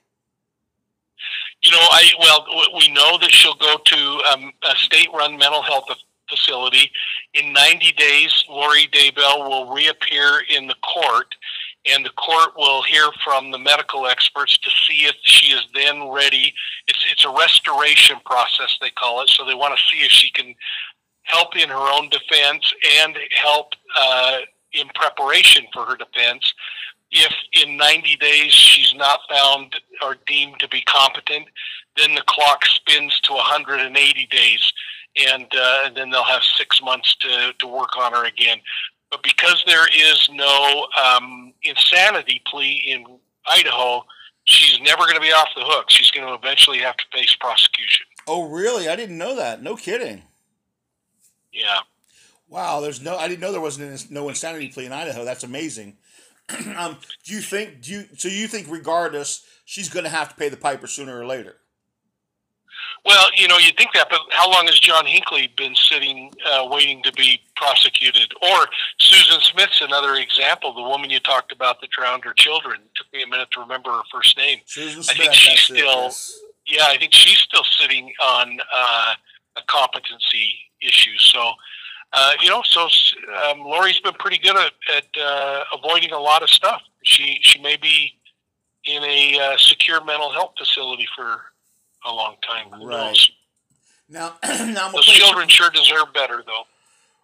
You 1.63 1.71
know, 1.71 1.79
I 1.81 2.05
well, 2.19 2.45
we 2.77 2.93
know 2.93 3.17
that 3.21 3.31
she'll 3.31 3.55
go 3.55 3.79
to 3.83 3.97
um, 4.31 4.53
a 4.71 4.77
state-run 4.77 5.39
mental 5.39 5.63
health 5.63 5.87
facility. 6.29 6.91
In 7.33 7.55
90 7.55 7.93
days, 7.93 8.45
Lori 8.51 8.89
Daybell 8.93 9.49
will 9.49 9.73
reappear 9.73 10.43
in 10.55 10.67
the 10.67 10.77
court 10.95 11.35
and 11.87 12.05
the 12.05 12.11
court 12.11 12.51
will 12.57 12.83
hear 12.83 13.11
from 13.25 13.51
the 13.51 13.59
medical 13.59 14.07
experts 14.07 14.57
to 14.59 14.71
see 14.71 15.05
if 15.05 15.17
she 15.23 15.53
is 15.53 15.63
then 15.75 16.11
ready. 16.11 16.55
It's 16.87 17.05
it's 17.11 17.25
a 17.25 17.31
restoration 17.31 18.17
process 18.25 18.77
they 18.81 18.91
call 18.91 19.23
it, 19.23 19.29
so 19.29 19.45
they 19.45 19.55
want 19.55 19.77
to 19.77 19.83
see 19.91 20.05
if 20.05 20.11
she 20.11 20.31
can 20.31 20.55
help 21.25 21.57
in 21.57 21.69
her 21.69 21.93
own 21.93 22.09
defense 22.09 22.73
and 23.03 23.17
help 23.41 23.73
uh, 23.99 24.39
in 24.73 24.89
preparation 24.95 25.67
for 25.73 25.85
her 25.85 25.97
defense. 25.97 26.53
If 27.11 27.33
in 27.63 27.77
90 27.77 28.17
days 28.17 28.53
she's 28.53 28.95
not 28.95 29.21
found 29.29 29.75
or 30.03 30.17
deemed 30.27 30.59
to 30.61 30.69
be 30.69 30.81
competent, 30.83 31.47
then 31.97 32.15
the 32.15 32.23
clock 32.27 32.65
spins 32.65 33.21
to 33.21 33.35
180 33.35 34.27
days, 34.31 34.73
and, 35.29 35.47
uh, 35.55 35.83
and 35.85 35.97
then 35.97 36.11
they'll 36.11 36.25
have 36.25 36.43
six 36.43 36.81
months 36.83 37.15
to, 37.17 37.53
to 37.59 37.67
work 37.67 37.97
on 37.99 38.13
her 38.13 38.25
again. 38.25 38.59
But 39.13 39.23
because 39.23 39.63
there 39.67 39.87
is 39.95 40.31
no 40.33 40.87
um, 41.05 41.53
insanity 41.63 42.41
plea 42.47 42.83
in 42.89 43.05
Idaho, 43.47 44.05
she's 44.45 44.81
never 44.81 45.03
going 45.03 45.17
to 45.17 45.21
be 45.21 45.33
off 45.33 45.49
the 45.55 45.63
hook. 45.65 45.91
She's 45.91 46.11
going 46.11 46.27
to 46.27 46.33
eventually 46.33 46.79
have 46.79 46.97
to 46.97 47.05
face 47.13 47.37
prosecution. 47.39 48.07
Oh, 48.27 48.49
really? 48.49 48.89
I 48.89 48.97
didn't 48.97 49.19
know 49.19 49.37
that. 49.37 49.63
No 49.63 49.77
kidding. 49.77 50.23
Yeah. 51.53 51.81
Wow, 52.49 52.81
there's 52.81 53.03
no. 53.03 53.19
I 53.19 53.29
didn't 53.29 53.41
know 53.41 53.53
there 53.53 53.61
wasn't 53.61 54.11
no 54.11 54.31
insanity 54.31 54.69
plea 54.69 54.87
in 54.87 54.93
Idaho. 54.93 55.25
That's 55.25 55.45
amazing. 55.45 55.99
um, 56.77 56.97
do 57.25 57.35
you 57.35 57.41
think? 57.41 57.83
Do 57.83 57.93
you? 57.93 58.05
So 58.17 58.29
you 58.29 58.47
think, 58.47 58.67
regardless, 58.71 59.45
she's 59.67 59.89
going 59.91 60.05
to 60.05 60.11
have 60.11 60.31
to 60.31 60.35
pay 60.35 60.49
the 60.49 60.57
piper 60.57 60.87
sooner 60.87 61.19
or 61.19 61.27
later? 61.27 61.57
Well, 63.05 63.27
you 63.37 63.49
know, 63.49 63.59
you'd 63.59 63.77
think 63.77 63.91
that, 63.95 64.09
but 64.11 64.21
how 64.31 64.49
long 64.49 64.67
has 64.67 64.79
John 64.79 65.05
Hinckley 65.07 65.53
been 65.57 65.75
sitting, 65.75 66.33
uh, 66.47 66.69
waiting 66.71 67.03
to 67.03 67.13
be 67.13 67.41
prosecuted? 67.57 68.33
Or 68.41 68.67
Susan 68.99 69.41
Smith's 69.41 69.81
another 69.81 70.15
example. 70.15 70.73
The 70.73 70.83
woman 70.83 71.11
you 71.11 71.19
talked 71.19 71.51
about 71.51 71.81
that 71.81 71.91
drowned 71.91 72.25
her 72.25 72.33
children. 72.35 72.81
It 72.81 72.95
took 72.95 73.13
me 73.13 73.25
a 73.25 73.27
minute 73.27 73.49
to 73.53 73.61
remember 73.61 73.91
her 73.91 74.03
first 74.13 74.37
name. 74.37 74.61
Susan 74.67 75.03
Smith. 75.03 75.17
I 75.19 75.23
think 75.23 75.35
she's 75.35 75.61
still. 75.61 76.13
Yeah, 76.65 76.85
I 76.87 76.97
think 76.97 77.13
she's 77.13 77.39
still 77.39 77.65
sitting 77.65 78.13
on 78.25 78.61
uh, 78.73 79.15
a 79.57 79.63
competency 79.67 80.55
issue. 80.81 81.19
So, 81.19 81.53
uh, 82.13 82.33
you 82.41 82.49
know, 82.51 82.63
so 82.65 82.89
um, 83.51 83.61
Lori's 83.61 83.99
been 83.99 84.15
pretty 84.15 84.39
good 84.39 84.55
at, 84.57 84.73
at 84.97 85.21
uh, 85.21 85.65
avoiding 85.73 86.13
a 86.13 86.21
lot 86.21 86.45
of 86.45 86.51
stuff. 86.51 86.83
She 87.03 87.41
she 87.43 87.61
may 87.61 87.77
be 87.77 88.13
in 88.85 89.03
a 89.03 89.41
uh, 89.41 89.57
secure 89.57 90.05
mental 90.05 90.31
health 90.31 90.53
facility 90.57 91.09
for 91.17 91.41
a 92.07 92.13
long 92.13 92.37
time. 92.47 92.71
Who 92.79 92.89
right. 92.89 93.07
Knows? 93.07 93.31
Now, 94.09 94.35
now 94.45 94.91
those 94.91 95.07
children 95.07 95.49
sure 95.49 95.71
deserve 95.71 96.13
better, 96.15 96.43
though. 96.47 96.65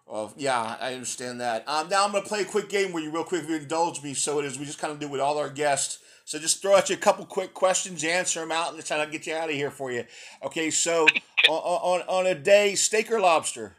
Well, 0.07 0.33
yeah, 0.37 0.77
I 0.79 0.93
understand 0.93 1.39
that. 1.41 1.63
Um, 1.67 1.87
now 1.87 2.03
I'm 2.03 2.11
going 2.11 2.23
to 2.23 2.29
play 2.29 2.41
a 2.41 2.45
quick 2.45 2.67
game 2.67 2.91
where 2.91 3.03
you 3.03 3.11
real 3.11 3.23
quick 3.23 3.43
if 3.43 3.49
you 3.49 3.57
indulge 3.57 4.01
me. 4.01 4.15
So 4.15 4.39
it 4.39 4.45
is 4.45 4.57
we 4.57 4.65
just 4.65 4.79
kind 4.79 4.91
of 4.91 4.99
do 4.99 5.07
with 5.07 5.21
all 5.21 5.37
our 5.37 5.49
guests. 5.49 5.99
So 6.25 6.39
just 6.39 6.61
throw 6.61 6.75
at 6.77 6.89
you 6.89 6.95
a 6.95 6.99
couple 6.99 7.25
quick 7.25 7.53
questions, 7.53 8.03
answer 8.03 8.39
them 8.39 8.51
out, 8.51 8.73
and 8.73 8.85
try 8.85 9.03
to 9.03 9.11
get 9.11 9.27
you 9.27 9.35
out 9.35 9.49
of 9.49 9.55
here 9.55 9.71
for 9.71 9.91
you. 9.91 10.05
Okay, 10.43 10.69
so 10.71 11.07
on, 11.49 12.01
on 12.01 12.01
on 12.07 12.25
a 12.27 12.35
day, 12.35 12.75
steak 12.75 13.11
or 13.11 13.19
lobster? 13.19 13.75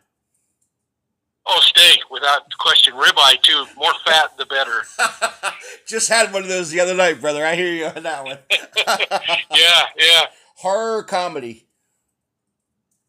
Oh, 1.46 1.60
steak, 1.62 1.98
without 2.10 2.42
question. 2.58 2.94
Ribeye, 2.94 3.42
too. 3.42 3.64
More 3.76 3.92
fat, 4.06 4.36
the 4.36 4.46
better. 4.46 4.82
Just 5.86 6.08
had 6.08 6.32
one 6.32 6.42
of 6.42 6.48
those 6.48 6.70
the 6.70 6.80
other 6.80 6.94
night, 6.94 7.20
brother. 7.20 7.44
I 7.44 7.56
hear 7.56 7.72
you 7.72 7.86
on 7.86 8.02
that 8.02 8.24
one. 8.24 8.38
yeah, 8.86 9.86
yeah. 9.96 10.26
Horror 10.60 11.04
comedy? 11.04 11.66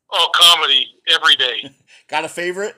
Oh, 0.10 0.30
comedy 0.34 0.88
every 1.14 1.36
day. 1.36 1.70
Got 2.08 2.24
a 2.24 2.30
favorite? 2.30 2.76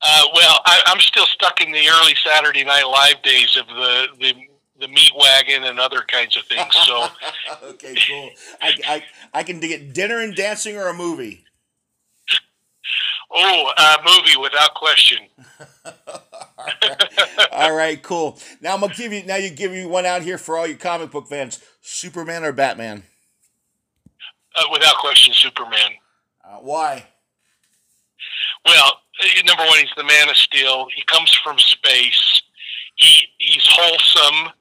Uh, 0.00 0.24
well, 0.34 0.58
I, 0.66 0.82
am 0.86 0.98
still 0.98 1.26
stuck 1.26 1.60
in 1.60 1.70
the 1.70 1.88
early 1.88 2.14
Saturday 2.24 2.64
Night 2.64 2.82
Live 2.82 3.22
days 3.22 3.56
of 3.56 3.68
the, 3.68 4.06
the 4.18 4.34
the 4.80 4.88
meat 4.88 5.12
wagon 5.16 5.62
and 5.62 5.78
other 5.78 6.00
kinds 6.08 6.36
of 6.36 6.42
things. 6.46 6.74
So, 6.74 7.06
okay, 7.62 7.94
cool. 8.08 8.30
I, 8.60 8.72
I, 8.88 9.04
I 9.32 9.42
can 9.44 9.60
get 9.60 9.94
dinner 9.94 10.18
and 10.18 10.34
dancing 10.34 10.76
or 10.76 10.88
a 10.88 10.94
movie. 10.94 11.44
Oh, 13.34 13.72
uh, 13.76 13.96
movie 14.04 14.36
without 14.40 14.74
question. 14.74 15.18
all, 15.84 15.92
right. 16.58 17.48
all 17.52 17.72
right, 17.72 18.02
cool. 18.02 18.38
Now 18.60 18.74
I'm 18.74 18.80
gonna 18.80 18.94
give 18.94 19.12
you. 19.12 19.22
Now 19.24 19.36
you 19.36 19.50
give 19.50 19.72
you 19.72 19.88
one 19.88 20.04
out 20.04 20.22
here 20.22 20.38
for 20.38 20.58
all 20.58 20.66
your 20.66 20.76
comic 20.76 21.10
book 21.10 21.28
fans: 21.28 21.62
Superman 21.80 22.44
or 22.44 22.52
Batman? 22.52 23.04
Uh, 24.54 24.64
without 24.70 24.96
question, 24.96 25.32
Superman. 25.32 25.92
Uh, 26.44 26.58
why? 26.60 27.06
Well, 28.66 29.00
uh, 29.22 29.26
number 29.46 29.64
one, 29.64 29.78
he's 29.78 29.88
the 29.96 30.04
Man 30.04 30.28
of 30.28 30.36
Steel. 30.36 30.86
He 30.94 31.02
comes 31.04 31.32
from 31.42 31.58
space. 31.58 32.42
He 32.96 33.28
he's 33.38 33.66
wholesome. 33.66 34.52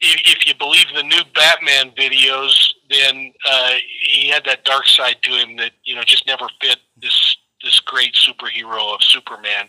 If, 0.00 0.20
if 0.24 0.46
you 0.46 0.54
believe 0.54 0.86
the 0.94 1.02
new 1.02 1.22
Batman 1.34 1.90
videos, 1.90 2.72
then 2.88 3.32
uh, 3.48 3.74
he 4.02 4.28
had 4.28 4.44
that 4.46 4.64
dark 4.64 4.86
side 4.86 5.16
to 5.22 5.30
him 5.30 5.56
that 5.58 5.72
you 5.84 5.94
know 5.94 6.02
just 6.02 6.26
never 6.26 6.48
fit 6.60 6.78
this 7.00 7.36
this 7.62 7.80
great 7.80 8.14
superhero 8.14 8.94
of 8.94 9.02
Superman, 9.02 9.68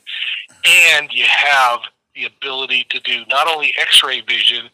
and 0.66 1.10
you 1.12 1.26
have 1.28 1.80
the 2.16 2.26
ability 2.26 2.86
to 2.90 3.00
do 3.00 3.24
not 3.30 3.48
only 3.48 3.74
X-ray 3.80 4.22
vision, 4.22 4.70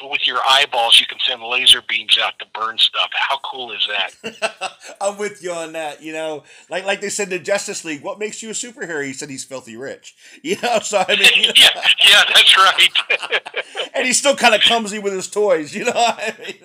but 0.00 0.10
with 0.10 0.26
your 0.26 0.38
eyeballs, 0.50 0.98
you 0.98 1.06
can 1.06 1.18
send 1.20 1.42
laser 1.42 1.82
beams 1.86 2.18
out 2.20 2.38
to 2.38 2.46
burn 2.54 2.78
stuff. 2.78 3.10
How 3.12 3.38
cool 3.44 3.70
is 3.72 3.86
that? 3.88 4.96
I'm 5.00 5.18
with 5.18 5.42
you 5.42 5.52
on 5.52 5.72
that. 5.72 6.02
You 6.02 6.14
know, 6.14 6.44
like 6.70 6.86
like 6.86 7.02
they 7.02 7.10
said 7.10 7.28
to 7.30 7.38
Justice 7.38 7.84
League, 7.84 8.02
what 8.02 8.18
makes 8.18 8.42
you 8.42 8.48
a 8.48 8.52
superhero? 8.52 9.04
He 9.04 9.12
said 9.12 9.28
he's 9.28 9.44
filthy 9.44 9.76
rich. 9.76 10.16
You 10.42 10.56
know, 10.62 10.78
so 10.80 11.04
I 11.06 11.16
mean, 11.16 11.52
yeah, 11.54 11.68
yeah, 12.08 12.22
that's 12.34 12.56
right. 12.56 12.88
and 13.94 14.06
he's 14.06 14.16
still 14.16 14.34
kind 14.34 14.54
of 14.54 14.62
clumsy 14.62 14.98
with 14.98 15.12
his 15.12 15.28
toys. 15.28 15.74
You 15.74 15.84
know, 15.84 15.92
I 15.94 16.34
mean, 16.38 16.56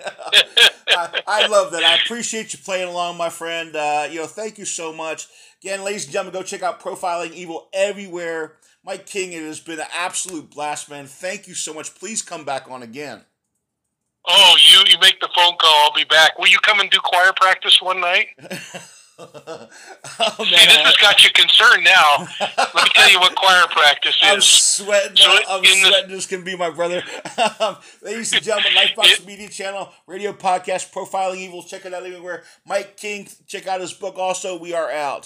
I, 0.88 1.22
I, 1.28 1.47
love 1.47 1.74
that. 1.74 1.84
I 1.84 1.97
appreciate 1.97 2.53
you 2.53 2.60
playing 2.60 2.88
along, 2.88 3.18
my 3.18 3.30
friend. 3.30 3.76
Uh, 3.76 4.08
you 4.10 4.20
know, 4.20 4.28
thank 4.28 4.58
you 4.58 4.66
so 4.66 4.93
much. 4.93 5.28
Again, 5.66 5.84
ladies 5.84 6.03
and 6.03 6.13
gentlemen, 6.13 6.39
go 6.39 6.45
check 6.45 6.61
out 6.61 6.80
Profiling 6.80 7.32
Evil 7.32 7.70
everywhere. 7.74 8.57
Mike 8.84 9.07
King, 9.07 9.34
it 9.34 9.41
has 9.41 9.59
been 9.59 9.80
an 9.80 9.88
absolute 9.95 10.51
blast, 10.51 10.91
man. 10.91 11.07
Thank 11.07 11.47
you 11.47 11.55
so 11.55 11.74
much. 11.74 11.95
Please 11.95 12.22
come 12.22 12.45
back 12.45 12.70
on 12.70 12.84
again. 12.84 13.22
Oh, 14.28 14.57
you 14.59 14.84
you 14.86 14.99
make 15.01 15.20
the 15.20 15.30
phone 15.34 15.57
call. 15.57 15.86
I'll 15.86 15.93
be 15.95 16.03
back. 16.03 16.38
Will 16.38 16.49
you 16.49 16.59
come 16.59 16.80
and 16.82 16.91
do 16.91 16.99
choir 16.99 17.34
practice 17.36 17.82
one 17.82 17.99
night? 17.99 18.28
oh, 19.18 19.68
See, 20.38 20.51
this 20.51 20.78
has 20.78 20.97
got 20.97 21.24
you 21.24 21.30
concerned 21.32 21.84
now. 21.84 22.28
Let 22.57 22.76
me 22.76 22.82
tell 22.93 23.11
you 23.11 23.20
what 23.20 23.36
choir 23.36 23.66
practice 23.72 24.16
is. 24.16 24.22
I'm 24.22 24.41
sweating. 24.41 25.16
So 25.16 25.32
uh, 25.32 25.39
I'm 25.49 25.63
sweating. 25.63 26.09
The, 26.09 26.16
this 26.16 26.26
can 26.28 26.43
be 26.43 26.55
my 26.55 26.70
brother. 26.70 27.01
Ladies 28.01 28.34
and 28.34 28.43
gentlemen, 28.43 28.76
Life 28.76 28.95
Box 28.95 29.20
it, 29.20 29.26
Media 29.26 29.49
Channel, 29.49 29.91
radio 30.05 30.34
podcast, 30.34 30.91
Profiling 30.91 31.38
Evil. 31.38 31.63
Check 31.63 31.86
it 31.86 31.93
out 31.93 32.05
everywhere. 32.05 32.43
Mike 32.66 32.97
King, 32.97 33.28
check 33.47 33.68
out 33.68 33.82
his 33.82 33.93
book. 33.93 34.16
Also, 34.18 34.59
we 34.59 34.74
are 34.74 34.91
out. 34.91 35.24